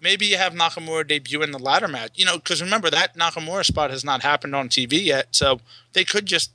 Maybe 0.00 0.26
you 0.26 0.36
have 0.36 0.52
Nakamura 0.54 1.06
debut 1.06 1.42
in 1.42 1.50
the 1.50 1.58
ladder 1.58 1.88
match. 1.88 2.12
You 2.14 2.24
know, 2.24 2.36
because 2.36 2.62
remember 2.62 2.90
that 2.90 3.16
Nakamura 3.16 3.64
spot 3.64 3.90
has 3.90 4.04
not 4.04 4.22
happened 4.22 4.54
on 4.54 4.68
TV 4.68 5.02
yet, 5.04 5.28
so 5.34 5.60
they 5.92 6.04
could 6.04 6.26
just 6.26 6.52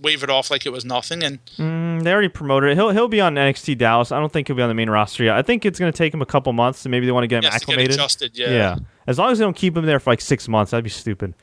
wave 0.00 0.24
it 0.24 0.30
off 0.30 0.50
like 0.50 0.66
it 0.66 0.70
was 0.70 0.84
nothing. 0.84 1.22
And 1.22 1.38
Mm, 1.56 2.02
they 2.02 2.12
already 2.12 2.28
promoted 2.28 2.70
it. 2.70 2.74
He'll 2.74 2.90
he'll 2.90 3.08
be 3.08 3.20
on 3.20 3.34
NXT 3.36 3.78
Dallas. 3.78 4.10
I 4.12 4.18
don't 4.18 4.32
think 4.32 4.48
he'll 4.48 4.56
be 4.56 4.62
on 4.62 4.68
the 4.68 4.74
main 4.74 4.90
roster 4.90 5.24
yet. 5.24 5.36
I 5.36 5.42
think 5.42 5.64
it's 5.64 5.78
going 5.78 5.92
to 5.92 5.96
take 5.96 6.12
him 6.12 6.20
a 6.22 6.26
couple 6.26 6.52
months, 6.52 6.84
and 6.84 6.90
maybe 6.90 7.06
they 7.06 7.12
want 7.12 7.22
to 7.24 7.28
get 7.28 7.38
him 7.38 7.44
yes, 7.44 7.52
to 7.54 7.58
get 7.60 7.62
acclimated. 7.72 7.94
adjusted. 7.94 8.36
Yeah. 8.36 8.76
As 9.06 9.18
long 9.18 9.30
as 9.30 9.38
they 9.38 9.44
don't 9.44 9.56
keep 9.56 9.76
him 9.76 9.86
there 9.86 10.00
for 10.00 10.10
like 10.10 10.20
six 10.20 10.48
months, 10.48 10.70
that'd 10.72 10.82
be 10.84 10.90
stupid. 10.90 11.34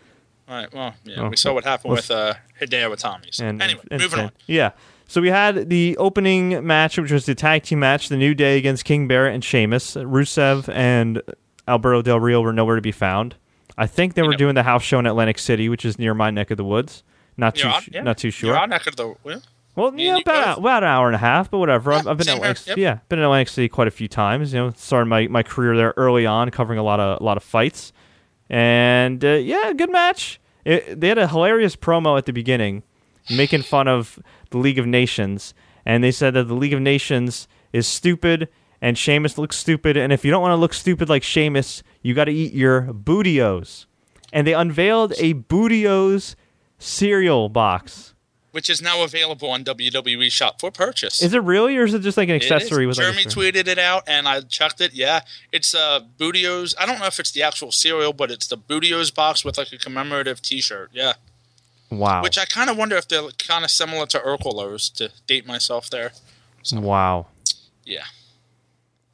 All 0.50 0.56
right. 0.56 0.74
Well, 0.74 0.94
yeah, 1.06 1.22
Oh. 1.22 1.30
we 1.30 1.38
saw 1.38 1.54
what 1.54 1.64
happened 1.64 1.92
Well, 1.94 1.96
with 1.98 2.12
uh, 2.12 2.34
Hideo 2.60 2.94
Itami. 2.94 3.34
So 3.34 3.46
And 3.46 3.62
anyway, 3.62 3.82
and 3.90 4.02
moving 4.02 4.18
Finn. 4.18 4.26
on. 4.26 4.32
Yeah. 4.48 4.72
So 5.12 5.20
we 5.20 5.28
had 5.28 5.68
the 5.70 5.98
opening 5.98 6.66
match, 6.66 6.98
which 6.98 7.12
was 7.12 7.26
the 7.26 7.36
tag 7.36 7.64
team 7.64 7.80
match, 7.80 8.08
the 8.08 8.16
New 8.16 8.34
Day 8.34 8.58
against 8.58 8.86
King 8.86 9.10
Barrett 9.10 9.34
and 9.34 9.44
Sheamus. 9.44 9.96
Rusev 9.96 10.74
and 10.74 11.22
Alberto 11.68 12.02
Del 12.02 12.18
Rio 12.22 12.40
were 12.40 12.54
nowhere 12.54 12.78
to 12.78 12.82
be 12.82 12.94
found. 12.94 13.36
I 13.78 13.88
think 13.88 14.14
they 14.14 14.22
were 14.22 14.32
Yeah. 14.32 14.38
doing 14.38 14.56
the 14.56 14.64
house 14.64 14.84
show 14.84 15.00
in 15.00 15.06
Atlantic 15.06 15.38
City, 15.38 15.68
which 15.68 15.84
is 15.84 16.00
near 16.00 16.14
my 16.14 16.32
neck 16.32 16.50
of 16.50 16.56
the 16.56 16.64
woods. 16.64 17.04
Not 17.36 17.56
too, 17.56 17.68
You're 17.68 17.76
on- 17.76 17.84
yeah. 17.92 18.04
not 18.04 18.20
too 18.20 18.32
sure. 18.32 18.56
You're 18.56 18.68
neck 18.68 18.88
of 18.88 18.96
the 18.96 19.14
well, 19.22 19.42
Well, 19.76 19.94
yeah, 19.98 20.16
about, 20.16 20.60
about 20.60 20.84
an 20.84 20.88
hour 20.90 21.08
and 21.08 21.16
a 21.16 21.20
half, 21.20 21.52
but 21.52 21.58
whatever. 21.58 21.92
I've, 21.92 22.08
I've 22.08 22.18
been 22.18 22.30
in 22.30 22.36
Atlantic, 22.36 22.68
yep. 22.68 22.78
yeah, 22.78 23.00
been 23.10 23.20
in 23.20 23.26
Atlantic 23.26 23.50
City 23.50 23.68
quite 23.68 23.90
a 23.90 23.92
few 23.92 24.08
times. 24.08 24.54
You 24.54 24.60
know, 24.62 24.70
started 24.78 25.08
my, 25.08 25.28
my 25.28 25.44
career 25.44 25.76
there 25.76 25.94
early 25.98 26.26
on, 26.26 26.50
covering 26.52 26.80
a 26.80 26.84
lot 26.84 27.02
of 27.02 27.20
a 27.20 27.24
lot 27.24 27.36
of 27.36 27.44
fights, 27.44 27.92
and 28.50 29.26
uh, 29.26 29.32
yeah, 29.32 29.74
good 29.74 29.92
match. 29.92 30.40
It, 30.64 31.02
they 31.02 31.10
had 31.10 31.18
a 31.18 31.28
hilarious 31.28 31.76
promo 31.76 32.18
at 32.18 32.26
the 32.26 32.32
beginning, 32.34 32.84
making 33.30 33.62
fun 33.64 33.88
of 33.88 34.20
the 34.50 34.58
League 34.58 34.80
of 34.80 34.86
Nations, 34.88 35.54
and 35.86 36.04
they 36.04 36.12
said 36.12 36.34
that 36.34 36.46
the 36.46 36.54
League 36.56 36.74
of 36.74 36.82
Nations 36.82 37.48
is 37.74 37.88
stupid, 37.88 38.50
and 38.82 38.98
Sheamus 38.98 39.38
looks 39.38 39.58
stupid, 39.58 39.96
and 39.98 40.12
if 40.12 40.26
you 40.26 40.32
don't 40.32 40.42
want 40.42 40.52
to 40.52 40.58
look 40.58 40.74
stupid 40.74 41.08
like 41.10 41.24
Sheamus, 41.24 41.84
you 42.02 42.14
got 42.14 42.26
to 42.26 42.32
eat 42.34 42.54
your 42.54 42.82
Booty-O's, 42.94 43.86
and 44.34 44.46
they 44.48 44.54
unveiled 44.54 45.14
a 45.20 45.34
Booty-O's 45.34 46.36
cereal 46.80 47.48
box. 47.50 48.14
which 48.52 48.70
is 48.70 48.82
now 48.82 49.02
available 49.04 49.50
on 49.50 49.64
WWE 49.64 50.30
Shop 50.32 50.60
for 50.60 50.72
purchase. 50.72 51.22
Is 51.24 51.34
it 51.34 51.42
really, 51.44 51.78
or 51.78 51.84
is 51.86 51.94
it 51.94 52.00
just 52.02 52.18
like 52.18 52.28
an 52.28 52.36
accessory 52.36 52.86
with 52.86 52.98
like 52.98 53.06
Jeremy 53.06 53.30
string? 53.30 53.54
tweeted 53.54 53.68
it 53.68 53.78
out, 53.80 54.04
and 54.08 54.28
I 54.28 54.42
checked 54.42 54.82
it. 54.82 54.94
Yeah, 54.94 55.22
it's 55.54 55.74
uh 55.74 56.02
Booty-O's. 56.18 56.76
I 56.78 56.86
don't 56.86 57.00
know 57.00 57.06
if 57.06 57.18
it's 57.20 57.32
the 57.32 57.44
actual 57.44 57.72
cereal, 57.72 58.12
but 58.14 58.30
it's 58.30 58.48
the 58.48 58.58
Booty-O's 58.58 59.10
box 59.12 59.46
with 59.46 59.58
like 59.58 59.72
a 59.72 59.78
commemorative 59.78 60.42
T-shirt. 60.42 60.90
Yeah, 60.92 61.14
Wow. 61.92 62.24
which 62.24 62.38
I 62.38 62.46
kind 62.46 62.70
of 62.70 62.78
wonder 62.78 62.96
if 62.96 63.08
they're 63.08 63.30
kind 63.38 63.64
of 63.66 63.70
similar 63.72 64.06
to 64.08 64.20
Urkelos. 64.20 64.92
To 64.96 65.12
date 65.28 65.46
myself 65.46 65.90
there. 65.90 66.14
wow. 66.74 67.28
Yeah, 67.84 68.04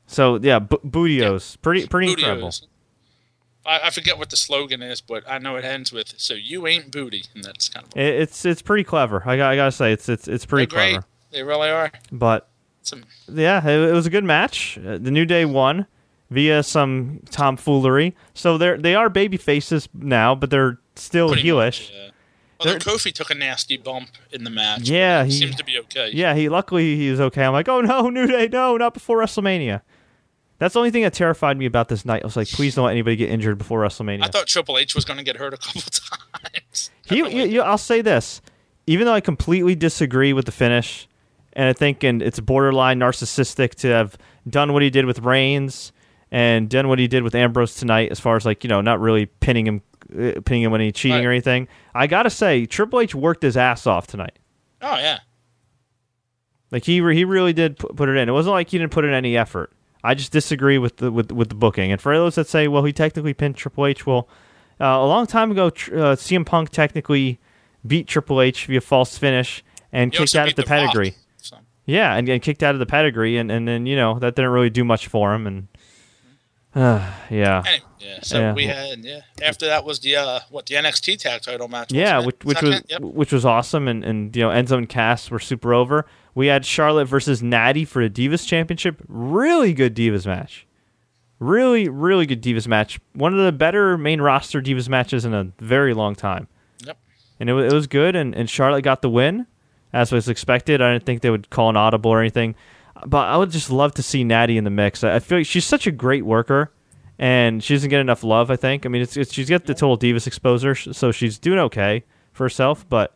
So 0.05 0.37
yeah, 0.37 0.59
b- 0.59 0.77
Booty-O's, 0.83 1.55
pretty 1.57 1.87
pretty 1.87 2.11
incredible. 2.11 2.53
I, 3.65 3.79
I 3.85 3.89
forget 3.89 4.17
what 4.17 4.29
the 4.29 4.37
slogan 4.37 4.81
is, 4.81 5.01
but 5.01 5.23
I 5.27 5.37
know 5.39 5.55
it 5.55 5.65
ends 5.65 5.91
with 5.91 6.13
"So 6.17 6.33
you 6.33 6.67
ain't 6.67 6.91
booty," 6.91 7.23
and 7.33 7.43
that's 7.43 7.69
kind 7.69 7.85
of 7.85 7.97
It, 7.97 8.21
it's 8.21 8.45
it's 8.45 8.61
pretty 8.61 8.83
clever. 8.83 9.23
I, 9.25 9.37
got, 9.37 9.51
I 9.51 9.55
gotta 9.55 9.71
say, 9.71 9.91
it's 9.93 10.07
it's 10.09 10.27
it's 10.27 10.45
pretty 10.45 10.65
they're 10.67 10.77
great. 10.77 10.91
clever. 10.93 11.07
They 11.31 11.43
really 11.43 11.69
are. 11.69 11.91
But 12.11 12.49
Some, 12.83 13.03
yeah, 13.27 13.65
it, 13.67 13.89
it 13.89 13.93
was 13.93 14.05
a 14.05 14.09
good 14.09 14.23
match. 14.23 14.77
Uh, 14.77 14.97
the 14.97 15.11
New 15.11 15.25
Day 15.25 15.45
won 15.45 15.87
via 16.29 16.63
some 16.63 17.21
tomfoolery. 17.31 18.15
So 18.33 18.57
they're 18.57 18.77
they 18.77 18.95
are 18.95 19.09
baby 19.09 19.37
faces 19.37 19.87
now, 19.93 20.35
but 20.35 20.49
they're 20.49 20.77
still 20.95 21.29
pretty 21.29 21.47
heelish. 21.47 21.89
much, 21.89 21.91
yeah. 21.95 22.09
Although 22.59 22.77
Kofi 22.77 23.13
took 23.13 23.29
a 23.29 23.35
nasty 23.35 23.77
bump 23.77 24.09
in 24.31 24.43
the 24.43 24.49
match. 24.49 24.89
Yeah, 24.89 25.23
he- 25.25 25.31
seems 25.31 25.55
to 25.55 25.63
be 25.63 25.77
okay. 25.79 26.09
Yeah, 26.13 26.33
he 26.33 26.49
luckily 26.49 26.95
he 26.95 27.11
was 27.11 27.19
okay. 27.19 27.43
I'm 27.43 27.53
like, 27.53 27.67
oh 27.69 27.81
no, 27.81 28.09
New 28.09 28.27
Day, 28.27 28.47
no, 28.51 28.77
not 28.77 28.93
before 28.93 29.19
WrestleMania. 29.19 29.81
That's 30.59 30.73
the 30.73 30.79
only 30.79 30.89
thing 30.89 31.03
that 31.03 31.13
terrified 31.13 31.55
me 31.57 31.67
about 31.67 31.87
this 31.87 32.03
night. 32.03 32.23
I 32.23 32.25
was 32.25 32.35
like, 32.35 32.47
please 32.47 32.73
don't 32.73 32.85
let 32.85 32.91
anybody 32.93 33.15
get 33.15 33.29
injured 33.29 33.59
before 33.59 33.81
WrestleMania. 33.81 34.23
I 34.23 34.27
thought 34.27 34.47
Triple 34.47 34.79
H 34.79 34.95
was 34.95 35.05
going 35.05 35.17
to 35.17 35.23
get 35.23 35.35
hurt 35.37 35.53
a 35.53 35.57
couple 35.57 35.81
times. 36.53 36.89
He, 37.05 37.17
you, 37.17 37.27
you- 37.27 37.61
I'll 37.61 37.77
say 37.77 38.01
this, 38.01 38.41
even 38.87 39.05
though 39.05 39.13
I 39.13 39.21
completely 39.21 39.75
disagree 39.75 40.33
with 40.33 40.45
the 40.45 40.51
finish, 40.51 41.07
and 41.53 41.69
I 41.69 41.73
think 41.73 42.03
and 42.03 42.21
it's 42.23 42.39
borderline 42.39 42.99
narcissistic 42.99 43.75
to 43.75 43.87
have 43.89 44.17
done 44.49 44.73
what 44.73 44.81
he 44.81 44.89
did 44.89 45.05
with 45.05 45.19
Reigns 45.19 45.91
and 46.31 46.69
done 46.69 46.87
what 46.87 46.97
he 46.99 47.07
did 47.07 47.21
with 47.23 47.35
Ambrose 47.35 47.75
tonight, 47.75 48.11
as 48.11 48.19
far 48.19 48.35
as 48.35 48.45
like 48.45 48.63
you 48.63 48.67
know, 48.67 48.81
not 48.81 48.99
really 48.99 49.27
pinning 49.27 49.65
him, 49.67 49.81
uh, 50.13 50.41
pinning 50.45 50.63
him 50.63 50.71
when 50.71 50.81
he's 50.81 50.93
cheating 50.93 51.17
Right. 51.17 51.25
or 51.25 51.31
anything. 51.31 51.67
I 51.95 52.07
gotta 52.07 52.29
say, 52.29 52.65
Triple 52.65 52.99
H 53.01 53.13
worked 53.15 53.41
his 53.43 53.57
ass 53.57 53.87
off 53.87 54.07
tonight. 54.07 54.37
oh 54.81 54.97
yeah, 54.97 55.19
Like 56.71 56.83
he 56.85 57.01
re- 57.01 57.15
he 57.15 57.25
really 57.25 57.53
did 57.53 57.77
put 57.77 58.09
it 58.09 58.17
in. 58.17 58.27
It 58.29 58.33
wasn't 58.33 58.53
like 58.53 58.69
he 58.69 58.77
didn't 58.77 58.91
put 58.91 59.05
in 59.05 59.13
any 59.13 59.37
effort. 59.37 59.71
I 60.03 60.13
just 60.13 60.31
disagree 60.31 60.77
with 60.77 60.97
the 60.97 61.11
with 61.11 61.31
with 61.31 61.49
the 61.49 61.55
booking. 61.55 61.91
And 61.91 62.01
for 62.01 62.15
those 62.15 62.35
that 62.35 62.47
say, 62.47 62.67
well, 62.67 62.83
he 62.83 62.93
technically 62.93 63.33
pinned 63.33 63.55
Triple 63.55 63.85
H, 63.85 64.05
well, 64.05 64.27
uh, 64.79 64.85
a 64.85 65.05
long 65.07 65.25
time 65.27 65.51
ago, 65.51 65.69
tr- 65.69 65.95
uh, 65.95 66.15
CM 66.15 66.45
Punk 66.45 66.69
technically 66.69 67.39
beat 67.85 68.07
Triple 68.07 68.41
H 68.41 68.65
via 68.67 68.81
false 68.81 69.17
finish 69.17 69.63
and 69.91 70.13
He 70.13 70.17
kicked 70.19 70.35
out 70.35 70.49
of 70.49 70.55
the 70.55 70.61
Rock, 70.63 70.67
pedigree. 70.69 71.15
so. 71.37 71.57
Yeah, 71.85 72.13
and, 72.15 72.27
and 72.27 72.41
kicked 72.41 72.61
out 72.63 72.75
of 72.75 72.79
the 72.79 72.85
pedigree, 72.85 73.37
and 73.37 73.49
and 73.51 73.67
then 73.67 73.85
you 73.85 73.95
know 73.95 74.19
that 74.19 74.35
didn't 74.35 74.51
really 74.51 74.69
do 74.69 74.83
much 74.83 75.07
for 75.07 75.33
him. 75.33 75.47
And 75.47 75.67
uh, 76.77 77.13
yeah, 77.29 77.63
Anyway, 77.65 77.83
yeah. 77.99 78.19
So 78.21 78.39
Yeah. 78.39 78.53
we 78.53 78.65
had 78.65 78.99
yeah. 79.03 79.21
After 79.41 79.65
that 79.67 79.83
was 79.85 79.99
the 79.99 80.15
uh 80.15 80.39
what 80.49 80.65
the 80.65 80.75
NXT 80.75 81.17
tag 81.19 81.41
title 81.41 81.67
match. 81.67 81.91
yeah, 81.91 82.19
which, 82.19 82.37
which 82.43 82.61
was 82.61 82.81
Yep. 82.89 83.01
which 83.01 83.31
was 83.33 83.45
awesome, 83.45 83.87
and 83.87 84.03
and 84.03 84.35
you 84.35 84.43
know 84.43 84.49
Enzo 84.49 84.77
and 84.77 84.87
Cass 84.87 85.29
were 85.31 85.39
super 85.39 85.73
over. 85.73 86.05
We 86.35 86.47
had 86.47 86.65
Charlotte 86.65 87.05
versus 87.05 87.41
Natty 87.41 87.83
for 87.85 88.07
the 88.07 88.09
Divas 88.29 88.45
Championship. 88.47 89.01
Really 89.07 89.73
good 89.73 89.95
Divas 89.95 90.25
match. 90.27 90.67
Really, 91.39 91.87
really 91.87 92.25
good 92.25 92.41
Divas 92.41 92.67
match. 92.67 92.99
One 93.13 93.37
of 93.37 93.43
the 93.45 93.51
better 93.51 93.97
main 93.97 94.21
roster 94.21 94.61
Divas 94.61 94.89
matches 94.89 95.23
in 95.25 95.33
a 95.35 95.51
very 95.59 95.93
long 95.93 96.15
time. 96.15 96.47
Yep. 96.85 96.97
And 97.39 97.49
it, 97.49 97.53
wa- 97.53 97.59
it 97.61 97.73
was 97.73 97.85
good, 97.87 98.15
and, 98.15 98.33
and 98.35 98.49
Charlotte 98.49 98.81
got 98.81 99.03
the 99.03 99.09
win, 99.09 99.45
as 99.93 100.11
was 100.11 100.27
expected. 100.29 100.81
I 100.81 100.93
didn't 100.93 101.05
think 101.05 101.21
they 101.21 101.29
would 101.29 101.49
call 101.51 101.69
an 101.69 101.77
audible 101.77 102.09
or 102.09 102.19
anything. 102.19 102.55
But 103.05 103.27
I 103.27 103.37
would 103.37 103.51
just 103.51 103.69
love 103.69 103.93
to 103.95 104.03
see 104.03 104.23
Natty 104.23 104.57
in 104.57 104.63
the 104.63 104.69
mix. 104.69 105.03
I 105.03 105.19
feel 105.19 105.39
like 105.39 105.47
she's 105.47 105.65
such 105.65 105.87
a 105.87 105.91
great 105.91 106.25
worker, 106.25 106.71
and 107.19 107.63
she 107.63 107.73
doesn't 107.73 107.89
get 107.89 107.99
enough 107.99 108.23
love, 108.23 108.49
I 108.51 108.55
think. 108.55 108.85
I 108.85 108.89
mean, 108.89 109.01
it's, 109.01 109.17
it's 109.17 109.33
she's 109.33 109.49
got 109.49 109.65
the 109.65 109.73
total 109.73 109.97
Divas 109.97 110.27
exposure, 110.27 110.75
so 110.75 111.11
she's 111.11 111.37
doing 111.37 111.59
okay 111.59 112.03
for 112.33 112.45
herself, 112.45 112.87
but 112.89 113.15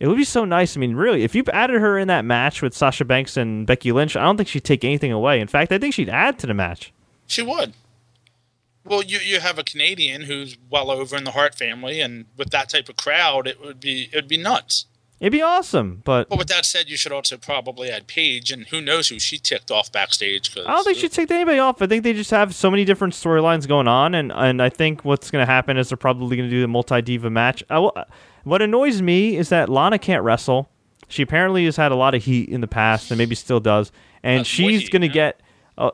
it 0.00 0.08
would 0.08 0.16
be 0.16 0.24
so 0.24 0.44
nice. 0.44 0.76
I 0.76 0.80
mean, 0.80 0.96
really, 0.96 1.22
if 1.22 1.34
you 1.34 1.44
added 1.52 1.80
her 1.80 1.98
in 1.98 2.08
that 2.08 2.24
match 2.24 2.62
with 2.62 2.74
Sasha 2.74 3.04
Banks 3.04 3.36
and 3.36 3.66
Becky 3.66 3.92
Lynch, 3.92 4.16
I 4.16 4.22
don't 4.22 4.36
think 4.36 4.48
she'd 4.48 4.64
take 4.64 4.84
anything 4.84 5.12
away. 5.12 5.40
In 5.40 5.48
fact, 5.48 5.72
I 5.72 5.78
think 5.78 5.94
she'd 5.94 6.08
add 6.08 6.38
to 6.40 6.46
the 6.46 6.54
match. 6.54 6.92
She 7.26 7.42
would. 7.42 7.74
Well, 8.84 9.02
you 9.02 9.18
you 9.18 9.40
have 9.40 9.58
a 9.58 9.64
Canadian 9.64 10.22
who's 10.22 10.58
well 10.68 10.90
over 10.90 11.16
in 11.16 11.24
the 11.24 11.30
Hart 11.30 11.54
family, 11.54 12.00
and 12.00 12.26
with 12.36 12.50
that 12.50 12.68
type 12.68 12.88
of 12.90 12.96
crowd, 12.96 13.46
it 13.46 13.60
would 13.62 13.80
be 13.80 14.10
it 14.12 14.16
would 14.16 14.28
be 14.28 14.36
nuts. 14.36 14.86
It'd 15.24 15.32
be 15.32 15.40
awesome, 15.40 16.02
but 16.04 16.28
But 16.28 16.36
with 16.36 16.48
that 16.48 16.66
said, 16.66 16.90
you 16.90 16.98
should 16.98 17.10
also 17.10 17.38
probably 17.38 17.88
add 17.90 18.06
Paige, 18.06 18.52
and 18.52 18.66
who 18.66 18.82
knows 18.82 19.08
who 19.08 19.18
she 19.18 19.38
ticked 19.38 19.70
off 19.70 19.90
backstage. 19.90 20.54
Cause, 20.54 20.66
I 20.66 20.72
don't 20.72 20.84
think 20.84 20.98
she 20.98 21.08
ticked 21.08 21.30
anybody 21.30 21.58
off. 21.58 21.80
I 21.80 21.86
think 21.86 22.04
they 22.04 22.12
just 22.12 22.30
have 22.30 22.54
so 22.54 22.70
many 22.70 22.84
different 22.84 23.14
storylines 23.14 23.66
going 23.66 23.88
on, 23.88 24.14
and, 24.14 24.30
and 24.32 24.60
I 24.60 24.68
think 24.68 25.02
what's 25.02 25.30
going 25.30 25.40
to 25.40 25.50
happen 25.50 25.78
is 25.78 25.88
they're 25.88 25.96
probably 25.96 26.36
going 26.36 26.50
to 26.50 26.54
do 26.54 26.60
the 26.60 26.68
multi 26.68 27.00
diva 27.00 27.30
match. 27.30 27.64
I 27.70 27.78
will, 27.78 27.96
what 28.42 28.60
annoys 28.60 29.00
me 29.00 29.38
is 29.38 29.48
that 29.48 29.70
Lana 29.70 29.98
can't 29.98 30.22
wrestle. 30.22 30.68
She 31.08 31.22
apparently 31.22 31.64
has 31.64 31.76
had 31.76 31.90
a 31.90 31.96
lot 31.96 32.14
of 32.14 32.22
heat 32.22 32.50
in 32.50 32.60
the 32.60 32.68
past, 32.68 33.10
and 33.10 33.16
maybe 33.16 33.34
still 33.34 33.60
does. 33.60 33.92
And 34.22 34.40
That's 34.40 34.48
she's 34.50 34.90
going 34.90 35.00
to 35.00 35.08
get, 35.08 35.40
uh, 35.78 35.92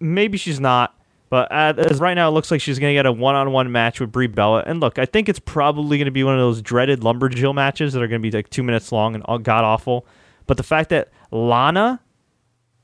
maybe 0.00 0.36
she's 0.36 0.60
not, 0.60 0.94
but 1.36 1.52
uh, 1.52 1.74
as 1.76 2.00
right 2.00 2.14
now 2.14 2.28
it 2.28 2.32
looks 2.32 2.50
like 2.50 2.62
she's 2.62 2.78
going 2.78 2.92
to 2.92 2.94
get 2.94 3.04
a 3.04 3.12
one 3.12 3.34
on 3.34 3.52
one 3.52 3.70
match 3.70 4.00
with 4.00 4.10
Brie 4.10 4.26
Bella. 4.26 4.64
And 4.66 4.80
look, 4.80 4.98
I 4.98 5.04
think 5.04 5.28
it's 5.28 5.38
probably 5.38 5.98
going 5.98 6.06
to 6.06 6.10
be 6.10 6.24
one 6.24 6.32
of 6.32 6.40
those 6.40 6.62
dreaded 6.62 7.00
lumberjill 7.00 7.54
matches 7.54 7.92
that 7.92 8.02
are 8.02 8.08
going 8.08 8.22
to 8.22 8.30
be 8.30 8.34
like 8.34 8.48
two 8.48 8.62
minutes 8.62 8.90
long 8.90 9.14
and 9.14 9.22
god 9.44 9.62
awful. 9.62 10.06
But 10.46 10.56
the 10.56 10.62
fact 10.62 10.88
that 10.88 11.10
Lana 11.30 12.00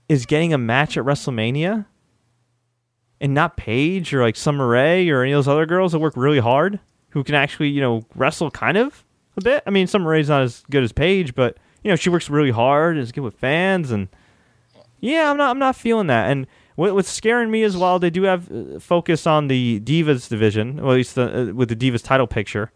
is 0.07 0.27
getting 0.27 0.53
a 0.53 0.59
match 0.59 0.99
at 0.99 1.05
WrestleMania 1.07 1.87
and 3.23 3.33
not 3.33 3.57
Paige 3.57 4.13
or 4.13 4.21
like 4.21 4.37
Summer 4.37 4.69
Rae 4.69 5.09
or 5.09 5.23
any 5.23 5.33
of 5.33 5.39
those 5.39 5.49
other 5.49 5.65
girls 5.65 5.93
that 5.93 6.01
work 6.01 6.15
really 6.15 6.41
hard 6.41 6.79
who 7.09 7.25
can 7.25 7.35
actually, 7.35 7.71
you 7.71 7.81
know, 7.81 8.05
wrestle 8.15 8.51
kind 8.51 8.77
of 8.77 9.03
a 9.39 9.41
bit. 9.41 9.63
I 9.67 9.71
mean, 9.71 9.87
Summer 9.87 10.11
Rae's 10.11 10.29
not 10.29 10.43
as 10.43 10.63
good 10.69 10.83
as 10.83 10.93
Paige, 10.93 11.35
but 11.35 11.57
you 11.83 11.89
know, 11.89 11.97
she 11.97 12.11
works 12.11 12.29
really 12.29 12.51
hard 12.51 12.97
and 12.97 13.03
is 13.03 13.13
good 13.13 13.25
with 13.25 13.33
fans 13.33 13.91
and 13.91 14.09
yeah, 15.01 15.31
I'm 15.31 15.39
not 15.39 15.49
I'm 15.49 15.59
not 15.59 15.75
feeling 15.75 16.09
that. 16.09 16.31
And 16.31 16.47
what's 16.77 17.11
scaring 17.11 17.51
me 17.51 17.63
as 17.63 17.77
well, 17.77 17.99
they 17.99 18.11
do 18.11 18.23
have 18.23 18.51
uh, 18.51 18.79
focus 18.79 19.27
on 19.27 19.49
the 19.49 19.81
Divas 19.81 20.29
division, 20.29 20.79
at 20.79 20.87
least 20.87 21.15
the, 21.15 21.51
uh, 21.51 21.53
with 21.53 21.69
the 21.69 21.77
Divas 21.77 22.03
title 22.03 22.27
picture. 22.27 22.73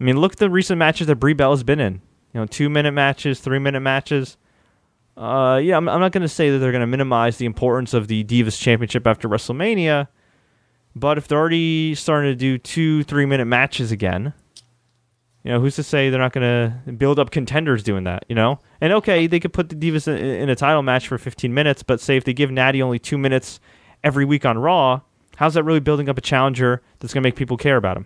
I 0.00 0.04
mean, 0.04 0.18
look 0.18 0.32
at 0.32 0.38
the 0.38 0.50
recent 0.50 0.78
matches 0.78 1.06
that 1.06 1.16
Brie 1.16 1.32
Bella's 1.32 1.62
been 1.62 1.80
in. 1.80 2.00
You 2.34 2.40
know, 2.40 2.46
two 2.46 2.68
minute 2.68 2.92
matches, 2.92 3.40
three 3.40 3.58
minute 3.58 3.80
matches. 3.80 4.36
Uh, 5.16 5.58
yeah, 5.62 5.76
I'm, 5.76 5.88
I'm 5.88 6.00
not 6.00 6.12
going 6.12 6.22
to 6.22 6.28
say 6.28 6.50
that 6.50 6.58
they're 6.58 6.70
going 6.70 6.80
to 6.80 6.86
minimize 6.86 7.38
the 7.38 7.46
importance 7.46 7.94
of 7.94 8.06
the 8.06 8.22
Divas 8.24 8.60
Championship 8.60 9.06
after 9.06 9.28
WrestleMania, 9.28 10.08
but 10.94 11.18
if 11.18 11.26
they're 11.26 11.38
already 11.38 11.94
starting 11.94 12.30
to 12.30 12.36
do 12.36 12.58
two, 12.58 13.02
three 13.04 13.26
minute 13.26 13.46
matches 13.46 13.90
again, 13.90 14.32
you 15.48 15.54
know, 15.54 15.60
who's 15.60 15.76
to 15.76 15.82
say 15.82 16.10
they're 16.10 16.20
not 16.20 16.34
going 16.34 16.42
to 16.84 16.92
build 16.92 17.18
up 17.18 17.30
contenders 17.30 17.82
doing 17.82 18.04
that, 18.04 18.22
you 18.28 18.34
know? 18.34 18.60
And 18.82 18.92
okay, 18.92 19.26
they 19.26 19.40
could 19.40 19.54
put 19.54 19.70
the 19.70 19.74
Divas 19.74 20.06
in, 20.06 20.22
in 20.22 20.50
a 20.50 20.54
title 20.54 20.82
match 20.82 21.08
for 21.08 21.16
15 21.16 21.54
minutes, 21.54 21.82
but 21.82 22.02
say 22.02 22.18
if 22.18 22.24
they 22.24 22.34
give 22.34 22.50
Natty 22.50 22.82
only 22.82 22.98
two 22.98 23.16
minutes 23.16 23.58
every 24.04 24.26
week 24.26 24.44
on 24.44 24.58
Raw, 24.58 25.00
how's 25.36 25.54
that 25.54 25.62
really 25.62 25.80
building 25.80 26.10
up 26.10 26.18
a 26.18 26.20
challenger 26.20 26.82
that's 26.98 27.14
going 27.14 27.22
to 27.22 27.26
make 27.26 27.34
people 27.34 27.56
care 27.56 27.78
about 27.78 27.96
him? 27.96 28.04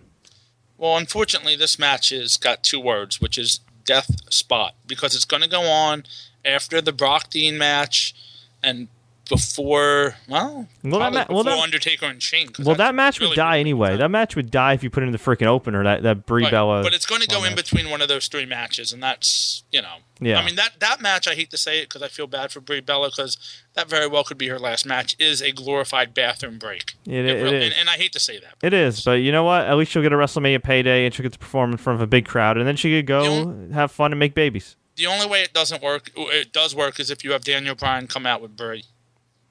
Well, 0.77 0.95
unfortunately, 0.95 1.57
this 1.57 1.77
match 1.77 2.11
has 2.11 2.37
got 2.37 2.63
two 2.63 2.79
words, 2.79 3.19
which 3.19 3.37
is 3.37 3.59
death 3.83 4.31
spot 4.31 4.75
because 4.87 5.13
it's 5.13 5.25
going 5.25 5.43
to 5.43 5.49
go 5.49 5.63
on 5.63 6.05
after 6.45 6.79
the 6.79 6.93
Brock 6.93 7.29
Dean 7.29 7.57
match 7.57 8.15
and 8.63 8.87
before 9.29 10.15
well, 10.27 10.67
Well, 10.83 10.99
that 10.99 11.13
ma- 11.13 11.33
well, 11.33 11.43
that- 11.43 11.57
Undertaker 11.57 12.05
and 12.05 12.21
Shane. 12.21 12.49
Well, 12.59 12.75
that 12.75 12.93
match 12.93 13.19
would 13.19 13.33
die 13.35 13.59
anyway. 13.59 13.89
time. 13.89 13.97
That 13.99 14.09
match 14.11 14.35
would 14.35 14.51
die 14.51 14.73
if 14.73 14.83
you 14.83 14.89
put 14.89 15.03
it 15.03 15.07
in 15.07 15.11
the 15.11 15.17
freaking 15.17 15.47
opener. 15.47 15.83
That 15.83 16.03
that 16.03 16.25
Brie 16.25 16.43
Right, 16.43 16.51
Bella. 16.51 16.83
but 16.83 16.93
it's 16.93 17.05
going 17.05 17.21
to 17.21 17.27
go 17.27 17.39
well, 17.39 17.49
in 17.49 17.55
between 17.55 17.89
one 17.89 18.01
of 18.01 18.07
those 18.07 18.27
three 18.27 18.45
matches, 18.45 18.91
and 18.93 19.01
that's 19.01 19.63
you 19.71 19.81
know. 19.81 19.95
Yeah. 20.19 20.39
I 20.39 20.45
mean 20.45 20.55
that 20.55 20.79
that 20.79 21.01
match. 21.01 21.27
I 21.27 21.35
hate 21.35 21.49
to 21.51 21.57
say 21.57 21.79
it 21.79 21.89
because 21.89 22.01
I 22.01 22.07
feel 22.07 22.27
bad 22.27 22.51
for 22.51 22.59
Brie 22.61 22.81
Bella 22.81 23.09
because 23.09 23.37
that 23.73 23.89
very 23.89 24.07
well 24.07 24.23
could 24.23 24.37
be 24.37 24.47
her 24.49 24.59
last 24.59 24.85
match. 24.85 25.15
Is 25.19 25.41
a 25.41 25.51
glorified 25.51 26.13
bathroom 26.13 26.57
break. 26.59 26.93
It- 27.05 27.25
it 27.25 27.41
really- 27.43 27.57
is. 27.57 27.63
And, 27.65 27.73
and 27.81 27.89
I 27.89 27.93
hate 27.97 28.11
to 28.13 28.19
say 28.19 28.39
that. 28.39 28.55
It 28.61 28.73
is, 28.73 29.01
but 29.03 29.13
you 29.21 29.31
know 29.31 29.43
what? 29.43 29.65
At 29.65 29.75
least 29.77 29.91
she'll 29.91 30.01
get 30.01 30.13
a 30.13 30.17
WrestleMania 30.17 30.61
payday 30.63 31.05
and 31.05 31.13
she'll 31.13 31.23
get 31.23 31.33
to 31.33 31.39
perform 31.39 31.71
in 31.71 31.77
front 31.77 31.95
of 31.95 32.01
a 32.01 32.07
big 32.07 32.25
crowd, 32.25 32.57
and 32.57 32.67
then 32.67 32.75
she 32.75 32.91
could 32.97 33.05
go 33.07 33.23
You 33.23 33.69
have 33.73 33.91
fun 33.91 34.11
and 34.11 34.19
make 34.19 34.33
babies. 34.35 34.75
The 34.95 35.07
only 35.07 35.25
way 35.25 35.41
it 35.41 35.53
doesn't 35.53 35.81
work, 35.81 36.11
it 36.15 36.53
does 36.53 36.75
work, 36.75 36.99
is 36.99 37.09
if 37.09 37.23
you 37.23 37.31
have 37.31 37.43
Daniel 37.43 37.73
Bryan 37.73 38.05
come 38.05 38.27
out 38.27 38.43
with 38.43 38.55
Brie, 38.55 38.83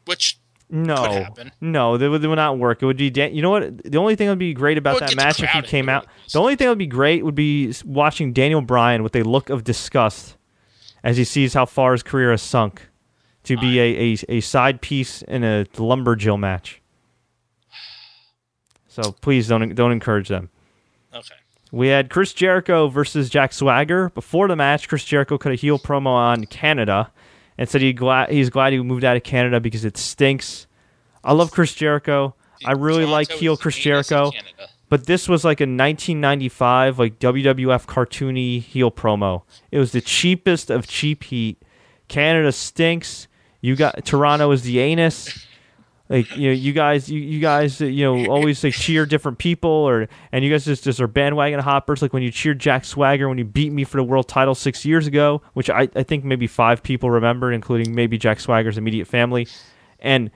which 0.07 0.39
No, 0.71 0.95
happen. 0.97 1.53
no, 1.61 1.97
that 1.97 2.09
would, 2.11 2.23
that 2.23 2.29
would 2.29 2.37
not 2.37 2.59
work. 2.59 2.83
It 2.83 2.87
would 2.87 2.97
be, 2.97 3.11
Dan- 3.11 3.35
you 3.35 3.43
know 3.43 3.51
what? 3.51 3.85
The 3.85 3.99
only 3.99 4.17
thing 4.17 4.27
that 4.27 4.33
would 4.33 4.39
be 4.39 4.55
great 4.55 4.79
about 4.79 5.01
that 5.01 5.15
match 5.17 5.43
if 5.43 5.51
he 5.51 5.63
came 5.63 5.89
out, 5.89 6.05
it, 6.05 6.09
at 6.09 6.17
least. 6.23 6.33
the 6.33 6.41
only 6.41 6.57
thing 6.57 6.67
that 6.67 6.71
would 6.71 6.79
be 6.79 6.87
great 6.87 7.25
would 7.25 7.35
be 7.35 7.73
watching 7.85 8.33
Daniel 8.33 8.63
Bryan 8.63 9.03
with 9.03 9.15
a 9.17 9.23
look 9.23 9.51
of 9.51 9.65
disgust 9.65 10.37
as 11.05 11.17
he 11.17 11.25
sees 11.25 11.55
how 11.55 11.67
far 11.67 11.93
his 11.93 12.03
career 12.03 12.31
has 12.31 12.43
sunk 12.43 12.89
to 13.45 13.57
be 13.57 13.79
a, 13.81 14.13
a, 14.15 14.37
a 14.37 14.41
side 14.41 14.81
piece 14.81 15.23
in 15.23 15.43
a 15.43 15.65
lumberjill 15.75 16.39
match. 16.39 16.81
So 18.89 19.13
please 19.13 19.49
don't 19.49 19.75
don't 19.75 19.93
encourage 19.93 20.29
them. 20.29 20.51
okay. 21.15 21.35
We 21.71 21.89
had 21.89 22.11
Chris 22.11 22.35
Jericho 22.35 22.89
versus 22.89 23.31
Jack 23.31 23.53
Swagger. 23.55 24.11
Before 24.11 24.47
the 24.47 24.57
match, 24.57 24.89
Chris 24.89 25.05
Jericho 25.05 25.39
cut 25.39 25.53
a 25.53 25.55
heel 25.55 25.79
promo 25.79 26.09
on 26.09 26.45
Canada 26.45 27.11
and 27.59 27.69
said 27.69 27.81
he 27.83 27.93
glad 27.93 28.31
he's 28.31 28.51
glad 28.51 28.73
he 28.73 28.81
moved 28.81 29.05
out 29.05 29.17
of 29.17 29.23
Canada 29.23 29.61
because 29.61 29.85
it 29.85 29.97
stinks. 29.97 30.67
I 31.25 31.33
love 31.33 31.51
Chris 31.51 31.75
Jericho. 31.75 32.35
I 32.65 32.73
really 32.73 33.05
like 33.05 33.31
heel 33.31 33.57
Chris 33.57 33.77
Jericho, 33.77 34.31
but 34.89 35.07
this 35.07 35.29
was 35.29 35.45
like 35.45 35.61
a 35.61 35.65
1995 35.65 36.99
like 36.99 37.19
WWF 37.19 37.87
cartoony 37.87 38.61
heel 38.63 38.91
promo. 38.91 39.43
It 39.71 39.79
was 39.79 39.93
the 39.93 40.01
cheapest 40.01 40.71
of 40.71 40.87
cheap 40.87 41.25
heat. 41.25 41.61
Canada 42.09 42.53
stinks. 42.53 43.27
You 43.61 43.77
got 43.77 44.05
Toronto 44.05 44.51
is 44.51 44.63
the 44.63 44.81
anus 44.81 45.47
like 46.13 46.37
you 46.37 46.49
know 46.49 46.55
you 46.55 46.73
guys 46.73 47.09
you, 47.09 47.21
you 47.21 47.41
guys 47.41 47.81
uh, 47.81 47.87
you 47.87 48.05
know 48.05 48.31
always 48.31 48.63
like 48.63 48.75
cheer 48.75 49.07
different 49.07 49.39
people 49.39 49.71
or 49.71 50.09
and 50.31 50.45
you 50.45 50.51
guys 50.51 50.65
just 50.65 50.85
just 50.85 51.01
are 51.01 51.07
bandwagon 51.07 51.59
hoppers 51.59 52.03
like 52.03 52.13
when 52.13 52.23
you 52.23 52.31
cheered 52.31 52.59
Jack 52.59 52.85
Swagger 52.85 53.29
when 53.29 53.39
you 53.39 53.45
beat 53.45 53.73
me 53.73 53.83
for 53.83 53.97
the 53.97 54.05
world 54.05 54.29
title 54.29 54.55
six 54.55 54.85
years 54.85 55.07
ago 55.07 55.41
which 55.55 55.71
I, 55.71 55.89
I 55.97 56.03
think 56.03 56.25
maybe 56.25 56.47
five 56.47 56.83
people 56.83 57.11
remember 57.11 57.51
including 57.51 57.95
maybe 57.95 58.19
Jack 58.19 58.39
Swagger's 58.39 58.77
immediate 58.77 59.07
family 59.07 59.49
and 59.99 60.31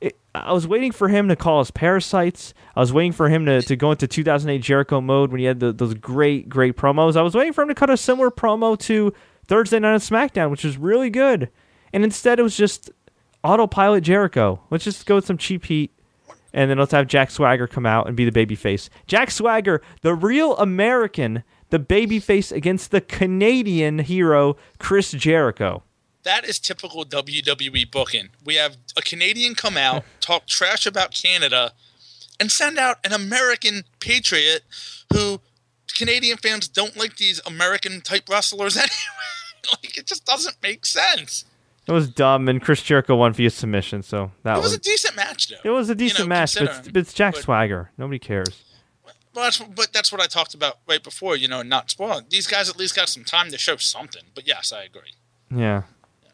it, 0.00 0.16
I 0.34 0.52
was 0.52 0.68
waiting 0.68 0.92
for 0.92 1.08
him 1.08 1.28
to 1.28 1.36
call 1.36 1.60
us 1.60 1.70
parasites. 1.70 2.52
I 2.76 2.80
was 2.80 2.92
waiting 2.92 3.12
for 3.12 3.30
him 3.30 3.46
to, 3.46 3.62
to 3.62 3.76
go 3.76 3.92
into 3.92 4.06
2008 4.06 4.58
Jericho 4.60 5.00
mode 5.00 5.30
when 5.30 5.40
he 5.40 5.46
had 5.46 5.58
the, 5.58 5.72
those 5.72 5.94
great, 5.94 6.50
great 6.50 6.76
promos. 6.76 7.16
I 7.16 7.22
was 7.22 7.34
waiting 7.34 7.54
for 7.54 7.62
him 7.62 7.68
to 7.68 7.74
cut 7.74 7.88
a 7.88 7.96
similar 7.96 8.30
promo 8.30 8.78
to 8.80 9.14
Thursday 9.48 9.78
Night 9.78 9.94
on 9.94 10.00
SmackDown, 10.00 10.50
which 10.50 10.64
was 10.64 10.76
really 10.76 11.08
good. 11.08 11.50
And 11.94 12.04
instead, 12.04 12.38
it 12.38 12.42
was 12.42 12.54
just 12.54 12.90
autopilot 13.46 14.04
Jericho. 14.04 14.60
Let's 14.70 14.84
just 14.84 15.06
go 15.06 15.16
with 15.16 15.26
some 15.26 15.38
cheap 15.38 15.66
heat. 15.66 15.92
And 16.52 16.70
then 16.70 16.78
let's 16.78 16.92
have 16.92 17.06
Jack 17.06 17.30
Swagger 17.30 17.66
come 17.66 17.84
out 17.84 18.06
and 18.06 18.16
be 18.16 18.28
the 18.28 18.46
babyface. 18.46 18.88
Jack 19.06 19.30
Swagger, 19.30 19.82
the 20.00 20.14
real 20.14 20.56
American, 20.56 21.44
the 21.68 21.78
babyface 21.78 22.50
against 22.50 22.90
the 22.90 23.00
Canadian 23.02 23.98
hero, 23.98 24.56
Chris 24.78 25.10
Jericho. 25.10 25.82
That 26.22 26.44
is 26.44 26.58
typical 26.58 27.04
WWE 27.04 27.90
booking. 27.90 28.30
We 28.44 28.54
have 28.54 28.78
a 28.96 29.02
Canadian 29.02 29.54
come 29.54 29.76
out, 29.76 30.04
talk 30.20 30.46
trash 30.46 30.86
about 30.86 31.12
Canada, 31.12 31.72
and 32.40 32.50
send 32.50 32.78
out 32.78 32.98
an 33.04 33.12
American 33.12 33.84
patriot 34.00 34.62
who 35.12 35.40
Canadian 35.94 36.38
fans 36.38 36.68
don't 36.68 36.96
like 36.96 37.16
these 37.16 37.40
American 37.46 38.00
type 38.00 38.28
wrestlers 38.28 38.76
anyway. 38.76 38.90
like 39.82 39.98
it 39.98 40.06
just 40.06 40.24
doesn't 40.24 40.56
make 40.62 40.86
sense. 40.86 41.44
It 41.88 41.92
was 41.92 42.08
dumb, 42.08 42.48
and 42.48 42.60
Chris 42.60 42.82
Jericho 42.82 43.14
won 43.16 43.32
via 43.32 43.50
submission, 43.50 44.02
so 44.02 44.32
that 44.42 44.54
It 44.54 44.56
was 44.56 44.64
was 44.64 44.74
a 44.74 44.78
decent 44.80 45.14
match 45.16 45.48
though. 45.48 45.56
it 45.62 45.70
was 45.70 45.88
a 45.88 45.94
decent 45.94 46.28
know, 46.28 46.34
match. 46.34 46.54
But 46.54 46.62
it's, 46.64 46.88
but 46.88 46.96
it's 46.96 47.14
Jack 47.14 47.34
but- 47.34 47.42
Swagger. 47.44 47.90
Nobody 47.96 48.18
cares. 48.18 48.62
Well, 49.34 49.44
that's, 49.44 49.58
but 49.58 49.92
that's 49.92 50.10
what 50.10 50.20
I 50.22 50.26
talked 50.26 50.54
about 50.54 50.78
right 50.88 51.02
before. 51.02 51.36
You 51.36 51.46
know, 51.46 51.62
not 51.62 51.90
spoiling. 51.90 52.24
These 52.30 52.46
guys 52.46 52.68
at 52.70 52.76
least 52.78 52.96
got 52.96 53.08
some 53.10 53.22
time 53.22 53.50
to 53.50 53.58
show 53.58 53.76
something. 53.76 54.22
But 54.34 54.46
yes, 54.48 54.72
I 54.72 54.82
agree. 54.84 55.12
Yeah, 55.54 55.82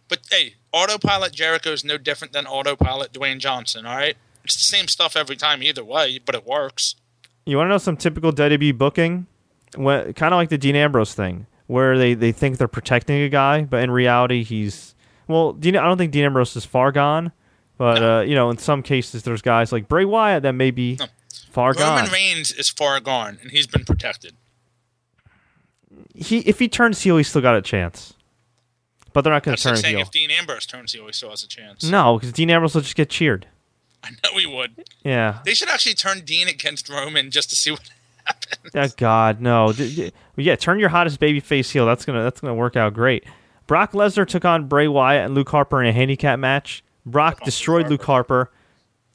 But 0.08 0.20
hey, 0.30 0.54
autopilot 0.72 1.32
Jericho 1.32 1.70
is 1.72 1.84
no 1.84 1.98
different 1.98 2.32
than 2.32 2.46
autopilot 2.46 3.12
Dwayne 3.12 3.38
Johnson. 3.40 3.84
All 3.86 3.96
right, 3.96 4.16
it's 4.44 4.54
the 4.56 4.62
same 4.62 4.88
stuff 4.88 5.16
every 5.16 5.36
time 5.36 5.62
either 5.62 5.84
way, 5.84 6.18
but 6.24 6.34
it 6.34 6.46
works. 6.46 6.94
you 7.44 7.56
want 7.58 7.66
to 7.66 7.70
know 7.70 7.78
some 7.78 7.96
typical 7.98 8.32
WWE 8.32 8.78
booking? 8.78 9.26
Kind 9.74 10.16
of 10.22 10.32
like 10.32 10.48
the 10.48 10.56
Dean 10.58 10.76
Ambrose 10.76 11.12
thing, 11.14 11.46
where 11.66 11.98
they, 11.98 12.14
they 12.14 12.30
think 12.32 12.56
they're 12.58 12.68
protecting 12.68 13.20
a 13.22 13.28
guy, 13.28 13.62
but 13.62 13.82
in 13.82 13.90
reality, 13.90 14.44
he's 14.44 14.94
well. 15.28 15.52
Dean, 15.52 15.76
I 15.76 15.84
don't 15.86 15.98
think 15.98 16.12
Dean 16.12 16.24
Ambrose 16.24 16.54
is 16.56 16.64
far 16.64 16.92
gone, 16.92 17.32
but 17.78 18.00
No. 18.00 18.18
uh, 18.18 18.22
you 18.22 18.34
know, 18.34 18.50
in 18.50 18.58
some 18.58 18.82
cases, 18.82 19.22
there's 19.22 19.42
guys 19.42 19.72
like 19.72 19.88
Bray 19.88 20.04
Wyatt 20.04 20.42
that 20.42 20.52
may 20.52 20.70
be 20.70 20.96
No. 20.98 21.06
far 21.50 21.70
Roman 21.72 21.78
gone. 21.82 21.96
Roman 21.98 22.12
Reigns 22.12 22.52
is 22.52 22.68
far 22.68 23.00
gone, 23.00 23.38
and 23.42 23.50
he's 23.50 23.66
been 23.66 23.84
protected. 23.84 24.34
He 26.14 26.38
if 26.40 26.58
he 26.58 26.68
turns 26.68 27.02
heel, 27.02 27.16
he's 27.16 27.28
still 27.28 27.42
got 27.42 27.56
a 27.56 27.62
chance. 27.62 28.14
But 29.12 29.22
they're 29.22 29.32
not 29.32 29.42
going 29.42 29.56
to 29.56 29.62
turn 29.62 29.74
like 29.74 29.82
saying 29.82 29.96
heel. 29.96 30.06
if 30.06 30.10
Dean 30.10 30.30
Ambrose 30.30 30.64
turns 30.64 30.92
heel, 30.94 31.04
he 31.06 31.12
still 31.12 31.28
has 31.30 31.42
a 31.42 31.48
chance. 31.48 31.84
No, 31.84 32.16
because 32.18 32.32
Dean 32.32 32.48
Ambrose 32.48 32.74
will 32.74 32.80
just 32.80 32.94
get 32.96 33.10
cheered. 33.10 33.46
I 34.02 34.08
know 34.24 34.38
he 34.38 34.46
would. 34.46 34.84
Yeah. 35.04 35.40
They 35.44 35.52
should 35.52 35.68
actually 35.68 35.94
turn 35.94 36.20
Dean 36.24 36.48
against 36.48 36.88
Roman 36.88 37.30
just 37.30 37.50
to 37.50 37.56
see 37.56 37.72
what 37.72 37.90
happens. 38.24 38.72
Oh 38.74 38.88
God, 38.96 39.40
no. 39.40 39.72
Yeah, 40.36 40.56
turn 40.56 40.78
your 40.78 40.88
hottest 40.88 41.20
baby 41.20 41.40
face 41.40 41.70
heel. 41.70 41.84
That's 41.84 42.04
gonna 42.06 42.22
that's 42.22 42.40
gonna 42.40 42.54
work 42.54 42.74
out 42.76 42.94
great. 42.94 43.24
Brock 43.72 43.92
Lesnar 43.92 44.26
took 44.28 44.44
on 44.44 44.66
Bray 44.66 44.86
Wyatt 44.86 45.24
and 45.24 45.34
Luke 45.34 45.48
Harper 45.48 45.80
in 45.80 45.88
a 45.88 45.94
handicap 45.94 46.38
match. 46.38 46.84
Brock 47.06 47.38
on, 47.40 47.46
destroyed 47.46 47.88
Luke 47.88 48.02
Harper. 48.02 48.52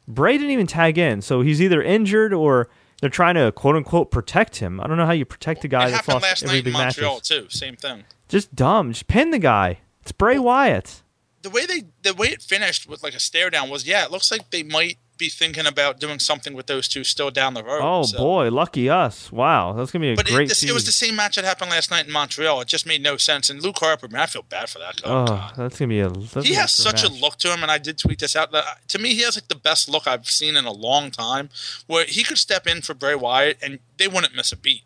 Bray 0.08 0.36
didn't 0.36 0.50
even 0.50 0.66
tag 0.66 0.98
in, 0.98 1.22
so 1.22 1.42
he's 1.42 1.62
either 1.62 1.80
injured 1.80 2.34
or 2.34 2.68
they're 3.00 3.12
trying 3.12 3.36
to 3.36 3.52
quote 3.52 3.76
unquote 3.76 4.10
protect 4.10 4.56
him. 4.56 4.82
I 4.82 4.88
don't 4.88 4.98
know 4.98 5.06
how 5.06 5.12
you 5.12 5.26
protect 5.26 5.64
a 5.64 5.68
guy 5.68 5.90
it 5.90 5.92
that's 5.92 6.08
lost 6.08 6.24
last 6.24 6.44
every 6.44 6.56
night 6.56 6.64
big 6.64 6.74
match. 6.74 6.98
Montreal 6.98 7.20
too. 7.20 7.46
Same 7.50 7.76
thing. 7.76 8.06
Just 8.30 8.56
dumb. 8.56 8.94
Just 8.94 9.08
pin 9.08 9.30
the 9.30 9.38
guy. 9.38 9.78
It's 10.02 10.12
Bray 10.12 10.40
Wyatt. 10.40 11.04
The 11.44 11.52
way 11.52 11.68
they, 11.68 11.84
the 12.02 12.16
way 12.16 12.30
it 12.30 12.42
finished 12.42 12.90
with 12.90 13.04
like 13.04 13.14
a 13.14 13.20
stare 13.20 13.52
down 13.52 13.70
was, 13.70 13.86
yeah, 13.88 14.06
it 14.06 14.12
looks 14.12 14.32
like 14.32 14.50
they 14.50 14.64
might 14.64 14.98
be 15.18 15.30
thinking 15.30 15.66
about 15.66 16.00
doing 16.00 16.20
something 16.20 16.54
with 16.54 16.68
those 16.68 16.88
two 16.88 17.04
still 17.04 17.32
down 17.32 17.54
the 17.54 17.64
road. 17.64 17.82
Oh 17.82 18.04
so- 18.04 18.18
boy, 18.18 18.50
lucky 18.50 18.90
us! 18.90 19.32
Wow, 19.32 19.74
that's 19.74 19.92
gonna 19.92 20.04
be 20.04 20.12
a 20.14 20.16
But 20.16 20.28
great. 20.28 20.46
it, 20.46 20.50
this, 20.50 20.64
it 20.64 20.74
was 20.74 20.86
the 20.86 20.92
same 20.92 21.16
match 21.16 21.36
that 21.36 21.46
happened 21.46 21.72
last 21.72 21.92
night 21.92 22.06
in 22.08 22.12
Montreal. 22.12 22.62
It 22.62 22.68
just 22.68 22.86
made 22.86 23.02
no 23.02 23.18
sense. 23.18 23.50
And 23.50 23.62
Luke 23.62 23.78
Harper, 23.80 24.08
man, 24.08 24.22
I 24.22 24.26
feel 24.26 24.44
bad 24.44 24.70
for 24.70 24.80
that 24.80 25.02
guy. 25.02 25.10
Oh, 25.10 25.52
that's 25.58 25.78
gonna 25.80 25.90
be 25.90 26.00
a. 26.00 26.12
He 26.42 26.54
has 26.54 26.72
such 26.72 27.04
a 27.04 27.10
look 27.12 27.38
to 27.38 27.54
him, 27.54 27.62
and 27.64 27.72
I 27.72 27.78
did 27.78 27.98
tweet 27.98 28.20
this 28.20 28.36
out. 28.36 28.52
That 28.52 28.64
uh, 28.66 28.74
to 28.90 29.00
me, 29.00 29.14
he 29.14 29.22
has 29.22 29.36
like 29.36 29.48
the 29.48 29.56
best 29.56 29.90
look 29.90 30.08
I've 30.08 30.28
seen 30.28 30.56
in 30.56 30.66
a 30.66 30.72
long 30.74 31.12
time. 31.12 31.50
Where 31.88 32.06
he 32.06 32.24
could 32.24 32.38
step 32.38 32.68
in 32.68 32.82
for 32.82 32.94
Bray 32.94 33.16
Wyatt, 33.16 33.58
and 33.62 33.80
they 33.98 34.08
wouldn't 34.08 34.36
miss 34.36 34.52
a 34.52 34.58
beat 34.58 34.84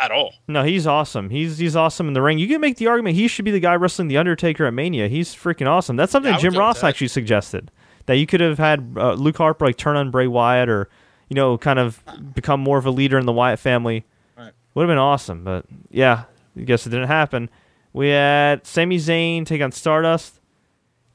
at 0.00 0.10
all. 0.10 0.34
No, 0.48 0.64
he's 0.64 0.86
awesome. 0.86 1.30
He's 1.30 1.58
he's 1.58 1.76
awesome 1.76 2.08
in 2.08 2.14
the 2.14 2.22
ring. 2.22 2.38
You 2.38 2.48
can 2.48 2.60
make 2.60 2.76
the 2.78 2.86
argument 2.88 3.14
he 3.16 3.28
should 3.28 3.44
be 3.44 3.50
the 3.52 3.60
guy 3.60 3.74
wrestling 3.74 4.08
the 4.08 4.16
Undertaker 4.18 4.66
at 4.66 4.74
Mania. 4.74 5.08
He's 5.08 5.34
freaking 5.34 5.68
awesome. 5.68 5.96
That's 5.96 6.10
something 6.12 6.32
Yeah, 6.32 6.38
Jim 6.38 6.54
Ross 6.56 6.82
actually 6.82 7.08
suggested 7.08 7.70
that 8.06 8.16
you 8.16 8.26
could 8.26 8.40
have 8.40 8.58
had 8.58 8.94
uh, 8.96 9.12
Luke 9.14 9.36
Harper 9.36 9.66
like 9.66 9.76
turn 9.76 9.96
on 9.96 10.10
Bray 10.10 10.26
Wyatt 10.26 10.68
or 10.68 10.88
you 11.28 11.34
know 11.34 11.56
kind 11.58 11.78
of 11.78 12.02
become 12.34 12.60
more 12.60 12.78
of 12.78 12.86
a 12.86 12.90
leader 12.90 13.18
in 13.18 13.26
the 13.26 13.32
Wyatt 13.32 13.58
family. 13.58 14.04
Right. 14.36 14.52
Would 14.74 14.82
have 14.82 14.88
been 14.90 14.98
awesome, 14.98 15.44
but 15.44 15.66
yeah, 15.90 16.24
I 16.56 16.60
guess 16.62 16.86
it 16.86 16.90
didn't 16.90 17.08
happen. 17.08 17.48
We 17.92 18.08
had 18.08 18.66
Sami 18.66 18.98
Zayn 18.98 19.46
take 19.46 19.62
on 19.62 19.72
Stardust. 19.72 20.40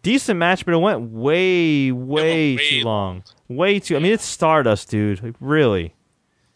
Decent 0.02 0.39
match, 0.39 0.63
but 0.63 0.73
it 0.73 0.78
went 0.78 1.12
way, 1.12 1.91
way, 1.91 2.56
way 2.56 2.69
too 2.80 2.86
long. 2.86 3.21
Way 3.49 3.80
too. 3.82 3.97
I 3.97 3.99
mean, 3.99 4.13
it's 4.13 4.23
Stardust, 4.23 4.89
dude. 4.89 5.21
Like, 5.21 5.36
really. 5.41 5.93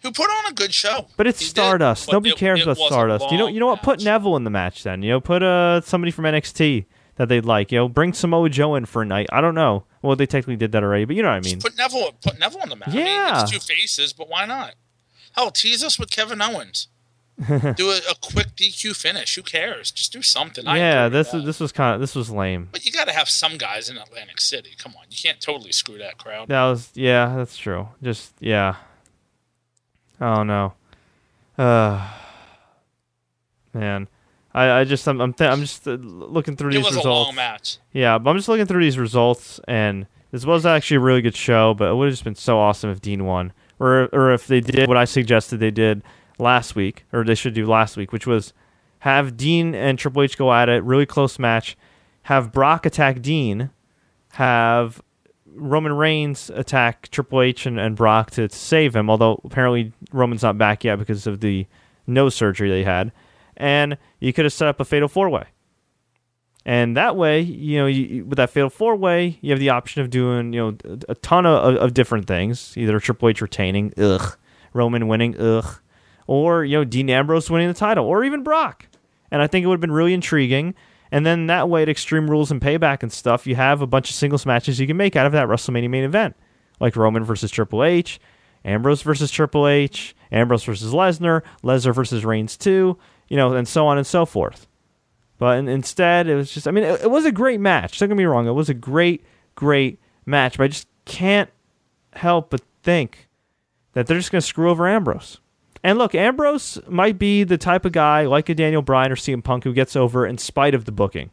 Who 0.02 0.14
put 0.14 0.30
on 0.30 0.50
a 0.50 0.54
good 0.54 0.74
show? 0.74 1.08
But 1.18 1.28
it's 1.28 1.42
He 1.42 1.46
did, 1.48 1.50
Stardust. 1.52 2.06
but 2.06 2.14
Nobody 2.14 2.30
it- 2.32 2.38
cares 2.38 2.62
it 2.62 2.64
about 2.64 2.78
Stardust. 2.78 3.30
You 3.32 3.38
know, 3.38 3.48
you 3.48 3.60
know 3.60 3.68
what? 3.68 3.84
Put. 3.84 4.02
Neville 4.02 4.38
in 4.38 4.46
the 4.46 4.50
match 4.50 4.84
then. 4.84 5.02
You 5.04 5.10
know, 5.12 5.20
put 5.20 5.44
uh 5.44 5.82
somebody 5.82 6.12
from 6.12 6.24
NXT 6.24 6.86
that 7.16 7.30
they'd 7.30 7.46
like. 7.46 7.72
You 7.72 7.80
know, 7.80 7.90
bring 7.90 8.14
Samoa 8.14 8.50
Joe 8.50 8.76
in 8.76 8.86
for 8.86 9.02
a 9.02 9.06
night. 9.06 9.28
I 9.32 9.42
don't 9.42 9.56
know. 9.56 9.86
Well, 10.02 10.16
they 10.16 10.26
technically 10.26 10.56
did 10.58 10.72
that 10.74 10.84
already, 10.84 11.06
but 11.06 11.16
you 11.16 11.22
know 11.24 11.30
what 11.30 11.36
I 11.36 11.42
mean. 11.42 11.60
Put 11.60 11.78
Neville, 11.78 12.12
put 12.22 12.40
Neville 12.40 12.62
on 12.62 12.70
the. 12.70 12.76
I 12.86 12.92
Yeah. 12.92 13.04
mean, 13.34 13.42
it's 13.44 13.52
two 13.52 13.60
faces, 13.60 14.14
but 14.14 14.30
why 14.30 14.46
not? 14.46 14.76
Hell, 15.36 15.50
tease 15.52 15.84
us 15.84 15.98
with 15.98 16.12
Kevin 16.12 16.42
Owens. 16.42 16.88
do 17.48 17.90
a, 17.90 17.98
a 18.12 18.16
quick 18.22 18.56
DQ 18.56 18.96
finish. 18.96 19.34
Who 19.36 19.42
cares? 19.42 19.90
Just 19.92 20.14
do 20.14 20.22
something. 20.22 20.66
Yeah, 20.66 21.10
this 21.10 21.32
this 21.32 21.60
was 21.60 21.72
kind 21.72 21.96
of 21.96 22.00
this 22.00 22.14
was 22.14 22.30
lame. 22.30 22.70
But 22.72 22.86
you 22.86 22.92
got 22.92 23.08
to 23.08 23.12
have 23.14 23.28
some 23.28 23.58
guys 23.58 23.90
in 23.90 23.98
Atlantic 23.98 24.40
City. 24.40 24.72
Come 24.78 24.94
on, 25.00 25.06
you 25.10 25.18
can't 25.20 25.42
totally 25.42 25.72
screw 25.72 25.98
that 25.98 26.20
crowd. 26.20 26.50
That 26.50 26.64
was 26.66 26.92
yeah, 26.94 27.34
that's 27.36 27.58
true. 27.58 27.88
Just 28.04 28.34
yeah. 28.40 28.76
Oh 30.22 30.44
no. 30.44 30.74
Uh 31.58 32.08
man. 33.74 34.08
I, 34.54 34.80
I 34.82 34.84
just 34.84 35.08
I'm 35.08 35.20
I'm, 35.22 35.34
th- 35.34 35.50
I'm 35.50 35.62
just 35.62 35.88
uh, 35.88 35.92
looking 35.94 36.56
through 36.56 36.70
It 36.70 36.74
these 36.76 36.86
was 36.86 36.94
a 36.96 36.98
results. 37.00 37.28
long 37.28 37.36
match. 37.36 37.78
Yeah, 37.92 38.18
but 38.18 38.30
I'm 38.30 38.38
just 38.38 38.48
looking 38.50 38.66
through 38.66 38.84
these 38.84 38.98
results, 39.00 39.60
and 39.68 40.06
this 40.32 40.46
was 40.46 40.66
actually 40.66 40.98
a 40.98 41.02
really 41.02 41.22
good 41.22 41.36
show. 41.36 41.74
But 41.74 41.90
it 41.90 41.96
would 41.96 42.06
have 42.06 42.14
just 42.14 42.24
been 42.24 42.36
so 42.36 42.60
awesome 42.60 42.90
if 42.92 43.02
Dean 43.02 43.26
won, 43.26 43.52
or 43.80 44.10
or 44.14 44.32
if 44.32 44.48
they 44.48 44.60
did 44.62 44.88
what 44.88 44.98
I 44.98 45.06
suggested 45.06 45.58
they 45.58 45.72
did 45.72 46.04
last 46.40 46.76
week, 46.76 47.06
or 47.12 47.24
they 47.24 47.36
should 47.36 47.54
do 47.54 47.66
last 47.66 47.98
week, 47.98 48.12
which 48.12 48.28
was 48.28 48.54
have 49.00 49.36
Dean 49.36 49.74
and 49.76 49.98
Triple 49.98 50.22
H 50.24 50.38
go 50.38 50.54
at 50.54 50.70
it, 50.70 50.84
really 50.84 51.06
close 51.06 51.38
match. 51.40 51.76
Have 52.24 52.52
Brock 52.54 52.86
attack 52.86 53.22
Dean, 53.22 53.70
have 54.34 55.02
Roman 55.56 55.94
Reigns 55.94 56.50
attack 56.54 57.10
Triple 57.10 57.42
H 57.42 57.66
and, 57.66 57.80
and 57.80 57.96
Brock 57.96 58.32
to, 58.32 58.48
to 58.48 58.56
save 58.56 58.96
him. 58.96 59.10
Although 59.10 59.42
apparently 59.44 59.92
Roman's 60.12 60.44
not 60.44 60.58
back 60.58 60.84
yet 60.84 61.00
because 61.00 61.28
of 61.28 61.42
the 61.42 61.68
nose 62.08 62.34
surgery 62.36 62.70
they 62.70 62.84
had, 62.84 63.12
and 63.58 63.98
you 64.20 64.34
could 64.34 64.46
have 64.46 64.54
set 64.54 64.68
up 64.68 64.80
a 64.80 64.86
fatal 64.86 65.08
four 65.08 65.30
way. 65.30 65.46
And 66.66 66.96
that 66.96 67.18
way, 67.18 67.42
you 67.42 67.78
know, 67.78 67.88
you, 67.88 68.26
with 68.26 68.38
that 68.38 68.50
fatal 68.50 68.70
four 68.70 68.96
way, 68.96 69.38
you 69.42 69.52
have 69.52 69.60
the 69.60 69.70
option 69.70 70.02
of 70.02 70.10
doing, 70.10 70.54
you 70.54 70.60
know, 70.60 70.98
a, 71.10 71.16
ton 71.16 71.46
of, 71.46 71.76
of 71.76 71.94
different 71.94 72.26
things. 72.26 72.74
Either 72.78 73.00
Triple 73.00 73.30
H 73.30 73.42
retaining, 73.42 73.94
ugh, 73.98 74.38
Roman 74.72 75.08
winning, 75.08 75.40
ugh, 75.40 75.82
or 76.26 76.64
you 76.64 76.78
know, 76.78 76.84
Dean 76.86 77.10
Ambrose 77.10 77.50
winning 77.50 77.68
the 77.68 77.74
title, 77.74 78.06
or 78.06 78.24
even 78.24 78.44
Brock. 78.44 78.88
And 79.30 79.42
I 79.42 79.48
think 79.48 79.64
it 79.64 79.68
would 79.68 79.76
have 79.76 79.82
been 79.82 79.92
really 79.92 80.14
intriguing. 80.14 80.74
And 81.12 81.26
then 81.26 81.48
that 81.48 81.70
way, 81.70 81.82
at 81.84 81.90
Extreme 81.90 82.30
Rules 82.30 82.50
and 82.50 82.62
Payback 82.62 83.04
and 83.04 83.12
stuff, 83.12 83.46
you 83.46 83.56
have 83.56 83.82
a 83.82 83.88
bunch 83.88 84.10
of 84.10 84.16
singles 84.16 84.46
matches 84.46 84.80
you 84.80 84.88
can 84.88 84.98
make 84.98 85.16
out 85.16 85.26
of 85.26 85.32
that 85.34 85.48
WrestleMania 85.48 85.90
main 85.90 86.04
event, 86.04 86.36
like 86.80 86.96
Roman 86.96 87.24
versus 87.24 87.52
Triple 87.52 87.84
H, 87.84 88.20
Ambrose 88.66 89.02
versus 89.02 89.30
Triple 89.30 89.68
H, 89.68 90.16
Ambrose 90.32 90.64
versus 90.64 90.94
Lesnar, 90.94 91.42
Lesnar 91.62 91.94
versus 91.94 92.26
Reigns 92.26 92.58
too, 92.58 92.98
you 93.28 93.38
know, 93.38 93.54
and 93.54 93.68
so 93.68 93.88
on 93.88 93.98
and 93.98 94.08
so 94.08 94.26
forth. 94.26 94.68
But 95.38 95.58
in, 95.58 95.68
instead, 95.68 96.28
it 96.28 96.36
was 96.36 96.54
just, 96.54 96.68
I 96.68 96.72
mean, 96.72 96.84
it, 96.84 97.02
it 97.02 97.12
was 97.12 97.26
a 97.26 97.32
great 97.32 97.60
match. 97.60 98.00
Don't 98.00 98.10
get 98.10 98.18
me 98.18 98.26
wrong. 98.26 98.48
It 98.48 98.52
was 98.52 98.70
a 98.70 98.74
great, 98.74 99.26
great 99.56 100.00
match. 100.26 100.58
But 100.58 100.66
I 100.66 100.68
just 100.68 100.88
can't 101.06 101.50
help 102.14 102.50
but 102.50 102.62
think 102.84 103.28
that 103.94 104.08
they're 104.08 104.18
just 104.18 104.32
going 104.32 104.42
to 104.42 104.48
screw 104.48 104.70
over 104.70 104.88
Ambrose. 104.88 105.40
And 105.84 105.98
look, 105.98 106.16
Ambrose 106.16 106.80
might 106.88 107.20
be 107.20 107.44
the 107.44 107.58
type 107.58 107.84
of 107.84 107.92
guy 107.92 108.26
like 108.26 108.48
a 108.48 108.56
Daniel 108.56 108.82
Bryan 108.82 109.12
or 109.12 109.16
CM 109.16 109.44
Punk 109.44 109.66
who 109.66 109.74
gets 109.74 109.96
over 109.96 110.26
in 110.26 110.38
spite 110.38 110.74
of 110.74 110.86
the 110.86 110.92
booking. 110.92 111.30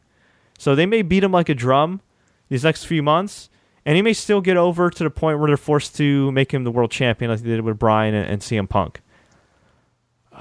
So 0.59 0.75
they 0.75 0.87
may 0.87 1.03
beat 1.03 1.25
him 1.25 1.33
like 1.33 1.49
a 1.49 1.55
drum 1.55 2.01
these 2.49 2.65
next 2.65 2.85
few 2.85 3.03
months, 3.03 3.49
and 3.87 3.97
he 3.97 4.03
may 4.03 4.13
still 4.13 4.41
get 4.41 4.57
over 4.57 4.91
to 4.91 5.05
the 5.05 5.11
point 5.11 5.39
where 5.39 5.47
they're 5.47 5.57
forced 5.57 5.97
to 5.97 6.33
make 6.33 6.53
him 6.53 6.65
the 6.65 6.71
world 6.71 6.91
champion 6.91 7.31
like 7.31 7.41
they 7.41 7.49
did 7.49 7.61
with 7.61 7.79
Bryan 7.79 8.15
and, 8.15 8.29
and 8.29 8.43
CM 8.43 8.69
Punk. 8.69 9.01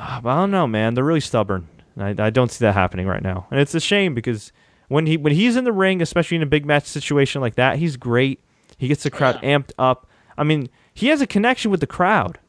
Uh, 0.01 0.21
but 0.21 0.29
I 0.29 0.35
don't 0.37 0.51
know, 0.51 0.65
man. 0.67 0.93
They're 0.93 1.03
really 1.03 1.19
stubborn. 1.19 1.67
I, 1.97 2.15
I 2.17 2.29
don't 2.29 2.49
see 2.49 2.63
that 2.63 2.73
happening 2.73 3.05
right 3.07 3.21
now, 3.21 3.47
and 3.51 3.59
it's 3.59 3.75
a 3.75 3.79
shame 3.81 4.15
because 4.15 4.53
when 4.87 5.05
he 5.05 5.17
when 5.17 5.33
he's 5.33 5.57
in 5.57 5.65
the 5.65 5.73
ring, 5.73 6.01
especially 6.01 6.37
in 6.37 6.43
a 6.43 6.47
big 6.47 6.65
match 6.65 6.85
situation 6.85 7.41
like 7.41 7.55
that, 7.55 7.77
he's 7.77 7.97
great. 7.97 8.39
He 8.77 8.87
gets 8.87 9.03
the 9.03 9.11
crowd 9.11 9.39
Yeah. 9.43 9.57
amped 9.59 9.71
up. 9.77 10.07
I 10.37 10.43
mean, 10.45 10.69
he 10.93 11.07
has 11.07 11.19
a 11.19 11.27
connection 11.27 11.69
with 11.71 11.81
the 11.81 11.87
crowd, 11.87 12.39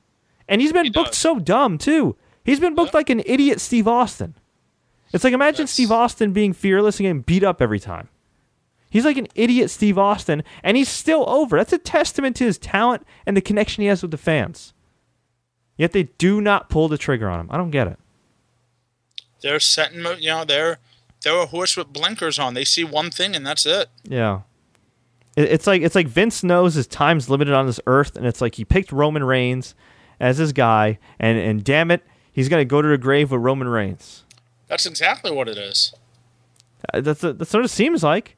and 0.48 0.60
he's 0.60 0.72
been 0.72 0.84
He 0.84 0.90
booked 0.90 1.08
does. 1.10 1.18
so 1.18 1.40
dumb 1.40 1.76
too. 1.78 2.16
He's 2.44 2.60
been 2.60 2.76
booked 2.76 2.92
Yeah. 2.94 2.98
like 2.98 3.10
an 3.10 3.22
idiot, 3.26 3.60
Steve 3.60 3.88
Austin. 3.88 4.36
It's 5.12 5.24
like 5.24 5.32
imagine 5.34 5.64
That's- 5.64 5.72
Steve 5.72 5.90
Austin 5.90 6.32
being 6.32 6.52
fearless 6.52 6.98
and 7.00 7.04
getting 7.04 7.22
beat 7.22 7.42
up 7.42 7.60
every 7.60 7.80
time. 7.80 8.08
He's 8.90 9.04
like 9.04 9.16
an 9.18 9.26
idiot, 9.34 9.70
Steve 9.70 9.98
Austin, 9.98 10.44
and 10.62 10.76
he's 10.76 10.88
still 10.88 11.28
over. 11.28 11.56
That's 11.56 11.72
a 11.72 11.78
testament 11.78 12.36
to 12.36 12.44
his 12.44 12.58
talent 12.58 13.04
and 13.26 13.36
the 13.36 13.40
connection 13.40 13.82
he 13.82 13.88
has 13.88 14.02
with 14.02 14.12
the 14.12 14.16
fans. 14.16 14.72
Yet 15.80 15.92
they 15.92 16.02
do 16.18 16.42
not 16.42 16.68
pull 16.68 16.88
the 16.88 16.98
trigger 16.98 17.26
on 17.30 17.40
him. 17.40 17.48
I 17.50 17.56
don't 17.56 17.70
get 17.70 17.86
it. 17.86 17.98
They're 19.40 19.58
setting, 19.60 20.04
you 20.18 20.28
know, 20.28 20.44
they're 20.44 20.78
they're 21.22 21.40
a 21.40 21.46
horse 21.46 21.74
with 21.74 21.90
blinkers 21.90 22.38
on. 22.38 22.52
They 22.52 22.64
see 22.66 22.84
one 22.84 23.10
thing 23.10 23.34
and 23.34 23.46
that's 23.46 23.64
it. 23.64 23.88
Yeah. 24.04 24.40
It- 25.36 25.50
It's 25.50 25.66
like 25.66 25.80
it's 25.80 25.94
like 25.94 26.06
Vince 26.06 26.42
knows 26.44 26.74
his 26.74 26.86
time's 26.86 27.30
limited 27.30 27.54
on 27.54 27.64
this 27.66 27.80
earth, 27.86 28.14
and 28.14 28.26
it's 28.26 28.42
like 28.42 28.56
he 28.56 28.64
picked 28.66 28.92
Roman 28.92 29.24
Reigns 29.24 29.74
as 30.20 30.36
his 30.36 30.52
guy, 30.52 30.98
and 31.18 31.38
and 31.38 31.64
damn 31.64 31.90
it, 31.90 32.02
he's 32.30 32.50
gonna 32.50 32.66
go 32.66 32.82
to 32.82 32.88
the 32.88 32.98
grave 32.98 33.30
with 33.30 33.40
Roman 33.40 33.68
Reigns. 33.68 34.24
That's 34.68 34.84
exactly 34.84 35.30
what 35.32 35.48
it 35.48 35.56
is. 35.56 35.94
Uh, 36.92 37.00
That's 37.00 37.22
that's 37.22 37.54
what 37.54 37.64
it 37.64 37.68
seems 37.68 38.02
like. 38.02 38.36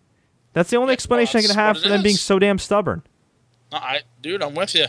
That's 0.52 0.70
the 0.70 0.76
only 0.76 0.90
Yeah, 0.92 0.94
explanation 0.94 1.38
I 1.40 1.42
can 1.42 1.56
have 1.56 1.82
for 1.82 1.88
them 1.88 2.02
being 2.04 2.14
so 2.16 2.38
damn 2.38 2.58
stubborn. 2.60 3.02
No, 3.72 3.78
I, 3.78 4.02
dude, 4.20 4.42
I'm 4.44 4.54
with 4.54 4.76
you. 4.76 4.86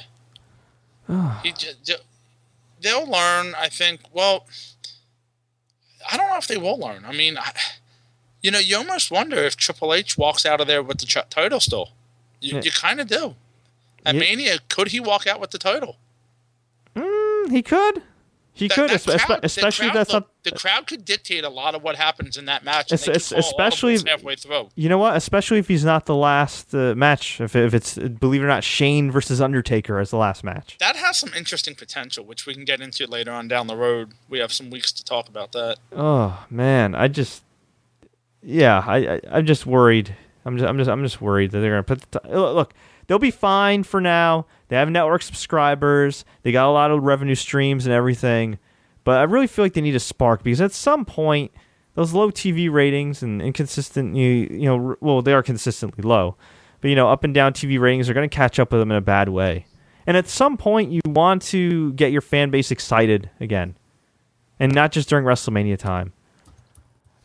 he 1.44 1.52
j- 1.52 1.74
j- 1.84 1.96
they'll 2.84 3.10
learn. 3.10 3.56
I 3.58 3.70
think. 3.70 4.02
Well, 4.14 4.46
I 6.12 6.18
don't 6.18 6.30
know 6.30 6.38
if 6.38 6.48
they 6.48 6.58
will 6.58 6.78
learn. 6.78 7.06
I 7.06 7.12
mean, 7.14 7.38
I, 7.38 7.52
you 8.42 8.52
know, 8.52 8.60
you 8.60 8.78
almost 8.78 9.10
wonder 9.10 9.38
if 9.38 9.56
Triple 9.56 9.94
H 9.94 10.18
walks 10.18 10.46
out 10.46 10.60
of 10.62 10.68
there 10.68 10.84
with 10.84 11.00
the 11.00 11.06
ch- 11.06 11.30
title 11.30 11.60
still. 11.60 11.90
You, 12.42 12.56
Yeah. 12.58 12.62
you 12.64 12.72
kind 12.72 13.00
of 13.00 13.08
do. 13.08 13.36
At 14.06 14.16
Yeah. 14.16 14.20
Mania, 14.20 14.60
could 14.70 14.90
he 14.90 15.00
walk 15.00 15.26
out 15.28 15.40
with 15.40 15.52
the 15.52 15.58
title? 15.58 15.98
Mm, 16.96 17.50
he 17.52 17.62
could, 17.64 18.04
he 18.56 18.68
That- 18.68 18.76
could, 18.76 18.90
that 18.92 19.00
espe- 19.02 19.20
crowd- 19.26 19.40
especially 19.44 19.88
crowd- 19.88 19.96
that's 19.98 20.12
the, 20.12 20.24
the 20.44 20.52
crowd 20.52 20.86
could 20.86 21.04
dictate 21.06 21.44
a 21.44 21.50
lot 21.50 21.74
of 21.74 21.82
what 21.82 21.96
happens 21.96 22.38
in 22.38 22.46
that 22.46 22.64
match. 22.64 22.92
and 22.92 23.00
Es- 23.00 23.06
they 23.06 23.14
es- 23.14 23.30
call 23.30 23.40
especially 23.40 23.96
if- 23.96 24.06
halfway 24.08 24.36
through. 24.36 24.70
You 24.76 24.90
know 24.90 24.98
what? 25.00 25.16
Especially 25.16 25.58
if 25.58 25.68
he's 25.68 25.84
not 25.84 26.06
the 26.06 26.16
last 26.16 26.74
uh, 26.76 26.94
match. 26.96 27.42
If, 27.42 27.56
if 27.56 27.74
it's 27.74 27.96
believe 27.98 28.42
it 28.42 28.46
or 28.46 28.48
not, 28.50 28.64
Shane 28.64 29.10
versus 29.12 29.42
Undertaker 29.42 29.98
as 30.00 30.12
the 30.12 30.18
last 30.18 30.44
match. 30.44 30.78
That 30.80 30.96
has 30.98 31.18
some 31.18 31.34
interesting 31.34 31.74
potential, 31.76 32.24
which 32.26 32.46
we 32.46 32.54
can 32.54 32.64
get 32.64 32.80
into 32.80 33.08
later 33.08 33.32
on 33.32 33.48
down 33.48 33.66
the 33.68 33.76
road. 33.76 34.12
We 34.30 34.38
have 34.40 34.54
some 34.54 34.70
weeks 34.70 34.92
to 34.94 35.04
talk 35.04 35.28
about 35.30 35.52
that. 35.54 35.78
Oh 35.92 36.46
man, 36.52 36.94
I 36.94 37.08
just, 37.08 37.44
yeah, 38.42 38.84
I, 38.86 38.98
I 39.16 39.22
I'm 39.32 39.46
just 39.46 39.66
worried. 39.66 40.16
I'm 40.46 40.58
just 40.58 40.68
I'm 40.70 40.78
just 40.78 40.90
I'm 40.90 41.02
just 41.04 41.22
worried 41.22 41.52
that 41.52 41.60
they're 41.60 41.72
gonna 41.72 41.84
put 41.84 42.02
the 42.12 42.20
t- 42.20 42.30
look. 42.36 42.74
They'll 43.08 43.20
be 43.20 43.32
fine 43.32 43.84
for 43.84 44.02
now. 44.02 44.46
They 44.70 44.76
have 44.76 44.90
network 44.90 45.22
subscribers. 45.22 46.26
They 46.44 46.52
got 46.52 46.70
a 46.70 46.72
lot 46.72 46.92
of 46.92 47.04
revenue 47.04 47.36
streams 47.36 47.86
and 47.86 47.94
everything. 47.94 48.60
But 49.04 49.20
I 49.20 49.24
really 49.24 49.48
feel 49.48 49.66
like 49.66 49.74
they 49.74 49.82
need 49.82 49.96
a 49.96 50.00
spark 50.00 50.44
because 50.44 50.62
at 50.62 50.72
some 50.72 51.06
point, 51.06 51.52
those 51.96 52.14
low 52.14 52.32
TV 52.32 52.72
ratings 52.72 53.22
and 53.22 53.42
inconsistent, 53.42 54.16
you, 54.16 54.48
you 54.50 54.66
know, 54.66 54.96
well, 55.00 55.22
they 55.22 55.34
are 55.34 55.44
consistently 55.44 56.04
low, 56.04 56.36
but 56.82 56.88
you 56.88 56.96
know, 56.96 57.10
up 57.10 57.24
and 57.24 57.34
down 57.34 57.54
TV 57.54 57.80
ratings 57.80 58.10
are 58.10 58.14
going 58.14 58.28
to 58.28 58.36
catch 58.36 58.60
up 58.60 58.72
with 58.72 58.82
them 58.82 58.92
in 58.92 58.98
a 58.98 59.02
bad 59.02 59.30
way. 59.30 59.66
And 60.08 60.18
at 60.18 60.28
some 60.28 60.58
point, 60.58 60.92
you 60.92 61.02
want 61.06 61.42
to 61.44 61.94
get 61.94 62.12
your 62.12 62.22
fan 62.22 62.50
base 62.50 62.72
excited 62.72 63.30
again, 63.40 63.76
and 64.60 64.74
not 64.74 64.92
just 64.92 65.08
during 65.08 65.26
WrestleMania 65.26 65.78
time. 65.78 66.14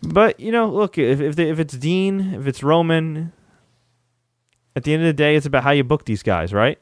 But 0.03 0.39
you 0.39 0.53
know, 0.53 0.69
look 0.69 0.97
if 0.97 1.21
if, 1.21 1.35
they, 1.35 1.51
if 1.51 1.59
it's 1.59 1.75
Dean, 1.75 2.35
if 2.35 2.47
it's 2.47 2.63
Roman, 2.63 3.33
at 4.79 4.85
the 4.85 4.95
end 4.95 5.03
of 5.03 5.07
the 5.07 5.13
day, 5.13 5.37
it's 5.37 5.47
about 5.47 5.65
how 5.65 5.73
you 5.73 5.85
book 5.85 6.05
these 6.05 6.23
guys, 6.23 6.55
right? 6.55 6.79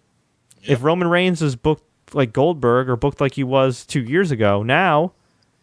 If 0.63 0.83
Roman 0.83 1.09
Reigns 1.09 1.43
is 1.43 1.57
booked 1.57 2.15
like 2.15 2.33
Goldberg 2.33 2.89
or 2.89 2.97
booked 2.97 3.21
like 3.21 3.35
he 3.35 3.45
was 3.45 3.85
two 3.85 4.03
years 4.03 4.31
ago, 4.31 4.63
now 4.63 5.13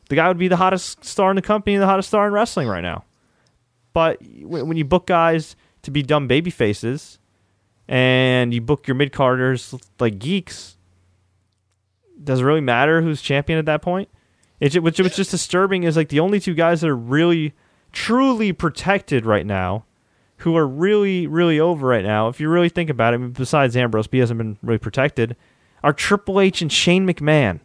the 0.10 0.15
guy 0.15 0.28
would 0.28 0.38
be 0.38 0.48
the 0.48 0.58
hottest 0.58 1.06
star 1.06 1.30
in 1.30 1.36
the 1.36 1.41
company 1.41 1.78
the 1.78 1.86
hottest 1.86 2.10
star 2.10 2.28
in 2.28 2.34
wrestling 2.34 2.67
right 2.67 2.82
now. 2.82 3.06
But 3.93 4.17
when 4.41 4.76
you 4.76 4.86
book 4.86 5.08
guys 5.08 5.56
to 5.84 5.91
be 5.91 6.02
dumb 6.02 6.28
baby 6.28 6.50
faces, 6.50 7.19
and 7.88 8.54
you 8.54 8.62
book 8.62 8.88
your 8.88 8.96
mid 8.96 9.12
carders 9.12 9.76
like 10.00 10.19
geeks, 10.19 10.78
does 12.24 12.39
it 12.39 12.43
really 12.43 12.62
matter 12.62 13.02
who's 13.02 13.22
champion 13.22 13.60
at 13.60 13.65
that 13.65 13.82
point? 13.82 14.10
It's 14.60 14.78
which 14.78 15.00
was 15.00 15.15
just 15.15 15.32
disturbing 15.32 15.84
is 15.84 15.98
like 15.98 16.10
the 16.10 16.22
only 16.22 16.39
two 16.39 16.54
guys 16.54 16.82
that 16.82 16.89
are 16.89 16.96
really 16.96 17.54
truly 17.91 18.54
protected 18.54 19.26
right 19.26 19.46
now, 19.46 19.86
who 20.44 20.56
are 20.56 20.68
really 20.68 21.28
really 21.28 21.60
over 21.60 21.88
right 21.88 22.04
now. 22.04 22.28
If 22.28 22.40
you 22.40 22.50
really 22.50 22.70
think 22.70 22.90
about 22.90 23.14
it, 23.14 23.34
besides 23.34 23.76
Ambrose, 23.76 24.08
he 24.12 24.20
hasn't 24.20 24.38
been 24.38 24.58
really 24.62 24.78
protected, 24.78 25.36
are 25.84 25.94
Triple 25.94 26.40
H 26.40 26.62
and 26.62 26.72
Shane 26.72 27.08
McMahon. 27.08 27.60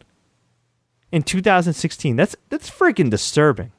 In 1.11 1.23
2016, 1.23 2.15
that's 2.15 2.35
that's 2.49 2.69
freaking 2.69 3.09
disturbing. 3.09 3.71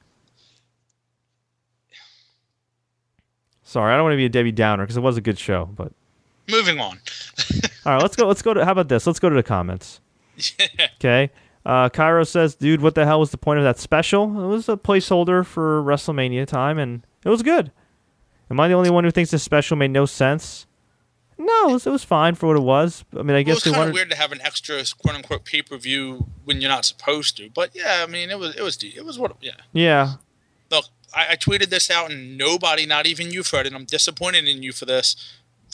Sorry, 3.63 3.93
I 3.93 3.97
don't 3.97 4.05
want 4.05 4.15
to 4.15 4.17
be 4.17 4.25
a 4.25 4.29
Debbie 4.29 4.51
Downer 4.51 4.83
because 4.83 4.97
it 4.97 5.03
was 5.03 5.17
a 5.17 5.21
good 5.21 5.39
show, 5.39 5.67
but 5.77 5.93
Moving 6.51 6.81
on. 6.81 6.99
all 7.87 7.93
right, 7.95 8.03
let's 8.03 8.17
go. 8.17 8.27
Let's 8.27 8.43
go 8.43 8.55
to. 8.55 8.65
How 8.65 8.73
about 8.73 8.89
this? 8.89 9.07
Let's 9.07 9.19
go 9.19 9.29
to 9.29 9.37
the 9.37 9.43
comments. 9.43 10.01
Yeah. 10.59 10.87
Okay. 10.97 11.31
Uh, 11.65 11.89
Cairo 11.91 12.25
says, 12.25 12.55
"Dude, 12.55 12.81
what 12.81 12.95
the 12.95 13.05
hell 13.05 13.21
was 13.21 13.31
the 13.31 13.39
point 13.39 13.59
of 13.59 13.65
that 13.65 13.79
special? 13.79 14.25
It 14.43 14.49
was 14.49 14.69
a 14.69 14.77
placeholder 14.77 15.45
for 15.45 15.83
WrestleMania 15.83 16.47
time, 16.47 16.79
and 16.79 17.07
it 17.25 17.29
was 17.29 17.43
good. 17.43 17.71
Am 18.51 18.59
I 18.61 18.69
the 18.69 18.75
only 18.75 18.91
one 18.91 19.05
who 19.05 19.11
thinks 19.11 19.31
this 19.31 19.43
special 19.43 19.77
made 19.77 19.91
no 19.91 20.07
sense? 20.07 20.67
No, 21.39 21.75
it 21.75 21.87
was, 21.87 22.05
fine 22.05 22.35
for 22.35 22.49
what 22.49 22.57
it 22.57 22.63
was. 22.63 23.03
I 23.15 23.23
mean, 23.23 23.31
I 23.31 23.33
Well, 23.35 23.45
guess 23.45 23.57
it's 23.59 23.65
they 23.65 23.73
kind 23.73 23.89
of 23.89 23.95
weird 23.95 24.11
to 24.11 24.17
have 24.17 24.31
an 24.33 24.43
extra 24.43 24.83
quote 25.01 25.15
unquote 25.17 25.45
pay 25.47 25.63
per 25.63 25.79
view 25.79 26.27
when 26.45 26.61
you're 26.61 26.69
not 26.71 26.85
supposed 26.85 27.37
to. 27.39 27.49
But 27.49 27.71
yeah, 27.75 28.05
I 28.07 28.11
mean, 28.11 28.29
it 28.29 28.39
was 28.39 28.55
it 28.57 28.63
was 28.63 28.77
it 28.83 29.05
was 29.05 29.19
what 29.19 29.37
yeah. 29.41 29.53
Yeah, 29.73 30.15
Look, 30.71 30.85
I, 31.15 31.29
I 31.33 31.37
tweeted 31.37 31.71
this 31.71 31.91
out 31.91 32.11
and 32.11 32.37
nobody, 32.37 32.85
not 32.85 33.07
even 33.07 33.31
you, 33.31 33.43
Fred, 33.43 33.67
and 33.67 33.75
I'm 33.75 33.87
disappointed 33.87 34.47
in 34.47 34.63
you 34.63 34.73
for 34.73 34.85
this, 34.85 35.17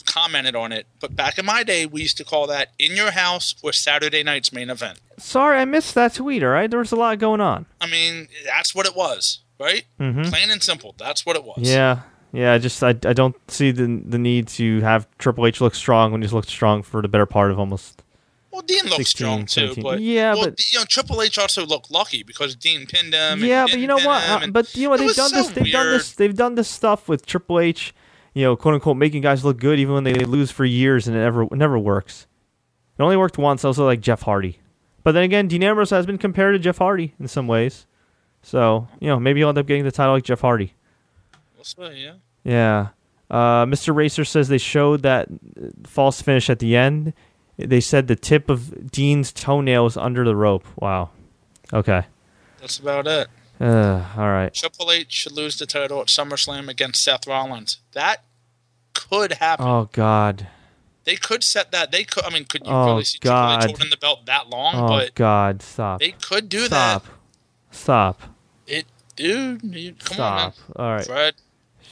commented 0.05 0.55
on 0.55 0.71
it. 0.71 0.87
But 1.01 1.15
back 1.17 1.37
in 1.37 1.45
my 1.45 1.63
day, 1.63 1.85
we 1.85 2.01
used 2.01 2.17
to 2.17 2.23
call 2.23 2.47
that 2.47 2.71
in 2.79 2.95
your 2.95 3.11
house 3.11 3.53
or 3.61 3.73
Saturday 3.73 4.23
night's 4.23 4.53
main 4.53 4.69
event. 4.69 4.99
sorry, 5.17 5.59
I 5.59 5.65
missed 5.65 5.95
that 5.95 6.13
tweet. 6.13 6.43
All 6.43 6.49
right, 6.49 6.69
there 6.71 6.79
was 6.79 6.93
a 6.93 6.95
lot 6.95 7.19
going 7.19 7.41
on. 7.41 7.65
I 7.81 7.87
mean, 7.87 8.29
that's 8.45 8.73
what 8.73 8.85
it 8.85 8.95
was. 8.95 9.39
right? 9.59 9.83
Mm-hmm. 9.99 10.23
Plain 10.23 10.49
and 10.49 10.63
simple. 10.63 10.95
That's 10.97 11.25
what 11.25 11.35
it 11.35 11.43
was. 11.43 11.59
Yeah, 11.69 12.01
yeah. 12.31 12.53
I 12.53 12.57
just 12.57 12.81
I, 12.83 12.89
I 12.89 13.13
don't 13.13 13.35
see 13.49 13.71
the 13.71 14.01
the 14.05 14.17
need 14.17 14.47
to 14.49 14.81
have 14.81 15.07
Triple 15.17 15.45
H 15.47 15.61
look 15.61 15.75
strong 15.75 16.11
when 16.11 16.21
he's 16.21 16.33
looked 16.33 16.49
strong 16.49 16.83
for 16.83 17.01
the 17.01 17.07
better 17.07 17.25
part 17.25 17.51
of 17.51 17.59
almost. 17.59 18.03
Well, 18.51 18.61
Dean 18.61 18.85
looked 18.85 18.95
16, 18.95 19.05
strong 19.05 19.39
too, 19.45 19.73
17. 19.75 19.83
but 19.83 19.99
Yeah, 19.99 20.33
well, 20.33 20.45
but- 20.45 20.71
you 20.71 20.79
know, 20.79 20.85
Triple 20.85 21.21
H 21.21 21.37
also 21.37 21.65
looked 21.65 21.91
lucky 21.91 22.23
because 22.23 22.55
Dean 22.55 22.87
pinned 22.87 23.13
him. 23.13 23.33
and 23.33 23.41
yeah, 23.41 23.65
he 23.67 23.73
but 23.73 23.79
you 23.81 23.87
know 23.87 23.97
what? 23.97 24.23
Uh, 24.27 24.47
but 24.47 24.73
you 24.75 24.83
know 24.85 24.89
what? 24.91 24.99
They've 24.99 25.13
done 25.15 25.29
so 25.29 25.35
this. 25.35 25.49
They've 25.49 25.71
done 25.71 25.89
this. 25.91 26.11
They've 26.13 26.35
done 26.35 26.55
this 26.55 26.67
stuff 26.67 27.07
with 27.07 27.25
Triple 27.25 27.59
H. 27.59 27.93
You 28.33 28.43
know, 28.43 28.55
quote 28.55 28.73
unquote, 28.75 28.97
making 28.97 29.21
guys 29.21 29.43
look 29.45 29.59
good 29.59 29.79
even 29.79 29.93
when 29.95 30.03
they 30.05 30.13
lose 30.13 30.49
for 30.51 30.63
years 30.65 31.07
and 31.07 31.15
it 31.15 31.19
never 31.19 31.47
never 31.51 31.77
works. 31.77 32.25
It 32.97 33.03
only 33.03 33.17
worked 33.17 33.37
once. 33.37 33.63
Also, 33.65 33.85
like 33.85 33.99
Jeff 34.01 34.23
Hardy. 34.23 34.59
But 35.03 35.11
then 35.11 35.23
again, 35.23 35.47
Dean 35.47 35.63
Ambrose 35.63 35.91
has 35.91 36.05
been 36.05 36.17
compared 36.17 36.55
to 36.55 36.59
Jeff 36.59 36.79
Hardy 36.79 37.13
in 37.19 37.27
some 37.27 37.47
ways. 37.47 37.85
So 38.41 38.87
you 38.99 39.07
know, 39.07 39.19
maybe 39.19 39.39
he'll 39.39 39.49
end 39.49 39.57
up 39.57 39.67
getting 39.67 39.83
the 39.83 39.91
title 39.91 40.13
like 40.13 40.23
Jeff 40.23 40.41
Hardy. 40.41 40.73
We'll 41.57 41.63
see, 41.65 42.03
yeah. 42.03 42.13
Yeah. 42.43 42.87
Uh, 43.29 43.65
Mr. 43.65 43.93
Racer 43.93 44.23
says 44.23 44.47
they 44.47 44.57
showed 44.57 45.01
that 45.03 45.27
false 45.85 46.21
finish 46.21 46.49
at 46.49 46.59
the 46.59 46.77
end. 46.77 47.11
They 47.57 47.81
said 47.81 48.07
the 48.07 48.15
tip 48.15 48.49
of 48.49 48.89
Dean's 48.91 49.31
toenail 49.33 49.83
was 49.83 49.97
under 49.97 50.23
the 50.23 50.35
rope. 50.35 50.65
Wow. 50.77 51.09
Okay. 51.73 52.03
That's 52.61 52.77
about 52.79 53.07
it. 53.07 53.27
Uh, 53.59 54.05
all 54.15 54.29
right. 54.29 54.53
Triple 54.53 54.91
H 54.91 55.11
should 55.11 55.31
lose 55.33 55.57
the 55.57 55.65
title 55.65 55.99
at 55.99 56.07
SummerSlam 56.07 56.69
against 56.69 57.03
Seth 57.03 57.25
Rollins. 57.27 57.79
That 57.93 58.23
could 58.93 59.33
happen. 59.33 59.65
Oh 59.67 59.89
God. 59.91 60.47
They 61.03 61.15
could 61.15 61.43
set 61.43 61.71
that. 61.71 61.91
They 61.91 62.03
could. 62.03 62.23
I 62.25 62.29
mean, 62.29 62.45
could 62.45 62.65
you 62.65 62.71
Oh, 62.71 62.85
really 62.91 63.03
see 63.05 63.17
God. 63.19 63.61
Triple 63.61 63.63
H 63.73 63.77
holding 63.79 63.89
the 63.89 63.97
belt 63.97 64.25
that 64.27 64.49
long? 64.49 64.75
Oh 64.75 64.87
but 64.87 65.15
God. 65.15 65.61
Stop. 65.63 65.99
they 65.99 66.11
could 66.11 66.47
do 66.49 66.65
Stop. 66.67 67.03
that. 67.03 67.11
Stop. 67.71 68.21
Stop. 68.21 68.35
It, 68.67 68.85
dude. 69.15 69.63
You, 69.63 69.93
come 69.93 70.13
Stop. 70.15 70.53
All 70.75 70.85
on, 70.85 70.89
man. 70.89 70.97
right. 70.97 71.05
Fred. 71.07 71.35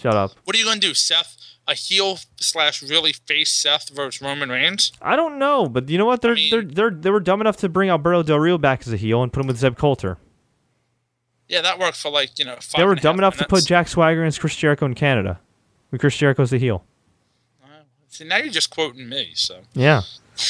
Shut 0.01 0.13
up. 0.13 0.31
What 0.43 0.55
are 0.55 0.59
you 0.59 0.65
going 0.65 0.79
to 0.79 0.87
do, 0.87 0.93
Seth? 0.93 1.37
A 1.67 1.73
heel 1.73 2.19
slash 2.37 2.83
really 2.83 3.11
face 3.13 3.49
Seth 3.51 3.89
versus 3.89 4.21
Roman 4.21 4.49
Reigns? 4.49 4.91
I 5.01 5.15
don't 5.15 5.39
know, 5.39 5.67
but 5.67 5.89
you 5.89 5.97
know 5.97 6.05
what? 6.05 6.21
They're 6.21 6.35
mean- 6.35 6.51
they're 6.51 6.61
they're 6.61 6.91
they 6.91 7.09
were 7.09 7.19
dumb 7.19 7.41
enough 7.41 7.57
to 7.57 7.69
bring 7.69 7.89
Alberto 7.89 8.21
Del 8.21 8.37
Rio 8.39 8.57
back 8.59 8.81
as 8.81 8.93
a 8.93 8.97
heel 8.97 9.23
and 9.23 9.33
put 9.33 9.41
him 9.41 9.47
with 9.47 9.57
Zeb 9.57 9.75
Colter. 9.77 10.17
Yeah, 11.47 11.61
that 11.61 11.79
worked 11.79 11.97
for 11.97 12.11
like 12.11 12.37
you 12.37 12.45
know. 12.45 12.57
Five 12.61 12.77
They 12.79 12.85
were 12.85 12.95
dumb 12.95 13.17
enough 13.17 13.37
to 13.37 13.47
put. 13.47 13.65
Jack 13.65 13.87
Swagger 13.87 14.23
and 14.23 14.37
Chris 14.39 14.55
Jericho 14.55 14.85
in 14.85 14.93
Canada. 14.93 15.39
When 15.89 15.99
Chris 15.99 16.15
Jericho's 16.17 16.51
the 16.51 16.57
heel. 16.59 16.83
See, 18.09 18.23
now 18.25 18.37
you're 18.37 18.49
just 18.53 18.69
quoting 18.69 19.09
me. 19.09 19.31
So 19.33 19.61
Yeah. 19.73 20.01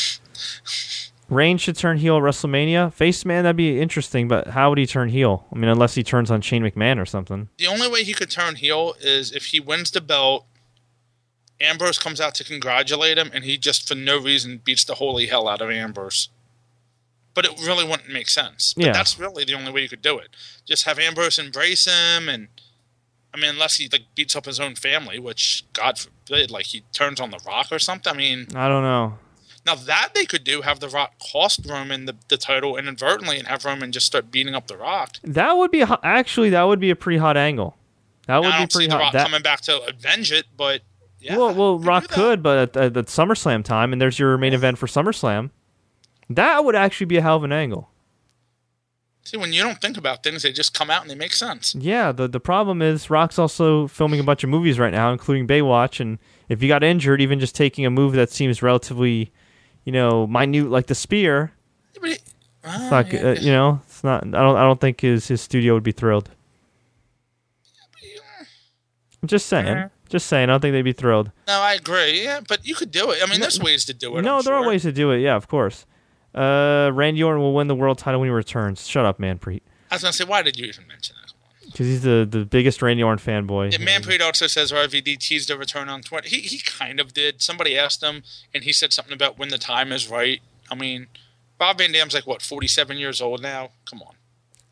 Reigns 1.29 1.61
should 1.61 1.75
turn 1.75 1.97
heel 1.97 2.17
at 2.17 2.21
WrestleMania. 2.23 2.93
Face 2.93 3.25
man, 3.25 3.43
that'd 3.43 3.55
be 3.55 3.79
interesting, 3.81 4.27
but 4.27 4.47
how 4.49 4.69
would 4.69 4.77
he 4.77 4.85
turn 4.85 5.09
heel? 5.09 5.47
I 5.51 5.55
mean, 5.57 5.69
unless 5.69 5.95
he 5.95 6.03
turns 6.03 6.29
on 6.29 6.41
Shane 6.41 6.61
McMahon 6.63 7.01
or 7.01 7.05
something. 7.05 7.49
the 7.57 7.67
only 7.67 7.88
way 7.88 8.03
he 8.03 8.13
could 8.13 8.29
turn 8.29 8.55
heel 8.55 8.95
is 8.99 9.31
if 9.31 9.47
he 9.47 9.59
wins 9.59 9.91
the 9.91 10.01
belt. 10.01 10.45
Ambrose 11.59 11.97
comes 11.97 12.19
out 12.19 12.35
to 12.35 12.43
congratulate 12.43 13.17
him, 13.17 13.31
and 13.33 13.45
he 13.45 13.57
just 13.57 13.88
for 13.88 13.95
no 13.95 14.19
reason 14.19 14.59
beats 14.63 14.83
the 14.83 14.95
holy 14.95 15.27
hell 15.27 15.47
out 15.47 15.61
of 15.61 15.69
Ambrose. 15.71 16.27
But 17.33 17.45
it 17.45 17.51
really 17.65 17.85
wouldn't 17.85 18.11
make 18.11 18.29
sense. 18.29 18.73
But 18.73 18.85
Yeah. 18.88 18.91
that's 18.91 19.17
really 19.17 19.45
the 19.45 19.53
only 19.53 19.71
way 19.71 19.81
you 19.81 19.89
could 19.89 20.01
do 20.01 20.17
it. 20.19 20.29
Just 20.65 20.83
have 20.83 20.99
Ambrose 20.99 21.39
embrace 21.39 21.85
him, 21.85 22.27
and 22.29 22.49
I 23.33 23.38
mean, 23.38 23.49
unless 23.51 23.77
he 23.77 23.88
like 23.89 24.03
beats 24.15 24.35
up 24.35 24.45
his 24.45 24.59
own 24.59 24.75
family, 24.75 25.17
which 25.17 25.63
God 25.73 25.97
forbid, 25.97 26.51
like 26.51 26.67
he 26.67 26.81
turns 26.93 27.19
on 27.21 27.31
the 27.31 27.39
Rock 27.45 27.67
or 27.71 27.79
something. 27.79 28.13
I 28.13 28.15
mean, 28.15 28.47
I 28.53 28.67
don't 28.67 28.83
know. 28.83 29.17
Now 29.65 29.75
that 29.75 30.10
they 30.13 30.25
could 30.25 30.43
do, 30.43 30.62
have 30.62 30.80
the 30.80 30.89
Rock 30.89 31.13
cost 31.19 31.65
Roman 31.67 32.06
the, 32.06 32.15
the 32.28 32.38
title 32.38 32.78
inadvertently, 32.78 33.38
and 33.39 33.47
have 33.47 33.65
Roman 33.65 33.91
just 33.91 34.06
start 34.06 34.32
beating 34.32 34.54
up 34.56 34.67
the 34.67 34.78
Rock. 34.78 35.17
That 35.23 35.58
would 35.58 35.71
be 35.71 35.84
actually 36.04 36.49
that 36.51 36.63
would 36.63 36.80
be 36.80 36.89
a 36.89 36.95
pretty 36.95 37.17
hot 37.17 37.38
angle. 37.38 37.75
That 38.28 38.38
would 38.41 38.47
I 38.47 38.51
be 38.51 38.58
don't 38.60 38.71
see 38.71 38.78
pretty 38.78 38.88
the 38.89 38.93
hot. 38.95 38.99
Rock 39.01 39.13
That- 39.13 39.25
coming 39.25 39.41
back 39.41 39.62
to 39.62 39.82
avenge 39.84 40.32
it, 40.32 40.45
but 40.56 40.82
yeah, 41.19 41.38
well, 41.38 41.54
well, 41.56 41.80
Rock 41.80 42.08
could, 42.10 42.43
but 42.43 42.75
at, 42.78 42.97
at 42.97 43.06
SummerSlam 43.08 43.63
time, 43.63 43.91
and 43.93 43.99
there's 44.01 44.19
your 44.19 44.38
main 44.38 44.54
event 44.54 44.78
for 44.78 44.86
SummerSlam. 44.86 45.49
That 46.30 46.63
would 46.65 46.75
actually 46.75 47.06
be 47.08 47.17
a 47.17 47.21
hell 47.21 47.38
of 47.38 47.43
an 47.43 47.51
angle. 47.51 47.89
See, 49.23 49.38
when 49.38 49.51
you 49.54 49.63
don't 49.63 49.82
think 49.82 49.97
about 49.97 50.21
things, 50.21 50.43
they 50.43 50.51
just 50.51 50.75
come 50.75 50.91
out 50.91 51.01
and 51.01 51.10
they 51.10 51.15
make 51.15 51.34
sense. 51.34 51.73
Yeah, 51.73 52.12
the 52.12 52.28
the 52.28 52.39
problem 52.39 52.84
is 52.84 53.10
Rock's 53.10 53.39
also 53.39 53.88
filming 53.88 54.19
a 54.19 54.23
bunch 54.23 54.43
of 54.43 54.51
movies 54.51 54.78
right 54.78 54.91
now, 54.93 55.12
including 55.12 55.47
Baywatch, 55.47 55.99
and 55.99 56.19
if 56.47 56.62
you 56.62 56.67
got 56.67 56.84
injured, 56.84 57.21
even 57.21 57.39
just 57.39 57.56
taking 57.56 57.88
a 57.88 57.89
move 57.89 58.13
that 58.13 58.30
seems 58.30 58.62
relatively, 58.62 59.32
you 59.86 59.91
know, 59.93 60.28
minute 60.28 60.69
like 60.69 60.88
the 60.88 60.95
spear, 60.95 61.54
Yeah, 62.04 62.12
it- 62.12 62.21
it's 62.63 62.91
not, 62.91 63.13
yeah, 63.13 63.19
uh, 63.21 63.32
you 63.39 63.52
know, 63.52 63.80
it's 63.88 64.04
not. 64.04 64.24
I 64.24 64.28
don't. 64.41 64.58
I 64.58 64.63
don't 64.63 64.82
think 64.82 65.00
his 65.02 65.28
his 65.28 65.39
studio 65.41 65.74
would 65.76 65.84
be 65.84 65.91
thrilled. 65.93 66.30
I'm 69.21 69.28
just 69.28 69.48
saying. 69.48 69.89
Just 70.10 70.28
saying. 70.28 70.43
I 70.43 70.54
don't 70.54 70.62
think 70.62 70.74
they'd 70.74 70.82
be 70.84 70.93
thrilled. 70.93 71.32
No, 71.48 71.60
I 71.60 71.74
agree. 71.74 72.24
Yeah, 72.24 72.41
but 72.48 72.65
you 72.65 72.76
could 72.76 72.91
do 72.91 73.12
it. 73.12 73.19
I 73.24 73.30
mean, 73.30 73.39
there's 73.39 73.60
ways 73.60 73.86
to 73.86 73.93
do 73.93 74.17
it. 74.17 74.21
no, 74.21 74.38
I'm 74.38 74.43
there 74.43 74.54
are 74.54 74.67
ways 74.67 74.84
to 74.84 74.91
do 74.91 75.12
it. 75.12 75.19
Yeah, 75.19 75.36
of 75.36 75.48
course. 75.48 75.86
Uh, 76.34 76.91
Randy 76.93 77.24
Orton 77.24 77.41
will 77.41 77.54
win 77.54 77.67
the 77.67 77.76
world 77.76 77.98
title 77.98 78.19
when 78.19 78.28
he 78.30 78.34
returns. 78.34 78.88
Shut 78.88 79.06
up, 79.06 79.19
man, 79.19 79.39
Preet. 79.39 79.62
I 79.89 79.95
was 79.95 80.04
gonna 80.04 80.13
say, 80.13 80.26
why 80.26 80.41
did 80.41 80.60
you 80.60 80.65
even 80.67 80.86
mention 80.88 81.15
that? 81.24 81.24
Because 81.75 81.88
he's 81.88 82.03
the, 82.03 82.25
the 82.29 82.45
biggest 82.45 82.81
Randy 82.81 83.03
Orton 83.03 83.19
fanboy. 83.19 83.73
Yeah, 83.73 83.79
Manpreet 83.79 84.21
also 84.21 84.47
says 84.47 84.71
RVD 84.71 85.17
teased 85.17 85.49
a 85.49 85.57
return 85.57 85.89
on 85.89 86.01
Twitter. 86.03 86.29
He 86.29 86.39
he 86.39 86.59
kind 86.59 87.01
of 87.01 87.13
did. 87.13 87.41
Somebody 87.41 87.77
asked 87.77 88.01
him, 88.01 88.23
and 88.53 88.63
he 88.63 88.71
said 88.71 88.93
something 88.93 89.13
about 89.13 89.38
when 89.38 89.49
the 89.49 89.57
time 89.57 89.91
is 89.91 90.09
right. 90.09 90.39
I 90.71 90.75
mean, 90.75 91.07
Rob 91.59 91.79
Van 91.79 91.91
Dam's 91.91 92.13
like 92.13 92.25
what, 92.25 92.41
47 92.41 92.97
years 92.97 93.19
old 93.19 93.41
now? 93.41 93.71
Come 93.89 94.01
on, 94.03 94.15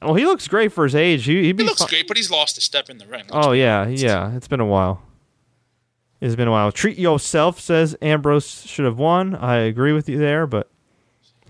Well, 0.01 0.13
he 0.13 0.23
looks 0.23 0.47
great 0.47 0.71
for 0.71 0.85
his 0.85 0.95
age. 0.95 1.25
He, 1.25 1.43
he 1.43 1.51
looks 1.51 1.85
great, 1.85 2.07
but 2.07 2.15
he's 2.15 2.31
lost 2.31 2.57
a 2.57 2.61
step 2.61 2.89
in 2.89 2.99
the 2.99 3.05
ring. 3.05 3.25
Oh 3.31 3.51
yeah, 3.51 3.85
yeah. 3.85 4.33
It's 4.37 4.47
been 4.47 4.61
a 4.61 4.65
while. 4.65 5.01
It's 6.21 6.37
been 6.37 6.47
a 6.47 6.51
while. 6.51 6.71
Treat 6.71 6.97
yourself 6.97 7.59
says 7.59 7.97
Ambrose 8.01 8.65
should 8.65 8.85
have 8.85 8.97
won. 8.97 9.35
I 9.35 9.57
agree 9.57 9.91
with 9.91 10.07
you 10.07 10.17
there, 10.17 10.47
but 10.47 10.69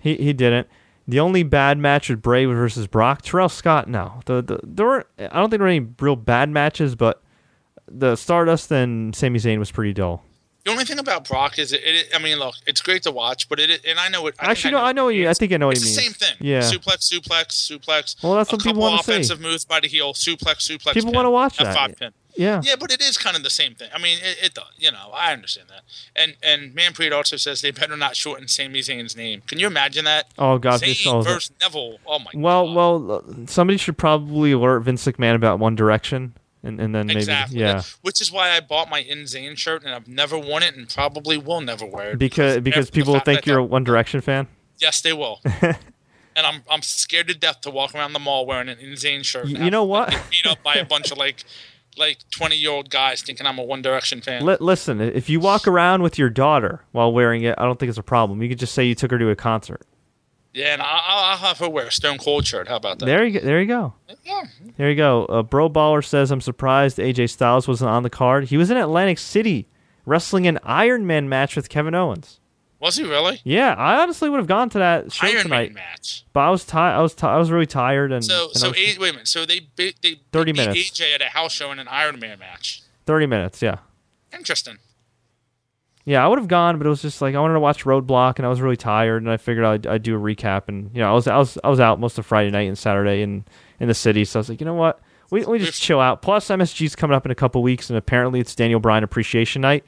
he 0.00 0.16
he 0.16 0.32
didn't. 0.32 0.66
The 1.06 1.20
only 1.20 1.42
bad 1.42 1.78
match 1.78 2.08
was 2.08 2.18
Bray 2.18 2.44
versus 2.46 2.86
Brock. 2.86 3.22
Terrell 3.22 3.48
Scott. 3.50 3.88
No, 3.88 4.20
the, 4.26 4.42
the 4.42 4.60
there 4.62 4.86
were. 4.86 5.06
I 5.18 5.38
don't 5.38 5.50
think 5.50 5.58
there 5.58 5.60
were 5.60 5.68
any 5.68 5.86
real 6.00 6.16
bad 6.16 6.48
matches, 6.48 6.94
but 6.94 7.22
the 7.86 8.16
Stardust 8.16 8.70
and 8.72 9.14
Sami 9.14 9.38
Zayn 9.38 9.58
was 9.58 9.70
pretty 9.70 9.92
dull. 9.92 10.24
The 10.64 10.70
only 10.70 10.84
thing 10.86 10.98
about 10.98 11.28
Brock 11.28 11.58
is 11.58 11.74
it, 11.74 11.82
it. 11.84 12.06
I 12.14 12.18
mean, 12.18 12.38
look, 12.38 12.54
it's 12.66 12.80
great 12.80 13.02
to 13.02 13.10
watch, 13.10 13.50
but 13.50 13.60
it. 13.60 13.84
And 13.86 13.98
I 13.98 14.08
know 14.08 14.26
it. 14.28 14.34
I 14.38 14.50
Actually, 14.50 14.70
no, 14.72 14.78
I 14.78 14.92
know 14.92 15.04
what 15.04 15.14
you. 15.14 15.28
I 15.28 15.34
think 15.34 15.52
I 15.52 15.58
know 15.58 15.66
what 15.66 15.76
It's 15.76 15.84
you 15.86 15.94
the 15.94 16.00
mean. 16.00 16.12
same 16.14 16.14
thing. 16.14 16.36
Yeah. 16.40 16.60
Suplex, 16.60 17.12
suplex, 17.12 17.48
suplex. 17.70 18.22
Well, 18.22 18.36
that's 18.36 18.50
a 18.50 18.56
what 18.56 18.62
people 18.64 18.80
wanna 18.80 19.02
see. 19.02 19.12
offensive 19.12 19.40
moves 19.42 19.66
by 19.66 19.80
the 19.80 19.88
heel. 19.88 20.14
Suplex, 20.14 20.66
suplex. 20.66 20.94
People 20.94 21.10
pin, 21.10 21.16
wanna 21.16 21.30
watch 21.30 21.58
F5 21.58 21.74
that. 21.74 21.98
Pin. 21.98 22.12
Yeah. 22.36 22.60
Yeah, 22.64 22.74
but 22.78 22.92
it 22.92 23.00
is 23.00 23.16
kind 23.16 23.36
of 23.36 23.42
the 23.42 23.50
same 23.50 23.74
thing. 23.74 23.90
I 23.94 23.98
mean, 24.00 24.18
it, 24.22 24.38
it 24.46 24.54
does. 24.54 24.72
You 24.76 24.90
know, 24.90 25.10
I 25.14 25.32
understand 25.32 25.68
that. 25.68 25.82
And 26.16 26.36
and 26.42 26.74
Manpreet 26.74 27.12
also 27.12 27.36
says 27.36 27.60
they 27.60 27.70
better 27.70 27.96
not 27.96 28.16
shorten 28.16 28.48
Sami 28.48 28.80
Zayn's 28.80 29.16
name. 29.16 29.42
Can 29.46 29.58
you 29.58 29.66
imagine 29.66 30.04
that? 30.04 30.26
Oh 30.38 30.58
God, 30.58 30.80
Zayn 30.80 31.24
versus 31.24 31.52
Neville. 31.60 31.98
Oh 32.06 32.18
my. 32.18 32.30
Well, 32.34 32.66
God. 32.66 32.74
well, 32.76 33.12
uh, 33.12 33.46
somebody 33.46 33.76
should 33.78 33.96
probably 33.98 34.52
alert 34.52 34.80
Vince 34.80 35.04
McMahon 35.04 35.34
about 35.34 35.58
One 35.58 35.74
Direction, 35.76 36.34
and 36.62 36.80
and 36.80 36.94
then 36.94 37.06
maybe 37.06 37.20
Exactly. 37.20 37.60
yeah. 37.60 37.82
Which 38.02 38.20
is 38.20 38.32
why 38.32 38.50
I 38.50 38.60
bought 38.60 38.90
my 38.90 39.00
In 39.00 39.20
Zayn 39.24 39.56
shirt, 39.56 39.84
and 39.84 39.94
I've 39.94 40.08
never 40.08 40.38
worn 40.38 40.62
it, 40.62 40.76
and 40.76 40.88
probably 40.88 41.36
will 41.38 41.60
never 41.60 41.86
wear 41.86 42.12
it 42.12 42.18
because 42.18 42.60
because 42.60 42.86
the 42.86 42.92
people 42.92 43.18
think 43.20 43.46
you're 43.46 43.58
a 43.58 43.64
One 43.64 43.84
Direction 43.84 44.20
fan. 44.20 44.48
Yes, 44.78 45.00
they 45.00 45.12
will. 45.12 45.40
and 45.62 45.76
I'm 46.36 46.62
I'm 46.68 46.82
scared 46.82 47.28
to 47.28 47.34
death 47.34 47.60
to 47.62 47.70
walk 47.70 47.94
around 47.94 48.12
the 48.12 48.18
mall 48.18 48.44
wearing 48.44 48.68
an 48.68 48.78
In 48.78 48.92
Zayn 48.94 49.24
shirt. 49.24 49.46
You 49.46 49.70
know 49.70 49.84
what? 49.84 50.08
Beat 50.30 50.46
up 50.50 50.62
by 50.62 50.74
a 50.74 50.84
bunch 50.84 51.12
of 51.12 51.18
like 51.18 51.44
like 51.96 52.18
20 52.30 52.56
year 52.56 52.70
old 52.70 52.90
guys 52.90 53.22
thinking 53.22 53.46
I'm 53.46 53.58
a 53.58 53.62
One 53.62 53.82
Direction 53.82 54.20
fan. 54.20 54.44
Li- 54.44 54.56
listen, 54.60 55.00
if 55.00 55.28
you 55.28 55.40
walk 55.40 55.66
around 55.68 56.02
with 56.02 56.18
your 56.18 56.30
daughter 56.30 56.84
while 56.92 57.12
wearing 57.12 57.42
it, 57.42 57.54
I 57.58 57.64
don't 57.64 57.78
think 57.78 57.88
it's 57.90 57.98
a 57.98 58.02
problem. 58.02 58.42
You 58.42 58.48
could 58.48 58.58
just 58.58 58.74
say 58.74 58.84
you 58.84 58.94
took 58.94 59.10
her 59.10 59.18
to 59.18 59.30
a 59.30 59.36
concert. 59.36 59.82
yeah, 60.52 60.72
and 60.74 60.82
I'll, 60.82 61.00
I'll 61.04 61.36
have 61.38 61.58
her 61.58 61.68
wear 61.68 61.86
a 61.86 61.92
Stone 61.92 62.18
Cold 62.18 62.46
shirt. 62.46 62.68
How 62.68 62.76
about 62.76 62.98
that? 63.00 63.06
There 63.06 63.24
you 63.24 63.38
go. 63.40 63.44
There 63.44 63.60
you 63.60 63.66
go. 63.66 63.94
Yeah. 64.24 64.42
There 64.76 64.90
you 64.90 64.96
go. 64.96 65.26
Uh, 65.26 65.42
Bro 65.42 65.70
Baller 65.70 66.04
says, 66.04 66.30
"I'm 66.30 66.40
surprised 66.40 66.98
AJ 66.98 67.30
Styles 67.30 67.66
wasn't 67.68 67.90
on 67.90 68.02
the 68.02 68.10
card. 68.10 68.44
He 68.44 68.56
was 68.56 68.70
in 68.70 68.76
Atlantic 68.76 69.18
City 69.18 69.68
wrestling 70.06 70.46
an 70.46 70.58
Iron 70.62 71.06
Man 71.06 71.28
match 71.28 71.56
with 71.56 71.68
Kevin 71.68 71.94
Owens. 71.94 72.40
Was 72.84 72.96
he 72.96 73.02
really? 73.04 73.40
Yeah, 73.44 73.74
I 73.74 74.00
honestly 74.02 74.28
would 74.30 74.36
have 74.36 74.46
gone 74.46 74.68
to 74.70 74.78
that 74.78 75.10
show 75.10 75.26
Iron 75.26 75.42
tonight, 75.44 75.74
Man 75.74 75.82
match. 75.90 76.24
but 76.32 76.40
I 76.40 76.50
was 76.50 76.64
tired. 76.64 76.94
I 76.96 77.00
was 77.02 77.14
ti 77.14 77.26
I 77.26 77.38
was 77.38 77.50
really 77.50 77.66
tired, 77.66 78.12
and, 78.12 78.24
So 78.24 78.48
and 78.48 78.56
so 78.56 78.68
was- 78.68 78.78
A- 78.78 78.98
wait 79.00 79.10
a 79.10 79.12
minute. 79.14 79.26
So 79.28 79.44
they 79.46 79.60
beat 79.74 79.96
they 80.02 80.20
30 80.32 80.52
beat 80.52 80.56
minutes. 80.60 80.90
AJ 80.90 81.14
at 81.14 81.22
a 81.22 81.30
house 81.30 81.52
show 81.52 81.72
in 81.72 81.78
an 81.78 81.88
Iron 81.88 82.18
Man 82.20 82.38
match. 82.38 82.82
thirty 83.06 83.26
minutes. 83.26 83.62
Yeah, 83.62 83.78
Interesting. 84.32 84.76
yeah, 86.04 86.22
I 86.22 86.28
would 86.28 86.38
have 86.38 86.48
gone, 86.48 86.76
but 86.76 86.86
it 86.86 86.90
was 86.90 87.00
just 87.00 87.22
like 87.22 87.34
I 87.34 87.40
wanted 87.40 87.54
to 87.54 87.60
watch 87.60 87.84
Roadblock, 87.84 88.36
and 88.36 88.44
I 88.44 88.48
was 88.50 88.60
really 88.60 88.76
tired, 88.76 89.22
and 89.22 89.30
I 89.30 89.38
figured 89.38 89.64
I'd, 89.64 89.86
I'd 89.86 90.02
do 90.02 90.14
a 90.14 90.20
recap, 90.20 90.68
and 90.68 90.90
you 90.94 91.00
know, 91.00 91.10
I 91.10 91.14
was 91.14 91.26
I 91.26 91.38
was 91.38 91.56
I 91.64 91.70
was 91.70 91.80
out 91.80 91.98
most 91.98 92.18
of 92.18 92.26
Friday 92.26 92.50
night 92.50 92.68
and 92.68 92.76
Saturday 92.76 93.22
in 93.22 93.44
in 93.80 93.88
the 93.88 93.94
city, 93.94 94.24
so 94.26 94.38
I 94.38 94.40
was 94.40 94.50
like, 94.50 94.60
you 94.60 94.66
know 94.66 94.74
what, 94.74 95.00
we 95.30 95.42
we 95.46 95.58
just 95.58 95.80
chill 95.80 96.00
out. 96.00 96.20
Plus, 96.20 96.48
MSG's 96.48 96.94
coming 96.94 97.14
up 97.16 97.24
in 97.24 97.30
a 97.32 97.34
couple 97.34 97.62
weeks, 97.62 97.88
and 97.88 97.96
apparently 97.96 98.40
it's 98.40 98.54
Daniel 98.54 98.78
Bryan 98.80 99.02
Appreciation 99.04 99.62
Night, 99.62 99.84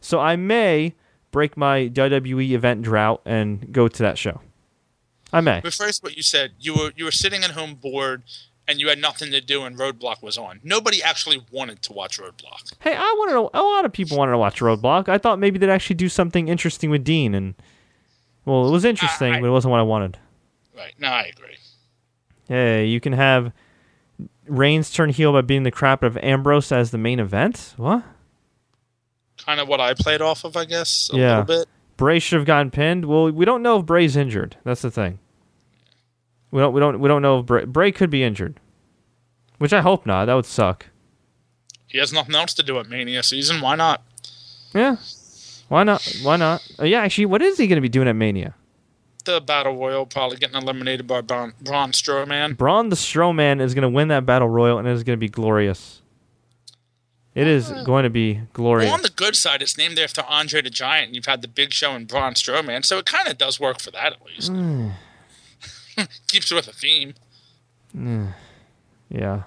so 0.00 0.18
I 0.18 0.34
may 0.34 0.94
break 1.30 1.56
my 1.56 1.88
WWE 1.88 2.50
event 2.52 2.82
drought 2.82 3.22
and 3.24 3.72
go 3.72 3.88
to 3.88 4.02
that 4.02 4.18
show. 4.18 4.40
I 5.32 5.40
may. 5.40 5.60
But 5.62 5.72
first, 5.74 6.02
what 6.02 6.16
you 6.16 6.22
said, 6.22 6.52
you 6.58 6.74
were 6.74 6.92
you 6.96 7.04
were 7.04 7.10
sitting 7.12 7.44
at 7.44 7.52
home 7.52 7.74
bored, 7.74 8.22
and 8.66 8.80
you 8.80 8.88
had 8.88 8.98
nothing 8.98 9.30
to 9.32 9.40
do 9.40 9.62
and 9.64 9.76
Roadblock 9.78 10.22
was 10.22 10.36
on. 10.38 10.60
Nobody 10.62 11.02
actually 11.02 11.42
wanted 11.52 11.82
to 11.82 11.92
watch 11.92 12.18
Roadblock. 12.20 12.72
Hey, 12.80 12.94
I 12.94 13.14
wanted 13.18 13.32
to, 13.32 13.58
a 13.58 13.62
lot 13.62 13.84
of 13.84 13.92
people 13.92 14.16
wanted 14.16 14.32
to 14.32 14.38
watch 14.38 14.60
Roadblock. 14.60 15.08
I 15.08 15.18
thought 15.18 15.38
maybe 15.38 15.58
they'd 15.58 15.68
actually 15.70 15.96
do 15.96 16.08
something 16.08 16.48
interesting 16.48 16.90
with 16.90 17.04
Dean, 17.04 17.34
and 17.34 17.54
well, 18.44 18.66
it 18.68 18.70
was 18.70 18.84
interesting, 18.84 19.34
I- 19.34 19.40
but 19.40 19.46
it 19.46 19.50
wasn't 19.50 19.70
what 19.72 19.80
I 19.80 19.84
wanted. 19.84 20.18
Right. 20.76 20.94
No, 20.98 21.08
I 21.08 21.22
agree. 21.36 21.56
Hey, 22.48 22.86
you 22.86 23.00
can 23.00 23.12
have 23.12 23.52
Reigns 24.46 24.90
turn 24.90 25.10
heel 25.10 25.32
by 25.32 25.42
beating 25.42 25.62
the 25.62 25.70
crap 25.70 26.02
out 26.02 26.06
of 26.08 26.16
Ambrose 26.18 26.72
as 26.72 26.90
the 26.90 26.98
main 26.98 27.20
event. 27.20 27.74
What? 27.76 28.02
Kind 29.46 29.60
of 29.60 29.68
what 29.68 29.80
I 29.80 29.94
played 29.94 30.20
off 30.20 30.44
of, 30.44 30.56
I 30.56 30.64
guess, 30.64 31.10
a 31.12 31.16
Yeah. 31.16 31.28
little 31.40 31.44
bit. 31.44 31.68
Bray 31.96 32.18
should 32.18 32.36
have 32.38 32.46
gotten 32.46 32.70
pinned. 32.70 33.04
Well, 33.04 33.30
we 33.30 33.44
don't 33.44 33.62
know 33.62 33.78
if 33.80 33.86
Bray's 33.86 34.16
injured. 34.16 34.56
That's 34.64 34.82
the 34.82 34.90
thing. 34.90 35.18
We 36.50 36.60
don't. 36.60 36.72
We 36.72 36.80
don't. 36.80 36.98
We 37.00 37.08
don't 37.08 37.22
know 37.22 37.40
if 37.40 37.46
Bray, 37.46 37.64
Bray 37.64 37.92
could 37.92 38.10
be 38.10 38.22
injured, 38.24 38.58
which 39.58 39.72
I 39.72 39.80
hope 39.82 40.06
not. 40.06 40.24
That 40.26 40.34
would 40.34 40.46
suck. 40.46 40.86
He 41.86 41.98
has 41.98 42.12
nothing 42.12 42.34
else 42.34 42.54
to 42.54 42.62
do 42.62 42.78
at 42.78 42.88
Mania 42.88 43.22
season. 43.22 43.60
Why 43.60 43.74
not? 43.76 44.02
Yeah. 44.74 44.96
Why 45.68 45.84
not? 45.84 46.02
Why 46.22 46.36
not? 46.36 46.66
Uh, 46.80 46.84
yeah, 46.84 47.00
actually, 47.02 47.26
what 47.26 47.42
is 47.42 47.58
he 47.58 47.66
going 47.66 47.76
to 47.76 47.80
be 47.82 47.88
doing 47.88 48.08
at 48.08 48.16
Mania? 48.16 48.54
The 49.24 49.40
Battle 49.40 49.76
Royal 49.76 50.06
probably 50.06 50.38
getting 50.38 50.56
eliminated 50.60 51.06
by 51.06 51.20
Braun, 51.20 51.52
Braun 51.60 51.92
Strowman. 51.92 52.56
Braun 52.56 52.88
the 52.88 52.96
Strowman 52.96 53.60
is 53.60 53.74
going 53.74 53.82
to 53.82 53.88
win 53.88 54.08
that 54.08 54.24
battle 54.24 54.48
royal, 54.48 54.78
and 54.78 54.88
it 54.88 54.92
is 54.92 55.04
going 55.04 55.16
to 55.16 55.20
be 55.20 55.28
glorious. 55.28 56.00
It 57.34 57.46
is 57.46 57.70
going 57.84 58.02
to 58.04 58.10
be 58.10 58.40
glorious. 58.52 58.86
Well, 58.88 58.94
on 58.94 59.02
the 59.02 59.08
good 59.08 59.36
side, 59.36 59.62
it's 59.62 59.78
named 59.78 59.98
after 60.00 60.22
Andre 60.28 60.62
the 60.62 60.70
Giant, 60.70 61.06
and 61.06 61.14
you've 61.14 61.26
had 61.26 61.42
the 61.42 61.48
Big 61.48 61.72
Show 61.72 61.92
and 61.92 62.08
Braun 62.08 62.34
Strowman, 62.34 62.84
so 62.84 62.98
it 62.98 63.06
kind 63.06 63.28
of 63.28 63.38
does 63.38 63.60
work 63.60 63.80
for 63.80 63.90
that 63.92 64.12
at 64.14 64.24
least. 64.26 64.48
Hmm. 64.50 64.88
Keeps 66.28 66.50
with 66.50 66.66
a 66.66 66.72
theme. 66.72 67.14
yeah. 69.08 69.42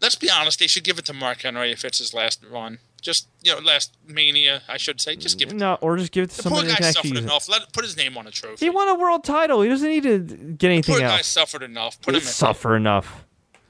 Let's 0.00 0.16
be 0.16 0.30
honest; 0.30 0.58
they 0.58 0.66
should 0.66 0.84
give 0.84 0.98
it 0.98 1.04
to 1.06 1.12
Mark 1.14 1.42
Henry 1.42 1.72
if 1.72 1.84
it's 1.84 1.98
his 1.98 2.12
last 2.12 2.44
run. 2.48 2.78
Just 3.00 3.26
you 3.42 3.52
know, 3.54 3.60
last 3.60 3.94
Mania, 4.06 4.62
I 4.68 4.76
should 4.76 5.00
say. 5.00 5.16
Just 5.16 5.38
give 5.38 5.48
it. 5.50 5.54
No, 5.56 5.78
or 5.80 5.96
just 5.96 6.12
give 6.12 6.24
it 6.24 6.30
to 6.30 6.36
The 6.42 6.42
poor 6.50 6.58
somebody 6.58 6.68
that 6.74 6.80
guy 6.82 6.90
suffered 6.90 7.08
use 7.08 7.18
it. 7.18 7.24
enough. 7.24 7.48
Let 7.48 7.72
put 7.72 7.84
his 7.84 7.96
name 7.96 8.16
on 8.18 8.26
a 8.26 8.30
trophy. 8.30 8.66
He 8.66 8.70
won 8.70 8.88
a 8.88 8.94
world 8.96 9.24
title. 9.24 9.62
He 9.62 9.68
doesn't 9.70 9.88
need 9.88 10.02
to 10.02 10.18
get 10.18 10.58
the 10.58 10.66
anything 10.68 10.94
poor 10.94 11.00
guy 11.00 11.22
suffered 11.22 11.62
enough. 11.62 12.00
Put 12.02 12.14
He 12.14 12.20
him 12.20 12.26
in. 12.26 12.32
suffer 12.32 12.76
enough. 12.76 13.23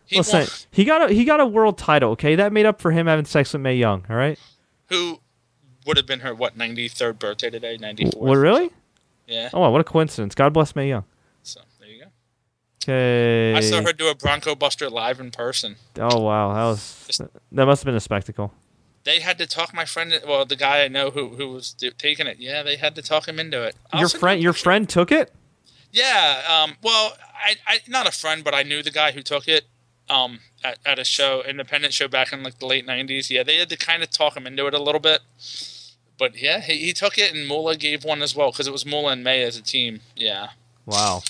He 0.06 0.16
Listen, 0.18 0.46
he 0.70 0.84
got 0.84 1.10
a 1.10 1.14
he 1.14 1.24
got 1.24 1.40
a 1.40 1.46
world 1.46 1.78
title. 1.78 2.10
Okay, 2.10 2.34
that 2.34 2.52
made 2.52 2.66
up 2.66 2.80
for 2.80 2.90
him 2.90 3.06
having 3.06 3.24
sex 3.24 3.52
with 3.52 3.62
Mae 3.62 3.76
Young. 3.76 4.04
All 4.08 4.16
right. 4.16 4.38
who 4.88 5.20
would 5.86 5.96
have 5.96 6.06
been 6.06 6.20
her 6.20 6.34
what 6.34 6.56
ninety 6.56 6.88
third 6.88 7.18
birthday 7.18 7.50
today? 7.50 7.76
Ninety 7.78 8.10
four. 8.10 8.28
What 8.28 8.36
really? 8.36 8.70
Yeah. 9.26 9.48
Oh, 9.54 9.60
wow, 9.60 9.70
what 9.70 9.80
a 9.80 9.84
coincidence. 9.84 10.34
God 10.34 10.52
bless 10.52 10.76
Mae 10.76 10.88
Young. 10.88 11.04
So 11.42 11.60
there 11.80 11.88
you 11.88 12.00
go. 12.04 12.06
Okay. 12.82 13.54
I 13.56 13.60
saw 13.60 13.82
her 13.82 13.92
do 13.94 14.08
a 14.08 14.14
Bronco 14.14 14.54
Buster 14.54 14.90
live 14.90 15.20
in 15.20 15.30
person. 15.30 15.76
Oh 15.98 16.20
wow, 16.20 16.52
that 16.52 16.64
was 16.64 17.20
that 17.52 17.66
must 17.66 17.82
have 17.82 17.86
been 17.86 17.94
a 17.94 18.00
spectacle. 18.00 18.52
They 19.04 19.20
had 19.20 19.38
to 19.38 19.46
talk 19.46 19.74
my 19.74 19.84
friend. 19.84 20.18
Well, 20.26 20.44
the 20.46 20.56
guy 20.56 20.82
I 20.84 20.88
know 20.88 21.10
who 21.10 21.30
who 21.30 21.48
was 21.48 21.72
do, 21.72 21.90
taking 21.90 22.26
it. 22.26 22.38
Yeah, 22.38 22.62
they 22.62 22.76
had 22.76 22.94
to 22.96 23.02
talk 23.02 23.28
him 23.28 23.38
into 23.38 23.62
it. 23.62 23.76
I'll 23.92 24.00
your 24.00 24.08
friend, 24.08 24.42
your 24.42 24.52
friend 24.52 24.88
took 24.88 25.12
it. 25.12 25.32
Yeah. 25.92 26.42
Um. 26.48 26.76
Well, 26.82 27.16
I, 27.34 27.56
I 27.66 27.78
not 27.86 28.06
a 28.06 28.12
friend, 28.12 28.42
but 28.42 28.54
I 28.54 28.62
knew 28.62 28.82
the 28.82 28.90
guy 28.90 29.12
who 29.12 29.22
took 29.22 29.46
it. 29.46 29.64
Um. 30.08 30.40
At, 30.62 30.78
at 30.86 30.98
a 30.98 31.04
show, 31.04 31.42
independent 31.42 31.92
show 31.92 32.08
back 32.08 32.32
in 32.32 32.42
like 32.42 32.58
the 32.58 32.66
late 32.66 32.86
'90s. 32.86 33.28
Yeah, 33.30 33.42
they 33.42 33.56
had 33.58 33.68
to 33.70 33.76
kind 33.76 34.02
of 34.02 34.10
talk 34.10 34.36
him 34.36 34.46
into 34.46 34.66
it 34.66 34.74
a 34.74 34.82
little 34.82 35.00
bit. 35.00 35.20
But 36.16 36.40
yeah, 36.40 36.60
he, 36.60 36.78
he 36.78 36.92
took 36.92 37.18
it, 37.18 37.34
and 37.34 37.46
Moolah 37.46 37.76
gave 37.76 38.04
one 38.04 38.22
as 38.22 38.34
well 38.36 38.50
because 38.50 38.66
it 38.66 38.72
was 38.72 38.86
Moolah 38.86 39.12
and 39.12 39.24
Mae 39.24 39.42
as 39.42 39.56
a 39.56 39.62
team. 39.62 40.00
Yeah. 40.16 40.48
Wow. 40.86 41.22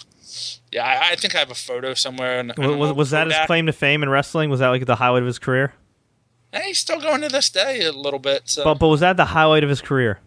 Yeah, 0.70 0.84
I, 0.84 1.12
I 1.12 1.16
think 1.16 1.34
I 1.34 1.38
have 1.38 1.50
a 1.50 1.54
photo 1.54 1.94
somewhere. 1.94 2.40
In, 2.40 2.48
Was, 2.56 2.76
was, 2.76 2.92
was 2.92 3.10
that 3.10 3.28
his 3.28 3.36
claim 3.46 3.66
to 3.66 3.72
fame 3.72 4.02
in 4.02 4.08
wrestling? 4.08 4.50
Was 4.50 4.60
that 4.60 4.68
like 4.68 4.84
the 4.84 4.96
highlight 4.96 5.22
of 5.22 5.26
his 5.26 5.38
career? 5.38 5.72
Hey, 6.52 6.68
he's 6.68 6.78
still 6.78 7.00
going 7.00 7.20
to 7.22 7.28
this 7.28 7.50
day 7.50 7.84
a 7.84 7.92
little 7.92 8.18
bit. 8.18 8.42
So, 8.46 8.62
But 8.64 8.78
but 8.78 8.88
was 8.88 9.00
that 9.00 9.16
the 9.16 9.24
highlight 9.26 9.62
of 9.64 9.70
his 9.70 9.80
career? 9.80 10.18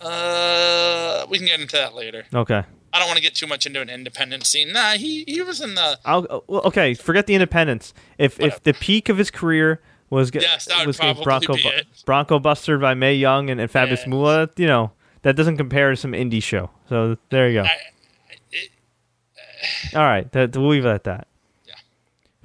uh, 0.00 1.26
we 1.28 1.38
can 1.38 1.46
get 1.46 1.60
into 1.60 1.76
that 1.76 1.94
later. 1.94 2.24
Okay. 2.34 2.64
I 2.92 2.98
don't 2.98 3.08
want 3.08 3.16
to 3.16 3.22
get 3.22 3.34
too 3.34 3.46
much 3.46 3.66
into 3.66 3.80
an 3.80 3.88
independent 3.88 4.46
scene. 4.46 4.72
Nah, 4.72 4.92
he 4.92 5.24
he 5.26 5.40
was 5.40 5.60
in 5.60 5.74
the 5.74 5.98
I'll 6.04 6.26
uh, 6.28 6.40
well, 6.46 6.62
okay. 6.64 6.94
Forget 6.94 7.26
the 7.26 7.34
independence. 7.34 7.94
If 8.18 8.38
if 8.40 8.62
the 8.62 8.74
peak 8.74 9.08
of 9.08 9.18
his 9.18 9.30
career 9.30 9.80
was 10.10 10.30
get, 10.30 10.42
Yes, 10.42 10.66
that 10.66 10.80
would 10.80 10.86
was 10.88 10.98
getting 10.98 11.22
Bronco 11.22 11.54
be 11.54 11.62
it. 11.62 11.86
Bronco 12.04 12.38
Buster 12.38 12.78
by 12.78 12.94
Mae 12.94 13.14
Young 13.14 13.48
and, 13.48 13.60
and 13.60 13.70
Fabulous 13.70 14.02
Yeah. 14.02 14.08
Moolah, 14.10 14.50
you 14.56 14.66
know 14.66 14.92
that 15.22 15.36
doesn't 15.36 15.56
compare 15.56 15.90
to 15.90 15.96
some 15.96 16.12
indie 16.12 16.42
show. 16.42 16.70
So 16.88 17.16
there 17.30 17.48
you 17.48 17.62
go. 17.62 17.66
I, 17.66 17.76
it, 18.50 18.70
All 19.94 20.02
right, 20.02 20.30
that, 20.32 20.56
we'll 20.56 20.68
leave 20.68 20.84
it 20.84 20.90
at 20.90 21.04
that. 21.04 21.28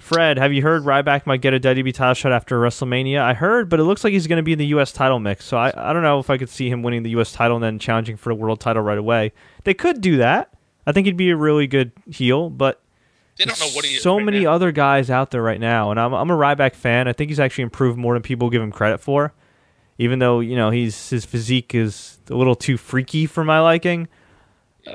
Fred, 0.08 0.38
have 0.38 0.53
you 0.53 0.62
heard 0.62 0.84
Ryback 0.84 1.26
might 1.26 1.41
get 1.41 1.53
a 1.53 1.60
WWE 1.60 1.93
title 1.93 2.14
shot 2.14 2.32
after 2.32 2.58
WrestleMania? 2.58 3.20
I 3.20 3.34
heard, 3.34 3.68
but 3.68 3.82
it 3.82 3.84
looks 3.84 4.05
like 4.05 4.14
he's 4.14 4.26
going 4.26 4.38
to 4.38 4.43
be 4.43 4.53
in 4.53 4.58
the 4.58 4.68
U.S. 4.68 4.93
title 4.93 5.20
mix. 5.20 5.43
So 5.43 5.58
I, 5.58 5.74
I 5.76 5.91
don't 5.91 6.01
know 6.01 6.18
if 6.20 6.30
I 6.30 6.38
could 6.38 6.47
see 6.47 6.70
him 6.70 6.82
winning 6.82 7.03
the 7.03 7.10
U.S. 7.10 7.34
title 7.34 7.58
and 7.58 7.64
then 7.64 7.78
challenging 7.78 8.16
for 8.16 8.30
the 8.30 8.36
world 8.36 8.62
title 8.62 8.82
right 8.82 8.97
away. 8.97 9.34
They 9.66 9.74
could 9.74 9.99
do 9.99 10.16
that. 10.16 10.53
I 10.86 10.93
think 10.93 11.08
he'd 11.08 11.18
be 11.18 11.30
a 11.32 11.36
really 11.36 11.68
good 11.68 11.91
heel, 12.10 12.49
but 12.49 12.82
they 13.38 13.43
don't 13.43 13.60
know 13.60 13.68
what 13.68 13.84
he 13.84 13.95
is. 13.95 14.01
so 14.01 14.16
right 14.16 14.24
many 14.24 14.45
now. 14.45 14.53
other 14.53 14.72
guys 14.72 15.10
out 15.10 15.32
there 15.32 15.41
right 15.43 15.60
now, 15.60 15.91
and 15.91 15.99
I'm 15.99 16.14
I'm 16.14 16.32
a 16.32 16.38
Ryback 16.38 16.76
fan. 16.76 17.10
I 17.10 17.12
think 17.12 17.30
he's 17.30 17.39
actually 17.41 17.64
improved 17.64 17.97
more 17.97 18.14
than 18.14 18.24
people 18.24 18.49
give 18.49 18.62
him 18.62 18.72
credit 18.72 18.99
for. 18.99 19.34
Even 19.97 20.20
though 20.20 20.39
you 20.39 20.55
know 20.55 20.70
he's 20.70 21.10
his 21.10 21.26
physique 21.26 21.76
is 21.76 22.18
a 22.30 22.36
little 22.36 22.55
too 22.55 22.78
freaky 22.78 23.26
for 23.26 23.43
my 23.43 23.60
liking, 23.60 24.08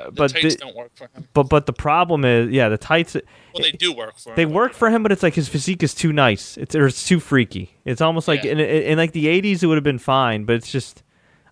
the 0.05 0.11
but 0.11 0.31
tights 0.33 0.55
the- 0.55 0.61
don't 0.61 0.75
work 0.75 0.91
for 0.95 1.05
him. 1.13 1.27
but 1.33 1.43
but 1.49 1.65
the 1.65 1.73
problem 1.73 2.25
is, 2.25 2.49
yeah, 2.51 2.69
the 2.69 2.77
tights. 2.77 3.15
Well, 3.15 3.61
they 3.63 3.71
do 3.71 3.93
work 3.93 4.17
for 4.17 4.29
him. 4.31 4.35
They 4.35 4.45
work 4.45 4.73
for 4.73 4.89
him, 4.89 5.03
but 5.03 5.11
it's 5.11 5.23
like 5.23 5.35
his 5.35 5.47
physique 5.47 5.83
is 5.83 5.93
too 5.93 6.11
nice. 6.13 6.57
It's 6.57 6.75
or 6.75 6.87
it's 6.87 7.07
too 7.07 7.19
freaky. 7.19 7.75
It's 7.85 8.01
almost 8.01 8.27
like 8.27 8.43
Yeah. 8.43 8.53
in, 8.53 8.59
in, 8.59 8.83
in 8.83 8.97
like 8.97 9.11
the 9.11 9.25
'80s, 9.27 9.63
it 9.63 9.67
would 9.67 9.77
have 9.77 9.83
been 9.83 9.99
fine, 9.99 10.45
but 10.45 10.55
it's 10.55 10.71
just 10.71 11.03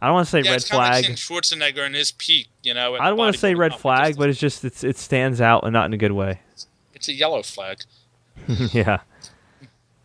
I 0.01 0.07
don't 0.07 0.15
want 0.15 0.25
to 0.27 0.31
say 0.31 0.41
Yeah, 0.41 0.51
red 0.51 0.55
it's 0.61 0.69
flag. 0.69 1.03
like 1.05 1.13
Schwarzenegger 1.15 1.85
in 1.85 1.93
his 1.93 2.11
peak. 2.11 2.47
You 2.63 2.73
know, 2.73 2.95
I 2.95 3.07
don't 3.09 3.17
want 3.17 3.33
to 3.35 3.39
say 3.39 3.53
red 3.53 3.75
flag, 3.75 4.17
but 4.17 4.29
it's 4.29 4.39
just 4.39 4.65
it's, 4.65 4.83
it 4.83 4.97
stands 4.97 5.39
out 5.41 5.63
and 5.63 5.73
not 5.73 5.85
in 5.85 5.93
a 5.93 5.97
good 5.97 6.11
way. 6.13 6.39
it's 6.95 7.07
a 7.07 7.13
yellow 7.13 7.43
flag. 7.43 7.79
yeah. 8.73 8.99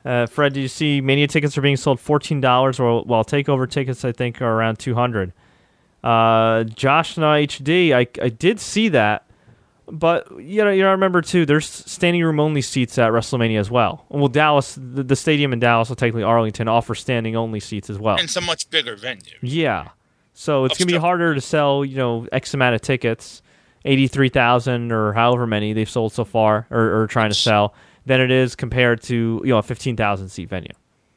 Uh, 0.04 0.26
Fred, 0.26 0.52
did 0.52 0.60
you 0.60 0.68
see 0.68 1.00
Mania 1.00 1.26
tickets 1.26 1.58
are 1.58 1.62
being 1.62 1.76
sold 1.76 1.98
fourteen 1.98 2.40
dollars, 2.40 2.78
while 2.78 3.02
while 3.04 3.24
Takeover 3.24 3.68
tickets 3.68 4.04
I 4.04 4.12
think 4.12 4.40
are 4.40 4.52
around 4.52 4.78
two 4.78 4.94
hundred. 4.94 5.32
Uh, 6.04 6.64
Josh 6.64 7.16
and 7.16 7.24
HD, 7.24 7.92
I 7.92 8.06
I 8.22 8.28
did 8.28 8.60
see 8.60 8.88
that, 8.90 9.26
but 9.86 10.30
you 10.40 10.62
know 10.62 10.70
you 10.70 10.82
know, 10.82 10.88
I 10.88 10.92
remember 10.92 11.20
too. 11.20 11.46
There's 11.46 11.66
standing 11.66 12.22
room 12.22 12.38
only 12.38 12.62
seats 12.62 12.98
at 12.98 13.10
WrestleMania 13.10 13.58
as 13.58 13.70
well. 13.70 14.06
Well, 14.08 14.28
Dallas, 14.28 14.76
the, 14.80 15.02
the 15.02 15.16
stadium 15.16 15.52
in 15.52 15.58
Dallas, 15.58 15.90
or 15.90 15.94
technically 15.94 16.22
Arlington, 16.22 16.68
offers 16.68 17.00
standing 17.00 17.34
only 17.34 17.60
seats 17.60 17.90
as 17.90 17.98
well. 17.98 18.16
And 18.16 18.24
it's 18.24 18.36
a 18.36 18.40
much 18.40 18.70
bigger 18.70 18.96
venue. 18.96 19.34
Yeah. 19.42 19.88
So 20.32 20.66
it's 20.66 20.78
gonna 20.78 20.92
be 20.92 20.98
harder 20.98 21.34
to 21.34 21.40
sell, 21.40 21.84
you 21.84 21.96
know, 21.96 22.28
X 22.30 22.52
amount 22.52 22.74
of 22.74 22.82
tickets, 22.82 23.42
eighty 23.84 24.06
three 24.06 24.28
thousand 24.28 24.92
or 24.92 25.12
however 25.14 25.46
many 25.46 25.72
they've 25.72 25.88
sold 25.88 26.12
so 26.12 26.24
far 26.24 26.66
or, 26.70 27.02
or 27.02 27.06
trying 27.06 27.30
to 27.30 27.34
sell, 27.34 27.74
than 28.04 28.20
it 28.20 28.30
is 28.30 28.54
compared 28.54 29.02
to 29.04 29.40
you 29.44 29.50
know 29.50 29.58
a 29.58 29.62
fifteen 29.62 29.96
thousand 29.96 30.28
seat 30.28 30.48
venue. 30.50 30.72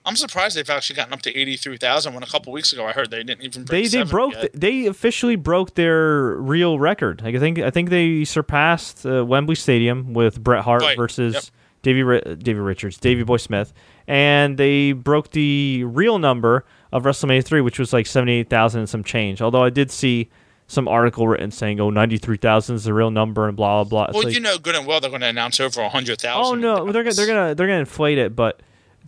I'm 0.10 0.16
surprised 0.16 0.58
they've 0.58 0.70
actually 0.70 0.96
gotten 0.98 1.14
up 1.14 1.22
to 1.22 1.36
eighty 1.36 1.56
three 1.56 1.78
thousand. 1.78 2.14
When 2.16 2.24
a 2.24 2.28
couple 2.28 2.52
weeks 2.52 2.74
ago 2.74 2.86
I 2.86 2.92
heard 2.92 3.12
they 3.12 3.24
didn't 3.24 3.44
even 3.44 3.62
They 3.66 3.82
break 3.84 3.84
they 3.92 3.98
70 4.00 4.12
broke 4.12 4.34
yet. 4.34 4.52
they 4.54 4.86
officially 4.88 5.36
broke 5.38 5.76
their 5.76 6.36
real 6.36 6.80
record. 6.80 7.22
Like 7.22 7.36
I 7.36 7.40
think 7.40 7.60
I 7.60 7.70
think 7.70 7.90
they 7.92 8.26
surpassed 8.26 9.06
uh, 9.06 9.24
Wembley 9.26 9.56
Stadium 9.56 10.14
with 10.14 10.44
Bret 10.44 10.64
Hart 10.64 10.82
Right. 10.82 10.98
versus 10.98 11.34
Yep. 11.36 11.44
Davey 11.82 12.04
Ri- 12.04 12.36
Davey 12.36 12.60
Richards, 12.60 12.98
Davey 12.98 13.24
Boy 13.24 13.38
Smith, 13.38 13.72
and 14.08 14.58
they 14.58 14.92
broke 14.92 15.32
the 15.32 15.84
real 15.86 16.20
number 16.20 16.66
of 16.92 17.04
WrestleMania 17.04 17.46
three, 17.46 17.62
which 17.62 17.80
was 17.80 17.94
like 17.94 18.06
seventy 18.08 18.34
eight 18.34 18.50
thousand 18.50 18.80
and 18.82 18.90
some 18.90 19.04
change. 19.04 19.42
Although 19.42 19.64
I 19.64 19.70
did 19.70 19.90
see 19.92 20.30
some 20.68 20.88
article 20.90 21.28
written 21.28 21.52
saying, 21.52 21.80
"Oh, 21.80 21.90
93,000 21.90 22.76
is 22.76 22.84
the 22.84 22.94
real 22.94 23.12
number," 23.12 23.48
and 23.48 23.56
blah 23.56 23.84
blah 23.84 23.90
blah. 23.90 24.04
It's 24.06 24.14
Well, 24.16 24.24
like, 24.26 24.34
you 24.34 24.42
know, 24.42 24.58
good 24.58 24.76
and 24.76 24.86
well 24.86 25.00
they're 25.00 25.10
going 25.10 25.22
to 25.22 25.28
announce 25.28 25.60
over 25.62 25.88
hundred 25.88 26.20
thousand. 26.20 26.64
oh 26.66 26.76
no, 26.84 26.92
they're 26.92 27.04
gonna 27.04 27.16
they're 27.16 27.28
gonna 27.28 27.56
they're 27.56 27.68
gonna 27.68 27.80
inflate 27.80 28.18
it, 28.18 28.36
but 28.36 28.60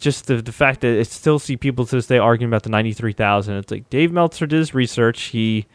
just 0.02 0.28
the 0.28 0.42
the 0.42 0.52
fact 0.52 0.82
that 0.82 1.00
I 1.00 1.04
still 1.04 1.40
see 1.40 1.56
people 1.56 1.86
to 1.86 1.96
this 1.96 2.08
day 2.08 2.18
arguing 2.18 2.50
about 2.50 2.64
the 2.64 2.70
ninety 2.70 2.92
three 2.92 3.14
thousand. 3.14 3.56
It's 3.56 3.72
like 3.72 3.90
Dave 3.90 4.12
Meltzer 4.12 4.46
did 4.46 4.58
his 4.58 4.74
research. 4.74 5.22
He 5.24 5.68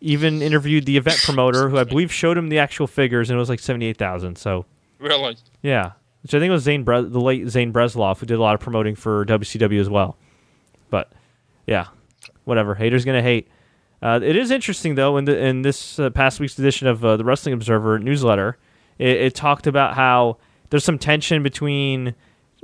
even 0.00 0.42
interviewed 0.42 0.86
the 0.86 0.96
event 0.96 1.20
promoter, 1.22 1.68
who 1.68 1.78
I 1.78 1.84
believe 1.84 2.12
showed 2.12 2.36
him 2.36 2.48
the 2.48 2.58
actual 2.58 2.86
figures, 2.86 3.30
and 3.30 3.36
it 3.36 3.38
was 3.38 3.48
like 3.48 3.60
seventy 3.60 3.86
eight 3.86 3.96
thousand. 3.96 4.36
So 4.36 4.66
really. 4.98 5.36
yeah, 5.62 5.92
which 6.22 6.34
I 6.34 6.40
think 6.40 6.50
was 6.50 6.62
Zane 6.62 6.82
Bre- 6.82 7.02
the 7.02 7.20
late 7.20 7.48
Zane 7.48 7.72
Bresloff, 7.72 8.18
who 8.18 8.26
did 8.26 8.38
a 8.38 8.42
lot 8.42 8.54
of 8.54 8.60
promoting 8.60 8.96
for 8.96 9.24
WCW 9.26 9.80
as 9.80 9.88
well. 9.88 10.16
But 10.90 11.12
yeah, 11.66 11.86
whatever. 12.44 12.74
Haters 12.74 13.04
gonna 13.04 13.22
hate. 13.22 13.48
Uh, 14.02 14.20
it 14.22 14.36
is 14.36 14.50
interesting 14.50 14.94
though. 14.94 15.16
In 15.16 15.26
the 15.26 15.38
in 15.38 15.62
this 15.62 15.98
uh, 15.98 16.10
past 16.10 16.40
week's 16.40 16.58
edition 16.58 16.86
of 16.86 17.04
uh, 17.04 17.16
the 17.16 17.24
Wrestling 17.24 17.52
Observer 17.52 17.98
newsletter, 17.98 18.56
it, 18.98 19.16
it 19.16 19.34
talked 19.34 19.66
about 19.66 19.94
how 19.94 20.38
there's 20.70 20.84
some 20.84 20.98
tension 20.98 21.42
between, 21.42 22.14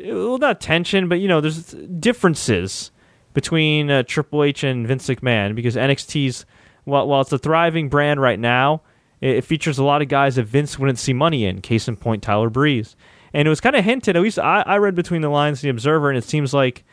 well, 0.05 0.39
not 0.39 0.61
tension, 0.61 1.09
but 1.09 1.21
you 1.21 1.29
know, 1.29 1.41
there's 1.41 1.73
differences 1.73 2.91
between 3.35 3.91
uh, 3.91 4.03
Triple 4.03 4.43
H 4.45 4.65
and 4.65 4.87
Vince 4.87 5.07
McMahon 5.09 5.55
because 5.55 5.77
NXT's 5.77 6.45
while 6.85 7.07
while 7.07 7.21
it's 7.21 7.33
a 7.33 7.39
thriving 7.39 7.89
brand 7.89 8.21
right 8.21 8.39
now, 8.39 8.83
it, 9.21 9.37
it 9.37 9.45
features 9.45 9.79
a 9.79 9.85
lot 9.85 10.03
of 10.03 10.09
guys 10.09 10.37
that 10.37 10.45
Vince 10.45 10.79
wouldn't 10.79 10.99
see 10.99 11.13
money 11.13 11.45
in. 11.45 11.61
Case 11.61 11.89
in 11.89 11.97
point, 11.97 12.23
Tyler 12.23 12.51
Breeze. 12.51 12.97
and 13.33 13.47
it 13.47 13.51
was 13.51 13.61
kind 13.61 13.77
of 13.77 13.85
hinted. 13.85 14.17
At 14.17 14.23
least 14.23 14.39
I, 14.39 14.63
I 14.67 14.79
read 14.79 14.95
between 14.95 15.23
the 15.23 15.29
lines, 15.29 15.63
in 15.63 15.69
the 15.69 15.71
Observer, 15.71 16.09
and 16.09 16.19
it 16.19 16.25
seems 16.25 16.53
like 16.55 16.85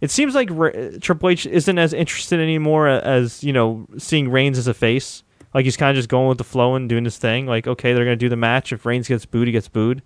it 0.00 0.10
seems 0.10 0.34
like 0.34 0.48
Re- 0.50 0.98
Triple 1.00 1.30
H 1.30 1.46
isn't 1.46 1.78
as 1.78 1.92
interested 1.92 2.40
anymore 2.40 2.88
as 2.88 3.42
you 3.42 3.52
know 3.52 3.86
seeing 3.98 4.28
Reigns 4.30 4.58
as 4.58 4.66
a 4.66 4.74
face. 4.74 5.22
Like 5.54 5.64
he's 5.64 5.76
kind 5.76 5.90
of 5.90 5.96
just 5.96 6.10
going 6.10 6.28
with 6.28 6.36
the 6.36 6.44
flow 6.44 6.74
and 6.74 6.86
doing 6.86 7.04
his 7.04 7.16
thing. 7.16 7.46
Like 7.46 7.66
okay, 7.66 7.94
they're 7.94 8.04
gonna 8.04 8.16
do 8.16 8.28
the 8.28 8.36
match. 8.36 8.72
If 8.72 8.84
Reigns 8.84 9.08
gets 9.08 9.24
booed, 9.24 9.48
he 9.48 9.52
gets 9.52 9.68
booed, 9.68 10.02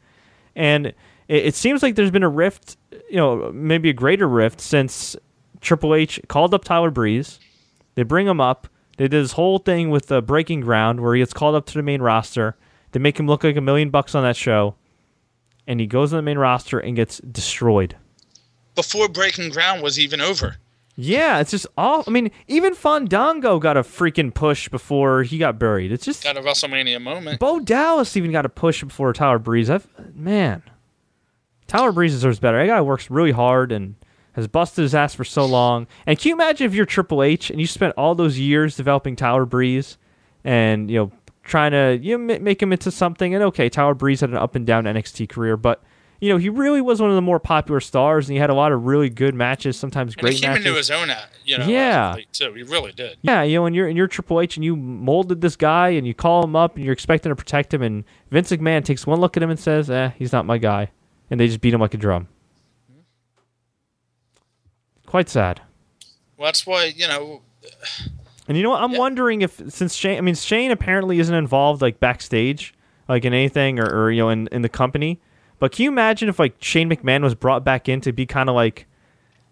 and 0.55 0.93
it, 1.31 1.47
it 1.47 1.55
seems 1.55 1.83
like 1.83 1.95
there's 1.95 2.11
been 2.11 2.23
a 2.25 2.29
rift. 2.29 2.77
You 3.09 3.17
know, 3.17 3.51
maybe 3.53 3.89
a 3.89 3.95
greater 3.95 4.29
rift 4.29 4.61
since 4.61 5.17
Triple 5.61 5.95
H 5.95 6.21
called 6.29 6.53
up 6.53 6.65
Tyler 6.65 6.91
Breeze. 6.91 7.41
They 7.95 8.03
bring 8.03 8.27
him 8.27 8.41
up. 8.41 8.69
They 8.97 9.05
did 9.09 9.25
this 9.25 9.33
whole 9.33 9.59
thing 9.59 9.91
with 9.91 10.07
the 10.07 10.21
Breaking 10.21 10.61
Ground 10.61 11.01
where 11.01 11.15
he 11.15 11.21
gets 11.21 11.33
called 11.33 11.55
up 11.55 11.67
to 11.67 11.75
the 11.75 11.83
main 11.83 12.03
roster. 12.03 12.57
They 12.93 13.01
make 13.01 13.19
him 13.19 13.27
look 13.27 13.45
like 13.45 13.57
a 13.57 13.61
million 13.61 13.91
bucks 13.91 14.15
on 14.15 14.23
that 14.25 14.37
show, 14.37 14.75
and 15.67 15.81
he 15.81 15.87
goes 15.87 16.13
on 16.13 16.19
the 16.19 16.23
main 16.23 16.39
roster 16.39 16.79
and 16.79 16.97
gets 16.97 17.19
destroyed. 17.19 17.97
Before 18.75 19.09
Breaking 19.09 19.51
Ground 19.51 19.83
was 19.83 19.99
even 19.99 20.21
over. 20.21 20.57
Yeah, 20.97 21.41
it's 21.41 21.53
just 21.53 21.67
all. 21.79 22.05
I 22.07 22.11
mean, 22.11 22.31
even 22.47 22.75
Fandango 22.75 23.59
got 23.59 23.77
a 23.77 23.83
freaking 23.83 24.35
push 24.35 24.69
before 24.69 25.23
he 25.23 25.39
got 25.39 25.59
buried. 25.59 25.93
It's 25.93 26.05
just 26.05 26.23
Got 26.23 26.37
a 26.37 26.43
WrestleMania 26.43 27.01
moment. 27.01 27.41
Bo 27.41 27.61
Dallas 27.61 28.17
even 28.17 28.33
got 28.33 28.45
a 28.45 28.51
push 28.51 28.85
before 28.85 29.13
Tyler 29.13 29.39
Breeze. 29.39 29.71
I've, 29.71 29.87
man, 30.15 30.63
Tyler 31.71 31.93
Breeze 31.93 32.11
deserves 32.13 32.41
better. 32.41 32.59
That 32.59 32.67
guy 32.67 32.81
works 32.81 33.13
really 33.13 33.31
hard 33.31 33.71
and 33.71 33.95
has 34.33 34.49
busted 34.49 34.83
his 34.83 34.93
ass 34.93 35.15
for 35.15 35.23
so 35.23 35.47
long. 35.47 35.87
And 36.05 36.19
can 36.19 36.31
you 36.31 36.35
imagine 36.35 36.67
if 36.67 36.75
you're 36.75 36.85
Triple 36.85 37.23
H 37.23 37.49
and 37.49 37.61
you 37.61 37.67
spent 37.69 37.95
all 37.97 38.17
those 38.17 38.41
years 38.41 38.77
developing 38.77 39.15
Tyler 39.15 39.45
Breeze 39.45 39.97
and 40.43 40.91
you 40.91 40.99
know 40.99 41.13
trying 41.45 41.71
to 41.71 41.97
you 42.03 42.19
know, 42.19 42.39
make 42.41 42.61
him 42.61 42.73
into 42.73 42.91
something? 42.91 43.37
And 43.37 43.45
okay, 43.45 43.69
Tyler 43.69 43.95
Breeze 43.95 44.21
had 44.21 44.31
an 44.31 44.37
up 44.37 44.57
and 44.57 44.67
down 44.67 44.83
NXT 44.83 45.29
career, 45.29 45.57
but 45.57 45.81
you 46.21 46.29
know 46.29 46.39
he 46.39 46.49
really 46.49 46.81
was 46.81 47.01
one 47.01 47.09
of 47.09 47.15
the 47.15 47.23
more 47.23 47.39
popular 47.39 47.79
stars, 47.79 48.29
and 48.29 48.35
he 48.35 48.41
had 48.41 48.51
a 48.51 48.55
lot 48.55 48.73
of 48.73 48.85
really 48.85 49.09
good 49.09 49.37
matches, 49.37 49.79
sometimes 49.79 50.15
and 50.15 50.23
great 50.23 50.35
he 50.35 50.41
came 50.41 50.51
matches. 50.51 50.67
into 50.67 50.77
his 50.77 50.91
own, 50.91 51.09
at, 51.09 51.31
you 51.45 51.57
know. 51.57 51.67
Yeah. 51.67 52.17
too. 52.33 52.53
He 52.55 52.65
really 52.65 52.91
did. 52.91 53.17
Yeah, 53.23 53.45
you 53.45 53.59
know, 53.59 53.67
and 53.67 53.77
you're 53.77 53.87
and 53.87 53.97
you're 53.97 54.09
Triple 54.09 54.41
H 54.41 54.57
and 54.57 54.65
you 54.65 54.75
molded 54.75 55.41
this 55.41 55.55
guy 55.55 55.91
and 55.91 56.05
you 56.05 56.15
call 56.15 56.43
him 56.43 56.57
up 56.57 56.75
and 56.75 56.85
you're 56.85 56.93
expecting 56.93 57.31
to 57.31 57.37
protect 57.37 57.73
him 57.73 57.83
and 57.83 58.03
Vince 58.33 58.51
McMahon 58.51 58.85
takes 58.85 59.07
one 59.07 59.21
look 59.21 59.37
at 59.37 59.43
him 59.45 59.51
and 59.51 59.61
says, 59.61 59.89
"Eh, 59.89 60.11
he's 60.19 60.33
not 60.33 60.45
my 60.45 60.59
guy," 60.59 60.91
and 61.31 61.39
they 61.41 61.47
just 61.47 61.61
beat 61.61 61.73
him 61.73 61.81
like 61.81 61.95
a 61.95 61.99
drum. 61.99 62.29
Quite 65.07 65.29
sad. 65.29 65.61
Well, 66.37 66.47
that's 66.47 66.67
why 66.67 66.85
you 66.85 67.09
know. 67.09 67.43
And 68.49 68.57
you 68.57 68.63
know 68.63 68.71
what? 68.71 68.83
I'm 68.83 68.93
Yeah. 68.93 68.99
wondering 68.99 69.43
if 69.43 69.61
since 69.69 69.95
Shane, 69.95 70.19
I 70.19 70.21
mean 70.21 70.35
Shane 70.35 70.71
apparently 70.71 71.19
isn't 71.19 71.35
involved 71.35 71.83
like 71.83 72.01
backstage, 72.01 72.75
like 73.09 73.25
in 73.25 73.33
anything 73.33 73.79
or, 73.79 73.87
or 73.87 74.11
you 74.11 74.21
know 74.23 74.29
in 74.31 74.49
in 74.53 74.63
the 74.63 74.69
company. 74.69 75.21
But 75.59 75.73
can 75.73 75.85
you 75.85 75.91
imagine 75.91 76.29
if 76.29 76.39
like 76.39 76.55
Shane 76.61 76.89
McMahon 76.89 77.23
was 77.23 77.35
brought 77.35 77.65
back 77.65 77.89
in 77.89 78.01
to 78.03 78.13
be 78.13 78.25
kind 78.25 78.49
of 78.49 78.55
like 78.55 78.87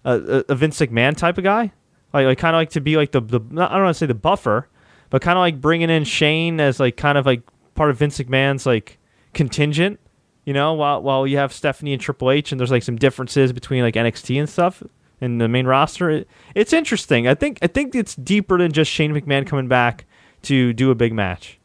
a, 0.04 0.44
a, 0.48 0.54
Vince 0.54 0.78
McMahon 0.78 1.14
type 1.16 1.36
of 1.36 1.44
guy, 1.44 1.72
like 2.14 2.24
like 2.24 2.38
kind 2.38 2.56
of 2.56 2.60
like 2.60 2.70
to 2.70 2.80
be 2.80 2.96
like 2.96 3.12
the 3.12 3.20
the 3.20 3.40
I 3.40 3.68
don't 3.68 3.82
want 3.82 3.94
to 3.94 3.98
say 3.98 4.06
the 4.06 4.14
buffer, 4.14 4.68
but 5.10 5.20
kind 5.22 5.36
of 5.36 5.40
like 5.40 5.60
bringing 5.60 5.90
in 5.90 6.04
Shane 6.04 6.60
as 6.60 6.80
like 6.80 6.96
kind 6.96 7.18
of 7.18 7.26
like 7.26 7.42
part 7.74 7.90
of 7.90 7.98
Vince 7.98 8.18
McMahon's 8.18 8.64
like 8.64 8.98
contingent, 9.34 10.00
you 10.48 10.54
know, 10.54 10.72
while 10.72 11.02
while 11.02 11.26
you 11.26 11.36
have 11.36 11.52
Stephanie 11.52 11.92
and 11.92 12.00
Triple 12.00 12.30
H 12.30 12.52
and 12.52 12.58
there's 12.58 12.70
like 12.70 12.82
some 12.82 12.96
differences 12.96 13.52
between 13.52 13.82
like 13.82 13.92
NXT 13.96 14.38
and 14.40 14.48
stuff 14.48 14.82
in 15.20 15.36
the 15.36 15.46
main 15.46 15.66
roster. 15.66 16.08
It, 16.08 16.28
it's 16.54 16.72
interesting. 16.72 17.28
I 17.28 17.34
think 17.34 17.58
I 17.60 17.66
think 17.66 17.94
it's 17.94 18.14
deeper 18.14 18.56
than 18.56 18.72
just 18.72 18.90
Shane 18.90 19.12
McMahon 19.12 19.46
coming 19.46 19.68
back 19.68 20.06
to 20.44 20.72
do 20.72 20.90
a 20.90 20.94
big 20.94 21.12
match. 21.12 21.58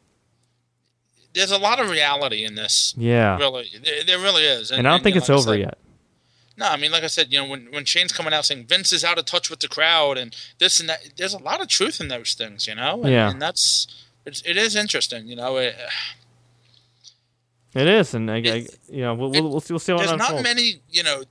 There's 1.33 1.51
a 1.51 1.57
lot 1.57 1.79
of 1.79 1.89
reality 1.89 2.43
in 2.43 2.55
this. 2.55 2.93
Yeah. 2.97 3.37
Really, 3.37 3.69
there, 3.81 4.03
there 4.03 4.19
really 4.19 4.43
is. 4.43 4.69
And 4.69 4.85
I 4.85 4.91
don't 4.91 5.01
think 5.01 5.15
you 5.15 5.19
know, 5.21 5.23
it's 5.23 5.29
like 5.29 5.37
over 5.39 5.53
said- 5.53 5.59
yet. 5.59 5.77
No, 6.57 6.67
I 6.67 6.75
mean, 6.75 6.91
like 6.91 7.03
I 7.03 7.07
said, 7.07 7.31
you 7.31 7.39
know, 7.41 7.47
when 7.47 7.67
when 7.71 7.85
Shane's 7.85 8.11
coming 8.11 8.33
out 8.33 8.43
saying 8.45 8.65
Vince 8.67 8.91
is 8.91 9.05
out 9.05 9.17
of 9.17 9.23
touch 9.25 9.49
with 9.49 9.61
the 9.61 9.69
crowd 9.69 10.17
and 10.17 10.35
this 10.59 10.79
and 10.81 10.89
that, 10.89 10.99
there's 11.15 11.33
a 11.33 11.39
lot 11.41 11.61
of 11.61 11.69
truth 11.69 12.01
in 12.01 12.09
those 12.09 12.33
things, 12.33 12.67
you 12.67 12.75
know. 12.75 13.01
And, 13.03 13.11
Yeah. 13.13 13.29
and 13.31 13.41
that's 13.41 13.87
it's, 14.25 14.41
it 14.45 14.57
is 14.57 14.75
interesting, 14.75 15.25
you 15.27 15.35
know. 15.37 15.55
It, 15.57 15.75
It 17.75 17.87
is, 17.87 18.13
and 18.13 18.29
I, 18.29 18.35
I 18.35 18.39
It- 18.39 18.79
you 18.89 19.01
know 19.01 19.15
we'll, 19.15 19.31
we'll, 19.31 19.49
we'll 19.49 19.59
see. 19.59 19.73
We'll 19.73 19.79
see 19.79 19.91
how 19.91 19.99
it 19.99 20.07
there's 20.07 20.17
not 20.17 20.43
many, 20.43 20.81
you 20.89 21.03
know. 21.03 21.23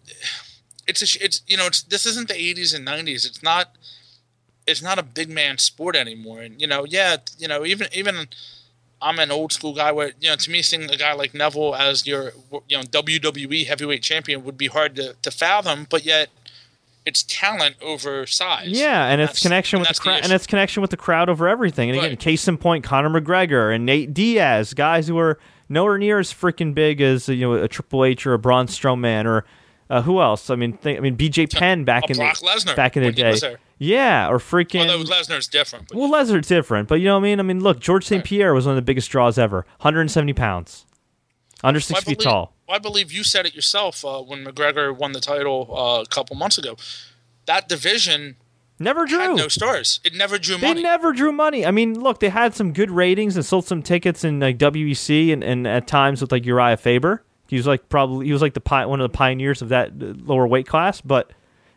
It's 0.87 1.01
a, 1.03 1.25
it's 1.25 1.43
you 1.47 1.57
know 1.57 1.67
it's 1.67 1.83
this 1.83 2.07
isn't 2.07 2.29
the 2.29 2.35
80s 2.35 2.75
and 2.75 2.87
90s. 2.87 3.25
It's 3.25 3.43
not 3.43 3.77
it's 4.67 4.83
not 4.83 4.99
a 4.99 5.03
big 5.03 5.29
man 5.31 5.59
sport 5.59 5.97
anymore. 5.97 6.41
And 6.41 6.61
you 6.61 6.67
know, 6.67 6.85
yeah, 6.85 7.17
you 7.39 7.49
know, 7.49 7.65
even 7.65 7.87
even 7.95 8.27
I'm 9.01 9.19
an 9.19 9.31
old 9.31 9.53
school 9.53 9.75
guy 9.75 9.93
where 9.93 10.13
you 10.21 10.29
know 10.31 10.37
to 10.37 10.51
me 10.51 10.63
seeing 10.63 10.91
a 10.91 10.97
guy 10.97 11.13
like 11.13 11.35
Neville 11.35 11.75
as 11.75 12.07
your 12.07 12.33
you 12.69 12.77
know 12.77 12.83
WWE 12.83 13.67
heavyweight 13.67 14.03
champion 14.03 14.45
would 14.45 14.59
be 14.59 14.67
hard 14.69 14.97
to, 14.97 15.15
to 15.23 15.31
fathom, 15.31 15.87
but 15.89 16.05
yet 16.05 16.31
it's 17.05 17.25
talent 17.25 17.77
over 17.83 18.27
size. 18.27 18.71
Yeah, 18.71 19.07
and 19.07 19.21
it's 19.21 19.41
connection 19.41 19.79
and 19.79 19.87
with 19.89 19.97
the 19.97 20.01
crowd, 20.03 20.21
and 20.23 20.33
it's 20.33 20.47
connection 20.47 20.81
with 20.81 20.91
the 20.91 20.97
crowd 20.97 21.29
over 21.29 21.49
everything. 21.49 21.91
And 21.91 21.99
again, 21.99 22.17
case 22.17 22.47
in 22.47 22.59
point, 22.59 22.85
Conor 22.85 23.21
McGregor 23.21 23.75
and 23.75 23.85
Nate 23.85 24.15
Diaz, 24.15 24.73
guys 24.75 25.09
who 25.09 25.19
are 25.19 25.39
nowhere 25.73 25.99
near 25.99 26.19
as 26.19 26.33
freaking 26.33 26.75
big 26.75 27.01
as 27.01 27.29
you 27.29 27.41
know 27.41 27.55
a 27.55 27.69
Triple 27.69 28.05
H 28.05 28.27
or 28.27 28.35
a 28.35 28.39
Braun 28.39 28.67
Strowman 28.67 29.25
or 29.25 29.45
uh, 29.91 30.03
who 30.03 30.21
else? 30.21 30.49
I 30.51 30.55
mean, 30.57 30.75
think, 30.75 30.99
I 30.99 31.01
mean 31.01 31.17
BJ 31.17 31.53
Penn 31.53 31.85
back 31.85 32.05
a 32.05 32.13
in 32.13 32.17
Brock 32.19 32.39
the, 32.39 32.47
Lesnar 32.47 32.77
back 32.77 32.97
in 32.97 33.03
the 33.03 33.13
day. 33.13 33.57
Yeah, 33.79 34.29
or 34.29 34.39
freaking. 34.39 34.89
Although 34.89 35.05
Lesnar's 35.05 35.49
different. 35.49 35.89
But 35.89 35.99
well, 35.99 36.11
Lesnar's 36.11 36.47
different, 36.47 36.89
but 36.89 36.97
you 36.97 37.07
know 37.07 37.15
what 37.15 37.21
I 37.21 37.29
mean. 37.29 37.41
I 37.41 37.43
mean, 37.43 37.61
look, 37.61 37.81
George 37.81 38.07
St. 38.07 38.25
Pierre 38.25 38.55
was 38.55 38.65
one 38.65 38.73
of 38.73 38.77
the 38.77 38.83
biggest 38.83 39.11
draws 39.11 39.39
ever, 39.39 39.67
170 39.81 40.33
pounds, 40.35 40.87
under 41.65 41.81
six 41.81 42.01
I 42.01 42.03
feet 42.03 42.19
believe, 42.19 42.33
tall. 42.33 42.55
I 42.69 42.79
believe 42.79 43.11
you 43.11 43.25
said 43.25 43.45
it 43.45 43.55
yourself 43.55 44.05
uh, 44.05 44.21
when 44.23 44.45
McGregor 44.45 44.97
won 44.97 45.13
the 45.13 45.21
title 45.21 45.69
uh, 45.77 46.03
a 46.03 46.07
couple 46.07 46.37
months 46.37 46.59
ago. 46.59 46.77
That 47.47 47.69
division 47.69 48.37
Never 48.83 49.07
drew. 49.07 49.19
had 49.19 49.37
no 49.37 49.49
stars. 49.49 50.01
It 50.05 50.15
never 50.15 50.39
drew 50.39 50.57
They 50.57 50.69
money. 50.69 50.81
They 50.81 50.89
never 50.89 51.13
drew 51.13 51.33
money. 51.33 51.65
I 51.65 51.71
mean, 51.71 51.99
look, 51.99 52.21
they 52.21 52.29
had 52.29 52.55
some 52.55 52.73
good 52.73 52.91
ratings 52.91 53.37
and 53.37 53.45
sold 53.45 53.67
some 53.67 53.83
tickets 53.83 54.25
in 54.25 54.41
like 54.41 54.59
WEC 54.59 55.33
and, 55.33 55.43
and 55.45 55.67
at 55.67 55.87
times 55.87 56.21
with 56.21 56.33
like 56.33 56.43
Urijah 56.45 56.79
Faber. 56.79 57.23
He 57.49 57.57
was 57.57 57.67
like 57.67 57.89
probably 57.89 58.27
he 58.27 58.33
was 58.33 58.43
like 58.43 58.55
the 58.55 58.61
pi- 58.61 58.87
one 58.87 59.01
of 59.01 59.11
the 59.11 59.17
pioneers 59.17 59.63
of 59.63 59.69
that 59.69 59.91
uh, 59.91 60.15
lower 60.25 60.47
weight 60.47 60.67
class. 60.67 61.01
But 61.01 61.33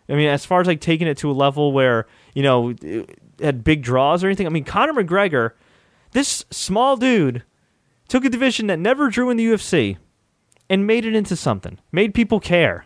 I 0.08 0.14
mean, 0.14 0.28
as 0.30 0.46
far 0.46 0.62
as 0.62 0.68
like 0.68 0.80
taking 0.82 1.08
it 1.08 1.18
to 1.18 1.30
a 1.30 1.34
level 1.34 1.74
where 1.74 2.08
you 2.34 2.44
know 2.44 2.74
it 2.82 3.20
had 3.42 3.64
big 3.64 3.82
draws 3.82 4.24
or 4.24 4.28
anything. 4.28 4.48
I 4.48 4.50
mean, 4.50 4.64
Conor 4.64 4.94
McGregor, 4.94 5.52
this 6.12 6.46
small 6.50 6.96
dude, 6.98 7.44
took 8.08 8.24
a 8.24 8.30
division 8.30 8.68
that 8.68 8.80
never 8.80 9.10
drew 9.10 9.30
in 9.30 9.38
the 9.38 9.46
UFC 9.46 9.98
and 10.70 10.88
made 10.88 11.06
it 11.06 11.16
into 11.16 11.36
something. 11.36 11.80
Made 11.92 12.14
people 12.14 12.40
care. 12.40 12.86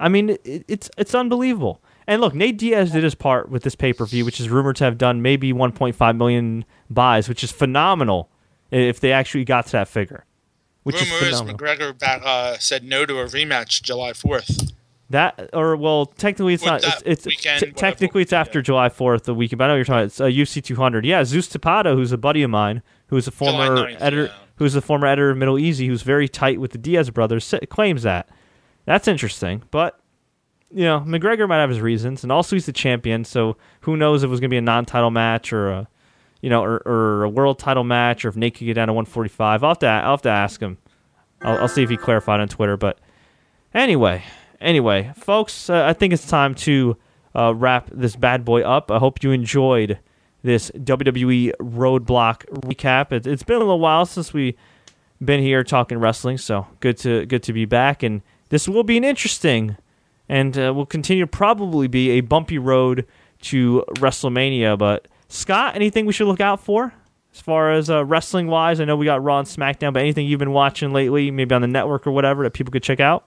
I 0.00 0.08
mean, 0.08 0.30
it, 0.30 0.64
it's 0.68 0.90
it's 0.96 1.14
unbelievable. 1.14 1.82
And 2.08 2.22
look, 2.22 2.34
Nate 2.34 2.56
Diaz 2.56 2.92
did 2.92 3.04
his 3.04 3.14
part 3.14 3.50
with 3.50 3.62
this 3.64 3.74
pay 3.74 3.92
per 3.92 4.06
view, 4.06 4.24
which 4.24 4.40
is 4.40 4.48
rumored 4.48 4.76
to 4.76 4.84
have 4.84 4.96
done 4.96 5.20
maybe 5.20 5.52
1.5 5.52 6.16
million 6.16 6.64
buys, 6.88 7.28
which 7.28 7.44
is 7.44 7.52
phenomenal 7.52 8.30
if 8.70 8.98
they 8.98 9.12
actually 9.12 9.44
got 9.44 9.66
to 9.66 9.72
that 9.72 9.88
figure. 9.88 10.24
Which 10.84 10.96
Rumor 10.96 11.26
is 11.26 11.34
is. 11.34 11.42
McGregor 11.42 11.96
back, 11.96 12.22
uh, 12.24 12.56
said 12.58 12.82
no 12.82 13.04
to 13.04 13.18
a 13.18 13.26
rematch 13.26 13.82
July 13.82 14.12
4th. 14.12 14.72
that 15.10 15.50
or 15.52 15.76
well, 15.76 16.06
technically 16.06 16.54
it's 16.54 16.62
With 16.62 16.72
not. 16.72 16.84
It's, 16.84 17.02
it's 17.04 17.26
weekend, 17.26 17.60
t- 17.60 17.70
technically 17.72 18.22
it's 18.22 18.32
after 18.32 18.60
Yeah. 18.60 18.62
July 18.62 18.88
4th, 18.88 19.24
the 19.24 19.34
weekend. 19.34 19.58
But 19.58 19.66
I 19.66 19.68
know 19.68 19.74
you're 19.74 19.84
talking. 19.84 20.06
It's 20.06 20.18
uh, 20.18 20.24
UFC 20.24 20.64
200. 20.64 21.04
Yeah, 21.04 21.24
Zeus 21.24 21.46
Tapado, 21.46 21.94
who's 21.94 22.12
a 22.12 22.16
buddy 22.18 22.42
of 22.42 22.48
mine, 22.48 22.82
who's 23.08 23.28
a 23.28 23.30
former 23.30 23.68
9th, 23.68 23.96
editor, 24.00 24.24
yeah. 24.24 24.32
who's 24.56 24.74
a 24.74 24.80
former 24.80 25.06
editor 25.06 25.28
of 25.28 25.36
MiddleEasy, 25.36 25.86
who's 25.86 26.00
very 26.00 26.26
tight 26.26 26.58
with 26.58 26.70
the 26.70 26.78
Diaz 26.78 27.10
brothers, 27.10 27.54
claims 27.68 28.02
that. 28.04 28.30
That's 28.86 29.06
interesting, 29.06 29.64
but 29.70 30.00
you 30.70 30.84
know, 30.84 31.00
McGregor 31.00 31.48
might 31.48 31.60
have 31.60 31.70
his 31.70 31.80
reasons, 31.80 32.22
and 32.22 32.30
also 32.30 32.56
he's 32.56 32.66
the 32.66 32.72
champion, 32.72 33.24
so 33.24 33.56
who 33.80 33.96
knows 33.96 34.22
if 34.22 34.28
it 34.28 34.30
was 34.30 34.40
going 34.40 34.50
to 34.50 34.54
be 34.54 34.58
a 34.58 34.62
non-title 34.62 35.10
match 35.10 35.52
or 35.52 35.70
a, 35.70 35.88
you 36.42 36.50
know, 36.50 36.62
or, 36.62 36.76
or 36.86 37.24
a 37.24 37.28
world 37.28 37.58
title 37.58 37.84
match, 37.84 38.24
or 38.24 38.28
if 38.28 38.36
Nate 38.36 38.54
could 38.54 38.66
get 38.66 38.74
down 38.74 38.88
to 38.88 38.92
145. 38.92 39.64
I'll 39.64 39.70
have 39.70 39.78
to, 39.78 39.86
I'll 39.86 40.10
have 40.12 40.22
to 40.22 40.28
ask 40.28 40.60
him. 40.60 40.78
I'll, 41.42 41.58
I'll 41.58 41.68
see 41.68 41.82
if 41.82 41.90
he 41.90 41.96
clarified 41.96 42.40
on 42.40 42.48
Twitter. 42.48 42.76
But 42.76 42.98
anyway, 43.72 44.22
anyway, 44.60 45.12
folks, 45.16 45.70
uh, 45.70 45.84
I 45.84 45.94
think 45.94 46.12
it's 46.12 46.26
time 46.26 46.54
to 46.56 46.96
uh, 47.34 47.54
wrap 47.54 47.88
this 47.92 48.16
bad 48.16 48.44
boy 48.44 48.62
up. 48.62 48.90
I 48.90 48.98
hope 48.98 49.22
you 49.22 49.30
enjoyed 49.30 49.98
this 50.42 50.70
WWE 50.72 51.52
Roadblock 51.60 52.44
recap. 52.62 53.12
It, 53.12 53.26
it's 53.26 53.42
been 53.42 53.56
a 53.56 53.60
little 53.60 53.80
while 53.80 54.06
since 54.06 54.32
we 54.32 54.56
been 55.24 55.40
here 55.40 55.64
talking 55.64 55.98
wrestling, 55.98 56.38
so 56.38 56.66
good 56.80 56.96
to 56.98 57.26
good 57.26 57.42
to 57.44 57.52
be 57.52 57.64
back. 57.64 58.02
And 58.02 58.22
this 58.50 58.68
will 58.68 58.84
be 58.84 58.96
an 58.96 59.04
interesting 59.04 59.76
and 60.28 60.58
uh, 60.58 60.72
will 60.74 60.86
continue 60.86 61.24
to 61.24 61.26
probably 61.26 61.88
be 61.88 62.10
a 62.10 62.20
bumpy 62.20 62.58
road 62.58 63.06
to 63.42 63.84
WrestleMania. 63.94 64.78
But 64.78 65.08
Scott, 65.28 65.74
anything 65.74 66.06
we 66.06 66.12
should 66.12 66.26
look 66.26 66.40
out 66.40 66.60
for 66.60 66.92
as 67.32 67.40
far 67.40 67.72
as 67.72 67.88
uh, 67.90 68.04
wrestling 68.04 68.48
wise? 68.48 68.80
I 68.80 68.84
know 68.84 68.96
we 68.96 69.06
got 69.06 69.22
Raw 69.22 69.38
and 69.38 69.48
SmackDown, 69.48 69.92
but 69.92 70.00
anything 70.00 70.26
you've 70.26 70.38
been 70.38 70.52
watching 70.52 70.92
lately, 70.92 71.30
maybe 71.30 71.54
on 71.54 71.62
the 71.62 71.68
network 71.68 72.06
or 72.06 72.10
whatever, 72.10 72.42
that 72.44 72.52
people 72.52 72.72
could 72.72 72.82
check 72.82 73.00
out? 73.00 73.24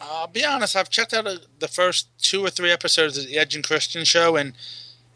I'll 0.00 0.28
be 0.28 0.44
honest, 0.44 0.76
I've 0.76 0.90
checked 0.90 1.12
out 1.12 1.26
uh 1.26 1.36
the 1.58 1.68
first 1.68 2.08
two 2.18 2.44
or 2.44 2.50
three 2.50 2.70
episodes 2.70 3.18
of 3.18 3.26
the 3.26 3.36
Edge 3.36 3.54
and 3.56 3.64
Christian 3.64 4.04
show, 4.04 4.36
and 4.36 4.50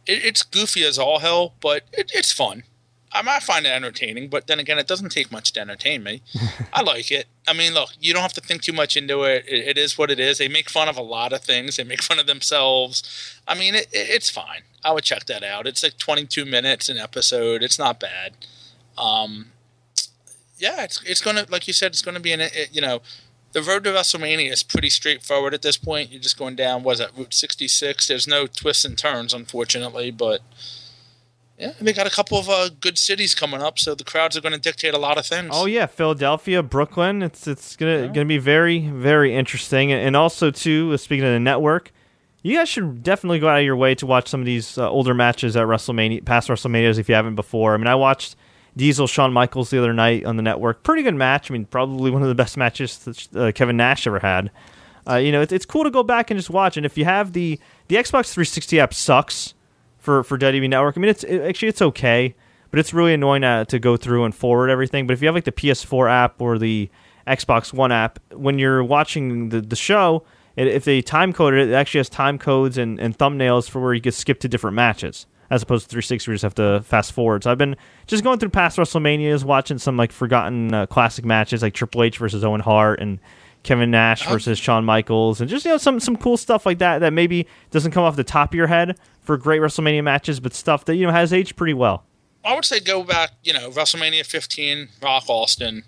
it, 0.07 0.25
it's 0.25 0.43
goofy 0.43 0.85
as 0.85 0.99
all 0.99 1.21
hell, 1.21 1.55
but 1.61 1.85
it, 1.93 2.11
it's 2.15 2.33
fun. 2.33 2.65
I 3.13 3.23
might 3.23 3.43
find 3.43 3.67
it 3.67 3.71
entertaining, 3.71 4.29
but 4.29 4.47
then 4.47 4.59
again, 4.59 4.79
it 4.79 4.87
doesn't 4.87 5.11
take 5.11 5.31
much 5.31 5.53
to 5.53 5.61
entertain 5.61 6.03
me. 6.03 6.23
I 6.73 6.83
like 6.83 7.11
it. 7.11 7.27
I 7.47 7.53
mean, 7.53 7.75
look, 7.75 7.91
you 8.01 8.13
don't 8.13 8.23
have 8.23 8.33
to 8.35 8.41
think 8.41 8.63
too 8.63 8.73
much 8.73 8.97
into 8.97 9.23
it. 9.25 9.45
it. 9.47 9.69
It 9.69 9.79
is 9.79 9.99
what 9.99 10.11
it 10.11 10.19
is. 10.19 10.39
They 10.39 10.49
make 10.49 10.71
fun 10.71 10.89
of 10.89 10.97
a 10.97 11.03
lot 11.03 11.33
of 11.33 11.43
things. 11.43 11.77
They 11.77 11.85
make 11.85 12.03
fun 12.03 12.19
of 12.19 12.27
themselves. 12.27 13.41
I 13.47 13.55
mean, 13.55 13.75
it, 13.75 13.89
it, 13.93 14.09
it's 14.11 14.31
fine. 14.31 14.63
I 14.85 14.93
would 14.93 15.05
check 15.05 15.27
that 15.27 15.43
out. 15.43 15.67
It's 15.67 15.83
like 15.83 15.99
22 15.99 16.45
minutes 16.45 16.89
an 16.89 16.99
episode. 16.99 17.63
It's 17.63 17.79
not 17.79 18.01
bad. 18.01 18.33
Um, 18.97 19.53
yeah, 20.59 20.85
it's 20.85 21.03
it's 21.05 21.21
gonna 21.21 21.47
like 21.49 21.67
you 21.67 21.73
said, 21.73 21.93
it's 21.93 22.03
gonna 22.03 22.21
be 22.21 22.33
an 22.33 22.41
it, 22.41 22.71
you 22.73 22.81
know, 22.81 23.03
the 23.53 23.63
road 23.63 23.85
to 23.85 23.91
WrestleMania 23.91 24.51
is 24.51 24.63
pretty 24.63 24.91
straightforward 24.91 25.55
at 25.55 25.63
this 25.63 25.77
point. 25.77 26.11
You're 26.11 26.23
just 26.23 26.39
going 26.39 26.57
down. 26.57 26.83
Was 26.83 26.99
that 26.99 27.17
Route 27.17 27.35
66? 27.35 28.09
There's 28.09 28.27
no 28.27 28.47
twists 28.47 28.85
and 28.85 28.97
turns, 28.97 29.35
unfortunately, 29.35 30.11
but 30.11 30.41
yeah, 31.63 31.73
and 31.79 31.87
they 31.87 31.93
got 31.93 32.09
a 32.09 32.11
couple 32.11 32.39
of 32.39 32.49
uh, 32.49 32.71
good 32.81 32.99
cities 32.99 33.37
coming 33.37 33.63
up, 33.63 33.79
so 33.79 33.95
the 33.95 34.03
crowds 34.03 34.37
are 34.37 34.41
going 34.41 34.53
to 34.53 34.59
dictate 34.59 34.95
a 34.95 34.99
lot 34.99 35.17
of 35.17 35.25
things. 35.25 35.51
Oh 35.53 35.67
yeah, 35.67 35.87
Philadelphia, 35.87 36.61
Brooklyn. 36.61 37.23
It's 37.23 37.47
it's 37.47 37.77
gonna 37.77 38.01
yeah. 38.01 38.07
gonna 38.09 38.27
be 38.27 38.39
very 38.39 38.81
very 38.81 39.33
interesting, 39.33 39.93
and 39.93 40.17
also 40.17 40.51
too. 40.51 40.91
Uh, 40.93 40.97
speaking 40.97 41.25
of 41.25 41.33
the 41.33 41.39
network, 41.39 41.93
you 42.43 42.57
guys 42.57 42.69
should 42.69 43.05
definitely 43.05 43.39
go 43.39 43.49
out 43.49 43.61
of 43.61 43.65
your 43.65 43.77
way 43.77 43.95
to 43.95 44.07
watch 44.07 44.27
some 44.27 44.41
of 44.41 44.47
these 44.47 44.77
uh, 44.77 44.91
older 44.91 45.15
matches 45.15 45.57
at 45.57 45.65
WrestleMania, 45.69 46.25
past 46.25 46.49
WrestleManias 46.49 46.99
if 46.99 47.09
you 47.09 47.15
haven't 47.15 47.37
before. 47.37 47.75
I 47.75 47.77
mean, 47.77 47.87
I 47.87 47.95
watched 47.95 48.35
Diesel 48.77 49.07
Shawn 49.07 49.33
Michaels 49.33 49.71
the 49.71 49.79
other 49.79 49.93
night 49.93 50.25
on 50.25 50.35
the 50.35 50.43
network. 50.43 50.83
Pretty 50.83 51.05
good 51.05 51.15
match. 51.15 51.49
I 51.49 51.53
mean, 51.53 51.67
probably 51.67 52.11
one 52.11 52.23
of 52.23 52.29
the 52.29 52.35
best 52.35 52.57
matches 52.57 52.99
that 52.99 53.37
uh, 53.37 53.53
Kevin 53.53 53.77
Nash 53.77 54.05
ever 54.09 54.19
had. 54.19 54.51
Uh, 55.09 55.15
you 55.15 55.31
know, 55.31 55.43
it's, 55.43 55.53
it's 55.53 55.67
cool 55.67 55.85
to 55.85 55.91
go 55.91 56.03
back 56.03 56.33
and 56.33 56.39
just 56.39 56.51
watch. 56.51 56.77
And 56.77 56.85
if 56.85 56.99
you 56.99 57.05
have 57.05 57.35
the 57.35 57.61
the 57.87 57.95
Xbox 57.95 58.33
360 58.33 58.81
app, 58.81 58.93
sucks 58.93 59.55
for 60.03 60.23
for 60.23 60.37
WWE 60.37 60.69
Network. 60.69 60.99
I 60.99 61.01
mean, 61.01 61.09
it's 61.09 61.25
it, 61.25 61.41
actually 61.41 61.69
it's 61.69 61.81
okay, 61.81 62.35
but 62.71 62.79
it's 62.79 62.93
really 62.93 63.15
annoying 63.15 63.43
to, 63.43 63.65
to 63.69 63.79
go 63.79 63.97
through 63.97 64.25
and 64.25 64.35
forward 64.35 64.69
everything. 64.69 65.07
But 65.07 65.15
if 65.15 65.23
you 65.23 65.29
have 65.29 65.35
like 65.35 65.45
the 65.45 65.53
PS4 65.53 66.11
app 66.11 66.43
or 66.43 66.59
the 66.59 66.91
Xbox 67.27 67.73
One 67.73 67.93
app, 67.93 68.19
when 68.35 68.59
you're 68.59 68.85
watching 68.85 69.49
the 69.49 69.61
the 69.61 69.77
show, 69.77 70.25
it, 70.57 70.67
if 70.67 70.85
they 70.85 71.01
time 71.01 71.33
coded 71.33 71.69
it, 71.69 71.71
it 71.71 71.75
actually 71.75 72.01
has 72.01 72.09
time 72.09 72.39
codes 72.39 72.77
and, 72.77 73.01
and 73.01 73.17
thumbnails 73.17 73.71
for 73.71 73.81
where 73.81 73.95
you 73.95 74.01
can 74.01 74.13
skip 74.13 74.41
to 74.41 74.49
different 74.49 74.75
matches 74.75 75.27
as 75.51 75.63
opposed 75.63 75.85
to 75.85 75.91
360 75.91 76.31
where 76.31 76.33
you 76.33 76.37
just 76.37 76.43
have 76.43 76.55
to 76.55 76.83
fast 76.83 77.13
forward. 77.13 77.45
So 77.45 77.51
I've 77.51 77.59
been 77.59 77.77
just 78.07 78.25
going 78.25 78.39
through 78.39 78.49
past 78.49 78.79
WrestleManias, 78.79 79.45
watching 79.45 79.77
some 79.77 79.99
like 79.99 80.11
forgotten 80.11 80.73
uh, 80.73 80.87
classic 80.87 81.27
matches 81.27 81.63
like 81.63 81.75
Triple 81.75 82.03
H 82.03 82.17
versus 82.17 82.43
Owen 82.43 82.61
Hart 82.61 83.01
and 83.01 83.21
Kevin 83.63 83.91
Nash 83.91 84.27
oh. 84.27 84.33
versus 84.33 84.59
Shawn 84.59 84.85
Michaels, 84.85 85.41
and 85.41 85.49
just 85.49 85.65
you 85.65 85.71
know 85.71 85.79
some 85.79 86.01
some 86.01 86.17
cool 86.17 86.37
stuff 86.37 86.67
like 86.67 86.79
that 86.79 86.99
that 86.99 87.13
maybe 87.13 87.47
doesn't 87.71 87.93
come 87.93 88.05
off 88.05 88.17
the 88.17 88.25
top 88.25 88.51
of 88.51 88.55
your 88.55 88.67
head 88.67 88.99
for 89.21 89.37
great 89.37 89.61
WrestleMania 89.61 90.03
matches, 90.03 90.41
but 90.41 90.55
stuff 90.55 90.85
that 90.87 90.97
you 90.97 91.07
know 91.07 91.13
has 91.13 91.33
aged 91.33 91.57
pretty 91.57 91.75
well. 91.75 92.05
I 92.45 92.55
would 92.55 92.65
say 92.65 92.81
go 92.81 93.05
back, 93.05 93.31
you 93.45 93.53
know, 93.53 93.71
WrestleMania 93.71 94.27
15, 94.27 94.89
Rock 95.01 95.25
Austin, 95.29 95.85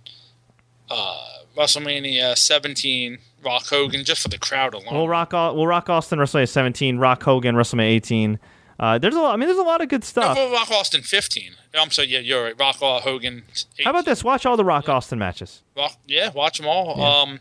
uh, 0.89 1.27
WrestleMania 1.57 2.39
17, 2.39 3.19
Rock 3.45 3.67
Hogan, 3.67 4.05
just 4.05 4.23
for 4.23 4.29
the 4.29 4.39
crowd 4.39 4.75
alone. 4.75 4.95
We'll 4.95 5.09
rock, 5.09 5.33
we'll 5.33 5.67
rock 5.67 5.91
Austin 5.91 6.19
WrestleMania 6.19 6.49
17, 6.49 6.99
Rock 6.99 7.23
Hogan 7.23 7.57
WrestleMania 7.57 7.91
18. 7.91 8.39
Uh, 8.79 8.99
there's 8.99 9.15
a 9.15 9.21
lot. 9.21 9.35
I 9.35 9.37
mean, 9.37 9.49
there's 9.49 9.59
a 9.59 9.63
lot 9.63 9.81
of 9.81 9.89
good 9.89 10.03
stuff. 10.05 10.37
No, 10.37 10.53
Rock 10.53 10.71
Austin 10.71 11.03
15. 11.03 11.53
I'm 11.75 11.91
sorry. 11.91 12.09
Yeah, 12.09 12.19
you're 12.19 12.43
right. 12.43 12.59
Rock 12.59 12.77
Hogan. 12.77 13.45
18. 13.51 13.85
How 13.85 13.91
about 13.91 14.05
this? 14.05 14.25
Watch 14.25 14.47
all 14.47 14.57
the 14.57 14.65
Rock 14.65 14.89
yeah. 14.89 14.95
Austin 14.95 15.19
matches. 15.19 15.63
Rock, 15.77 15.97
yeah, 16.07 16.31
watch 16.33 16.59
them 16.59 16.67
all. 16.67 16.97
Yeah. 16.97 17.21
Um, 17.21 17.41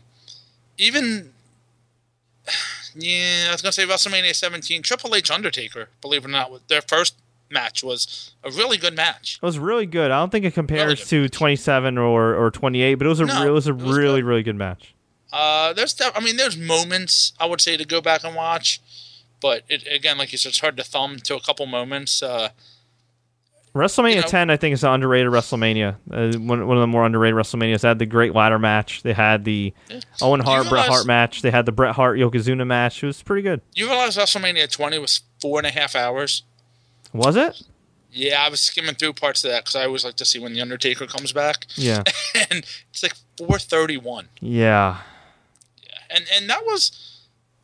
even 0.78 1.32
yeah, 2.94 3.46
I 3.48 3.52
was 3.52 3.62
gonna 3.62 3.72
say 3.72 3.86
WrestleMania 3.86 4.34
17, 4.34 4.82
Triple 4.82 5.14
H 5.14 5.30
Undertaker. 5.30 5.88
Believe 6.00 6.24
it 6.24 6.28
or 6.28 6.30
not, 6.30 6.68
their 6.68 6.82
first 6.82 7.16
match 7.50 7.84
was 7.84 8.32
a 8.42 8.50
really 8.50 8.76
good 8.76 8.96
match. 8.96 9.38
It 9.42 9.46
was 9.46 9.58
really 9.58 9.86
good. 9.86 10.10
I 10.10 10.18
don't 10.18 10.30
think 10.30 10.44
it 10.44 10.54
compares 10.54 11.12
really 11.12 11.28
to 11.28 11.34
27 11.34 11.98
or, 11.98 12.34
or 12.34 12.50
28, 12.50 12.94
but 12.96 13.06
it 13.06 13.08
was 13.08 13.20
a 13.20 13.26
no, 13.26 13.46
it 13.46 13.50
was 13.50 13.66
a 13.66 13.70
it 13.70 13.76
was 13.76 13.96
really 13.96 14.20
good. 14.20 14.28
really 14.28 14.42
good 14.42 14.56
match. 14.56 14.94
Uh, 15.32 15.72
there's 15.72 16.00
I 16.14 16.20
mean, 16.20 16.36
there's 16.36 16.56
moments 16.56 17.32
I 17.40 17.46
would 17.46 17.60
say 17.60 17.76
to 17.76 17.84
go 17.84 18.00
back 18.00 18.24
and 18.24 18.36
watch. 18.36 18.80
But 19.40 19.64
it, 19.68 19.86
again, 19.90 20.16
like 20.16 20.32
you 20.32 20.38
said, 20.38 20.50
it's 20.50 20.60
hard 20.60 20.76
to 20.78 20.84
thumb 20.84 21.18
to 21.18 21.34
a 21.34 21.40
couple 21.40 21.66
moments. 21.66 22.22
Uh, 22.22 22.50
WrestleMania 23.74 24.10
you 24.10 24.20
know, 24.20 24.28
10, 24.28 24.50
I 24.50 24.56
think, 24.56 24.74
is 24.74 24.84
an 24.84 24.92
underrated 24.92 25.32
WrestleMania. 25.32 25.96
Uh, 26.08 26.38
one, 26.38 26.66
one 26.66 26.76
of 26.76 26.80
the 26.80 26.86
more 26.86 27.04
underrated 27.04 27.36
WrestleManias. 27.36 27.80
They 27.80 27.88
had 27.88 27.98
the 27.98 28.06
great 28.06 28.32
ladder 28.32 28.58
match. 28.58 29.02
They 29.02 29.12
had 29.12 29.44
the 29.44 29.74
yeah. 29.88 30.00
Owen 30.22 30.40
Hart, 30.40 30.68
Bret 30.68 30.86
Hart 30.86 31.06
match. 31.06 31.42
They 31.42 31.50
had 31.50 31.66
the 31.66 31.72
Bret 31.72 31.96
Hart, 31.96 32.16
Yokozuna 32.16 32.64
match. 32.64 33.02
It 33.02 33.06
was 33.06 33.20
pretty 33.22 33.42
good. 33.42 33.60
You 33.74 33.88
realize 33.88 34.16
WrestleMania 34.16 34.70
20 34.70 34.98
was 34.98 35.22
four 35.40 35.58
and 35.58 35.66
a 35.66 35.70
half 35.70 35.96
hours? 35.96 36.44
Was 37.12 37.34
it? 37.34 37.62
Yeah, 38.12 38.44
I 38.44 38.48
was 38.48 38.60
skimming 38.60 38.94
through 38.94 39.14
parts 39.14 39.42
of 39.42 39.50
that 39.50 39.64
because 39.64 39.74
I 39.74 39.86
always 39.86 40.04
like 40.04 40.14
to 40.16 40.24
see 40.24 40.38
when 40.38 40.52
the 40.52 40.60
Undertaker 40.60 41.06
comes 41.08 41.32
back. 41.32 41.66
Yeah, 41.74 42.04
and 42.50 42.64
it's 42.90 43.02
like 43.02 43.14
four 43.36 43.58
thirty 43.58 43.96
one. 43.96 44.28
Yeah, 44.40 44.98
yeah, 45.82 45.98
and 46.10 46.24
and 46.32 46.48
that 46.48 46.64
was 46.64 47.13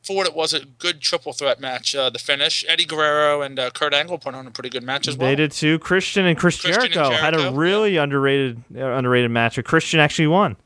for 0.02 0.16
what 0.16 0.26
it 0.26 0.34
was, 0.34 0.52
a 0.52 0.64
good 0.64 1.00
triple 1.00 1.32
threat 1.32 1.60
match. 1.60 1.94
Uh, 1.94 2.10
the 2.10 2.18
finish, 2.18 2.64
Eddie 2.68 2.84
Guerrero 2.84 3.42
and 3.42 3.58
uh, 3.58 3.70
Kurt 3.70 3.92
Angle 3.92 4.18
put 4.18 4.34
on 4.34 4.46
a 4.46 4.50
pretty 4.50 4.70
good 4.70 4.82
match 4.82 5.06
as 5.06 5.16
well. 5.16 5.28
They 5.28 5.36
did 5.36 5.52
too. 5.52 5.78
Christian 5.78 6.26
and 6.26 6.38
Chris 6.38 6.60
Christian 6.60 6.92
Jericho, 6.92 7.10
and 7.10 7.20
Jericho, 7.20 7.42
had 7.42 7.52
a 7.52 7.56
really 7.56 7.94
yeah. 7.94 8.02
underrated 8.02 8.62
uh, 8.76 8.84
underrated 8.84 9.30
match. 9.30 9.62
Christian 9.64 10.00
actually 10.00 10.28
won. 10.28 10.56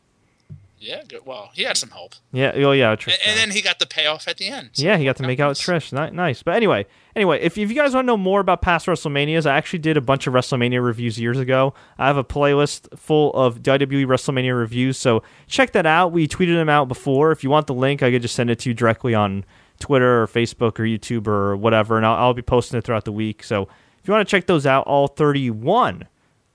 Yeah, 0.85 1.03
good. 1.09 1.25
Well, 1.25 1.51
he 1.55 1.63
had 1.63 1.79
some 1.79 1.91
help. 1.91 2.15
Yeah. 2.31 2.53
Oh, 2.55 2.73
yeah. 2.73 2.91
And, 2.91 3.09
and, 3.27 3.39
then 3.39 3.51
he 3.53 3.63
got 3.63 3.79
the 3.79 3.87
payoff 3.87 4.29
at 4.29 4.37
the 4.37 4.49
end. 4.49 4.71
So 4.75 4.85
yeah, 4.85 4.99
he 4.99 5.05
got 5.07 5.17
to 5.17 5.23
make 5.23 5.41
out 5.41 5.49
with 5.49 5.59
Trish. 5.59 5.93
Nice. 6.13 6.43
But 6.43 6.57
anyway, 6.57 6.87
anyway, 7.17 7.41
if, 7.41 7.57
if 7.59 7.71
you 7.71 7.77
guys 7.77 7.95
want 7.95 8.05
to 8.05 8.07
know 8.07 8.17
more 8.17 8.41
about 8.41 8.63
past 8.63 8.87
WrestleManias, 8.87 9.47
I 9.47 9.57
actually 9.57 9.81
did 9.81 9.97
a 9.97 10.01
bunch 10.01 10.27
of 10.27 10.35
WrestleMania 10.35 10.85
reviews 10.85 11.19
years 11.19 11.39
ago. 11.39 11.75
I 11.99 12.07
have 12.07 12.17
a 12.17 12.25
playlist 12.25 12.99
full 12.99 13.33
of 13.35 13.63
WWE 13.63 14.07
WrestleMania 14.07 14.57
reviews, 14.57 14.99
so 14.99 15.23
check 15.47 15.73
that 15.73 15.87
out. 15.87 16.13
We 16.13 16.29
tweeted 16.29 16.55
them 16.55 16.69
out 16.69 16.89
before. 16.89 17.33
If 17.33 17.45
you 17.45 17.51
want 17.51 17.67
the 17.67 17.75
link, 17.75 18.03
I 18.03 18.11
could 18.11 18.23
just 18.23 18.35
send 18.35 18.51
it 18.51 18.59
to 18.61 18.71
you 18.71 18.75
directly 18.75 19.15
on 19.15 19.45
Twitter 19.81 20.23
or 20.23 20.27
Facebook 20.27 20.79
or 20.79 20.85
YouTube 20.85 21.27
or 21.27 21.57
whatever, 21.57 21.97
and 21.97 22.07
I'll, 22.07 22.17
I'll 22.17 22.35
be 22.35 22.43
posting 22.43 22.79
it 22.79 22.85
throughout 22.85 23.05
the 23.05 23.13
week. 23.13 23.43
So 23.43 23.69
if 23.99 24.09
you 24.09 24.13
want 24.13 24.27
to 24.27 24.31
check 24.31 24.47
those 24.47 24.67
out, 24.67 24.87
all 24.87 25.09
31 25.09 26.07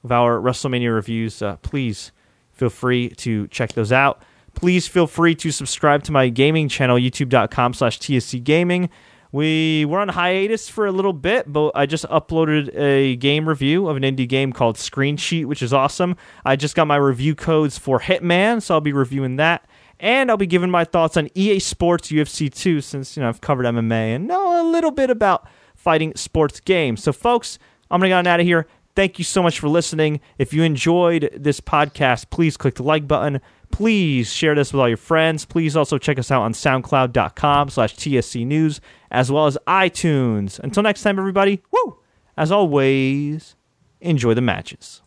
of 0.04 0.12
our 0.12 0.40
WrestleMania 0.40 0.94
reviews, 0.94 1.42
uh, 1.42 1.58
please 1.58 2.12
feel 2.52 2.70
free 2.70 3.10
to 3.10 3.48
check 3.48 3.74
those 3.74 3.92
out. 3.92 4.22
Please 4.54 4.88
feel 4.88 5.08
free 5.08 5.36
to 5.36 5.52
subscribe 5.52 6.04
to 6.04 6.12
my 6.12 6.30
gaming 6.30 6.68
channel, 6.68 6.98
youtube.com 6.98 7.74
slash 7.74 8.00
TSC 8.00 8.44
Gaming. 8.44 8.90
We 9.32 9.86
were 9.86 10.00
on 10.00 10.10
hiatus 10.10 10.70
for 10.70 10.88
a 10.88 10.92
little 10.92 11.14
bit, 11.14 11.52
but 11.52 11.72
I 11.76 11.86
just 11.86 12.04
uploaded 12.06 12.76
a 12.76 13.16
game 13.18 13.48
review 13.48 13.88
of 13.88 13.96
an 13.96 14.02
indie 14.02 14.28
game 14.28 14.52
called 14.52 14.78
Screencheat, 14.78 15.46
which 15.46 15.62
is 15.62 15.72
awesome. 15.72 16.16
I 16.44 16.56
just 16.56 16.76
got 16.76 16.88
my 16.88 16.96
review 16.96 17.36
codes 17.36 17.78
for 17.78 18.00
Hitman, 18.00 18.60
so 18.62 18.74
I'll 18.74 18.82
be 18.82 18.94
reviewing 18.94 19.36
that. 19.36 19.68
And 20.00 20.32
I'll 20.32 20.38
be 20.38 20.48
giving 20.48 20.72
my 20.72 20.84
thoughts 20.84 21.16
on 21.16 21.30
EA 21.36 21.60
Sports 21.60 22.10
UFC 22.10 22.52
2 22.52 22.82
since, 22.82 23.16
you 23.16 23.22
know, 23.22 23.30
I've 23.30 23.42
covered 23.42 23.66
MMA 23.66 24.16
and 24.16 24.28
know 24.28 24.62
a 24.62 24.66
little 24.68 24.92
bit 24.92 25.12
about 25.12 25.48
fighting 25.76 26.14
sports 26.16 26.60
games. 26.60 27.04
So, 27.04 27.14
folks, 27.14 27.60
I'm 27.92 28.02
to 28.02 28.08
get 28.08 28.14
on 28.16 28.26
out 28.26 28.40
of 28.40 28.46
here. 28.46 28.66
Thank 28.96 29.20
you 29.20 29.26
so 29.26 29.44
much 29.44 29.60
for 29.60 29.68
listening. 29.68 30.22
If 30.38 30.54
you 30.54 30.64
enjoyed 30.64 31.30
this 31.38 31.62
podcast, 31.62 32.30
please 32.32 32.58
click 32.58 32.76
the 32.76 32.84
like 32.84 33.08
button. 33.08 33.42
Please 33.72 34.32
share 34.34 34.56
this 34.56 34.74
with 34.74 34.82
all 34.82 34.88
your 34.88 34.98
friends. 34.98 35.46
Please 35.46 35.76
also 35.76 35.98
check 35.98 36.20
us 36.20 36.32
out 36.32 36.42
on 36.42 36.54
soundcloud.com 36.54 37.70
slash 37.70 37.96
TSC 37.96 38.46
News, 38.46 38.82
as 39.12 39.32
well 39.32 39.46
as 39.46 39.58
iTunes. 39.68 40.60
Until 40.60 40.84
next 40.84 41.04
time, 41.04 41.18
everybody, 41.20 41.62
woo! 41.72 42.00
As 42.36 42.52
always, 42.52 43.56
enjoy 44.02 44.34
the 44.34 44.42
matches. 44.42 45.02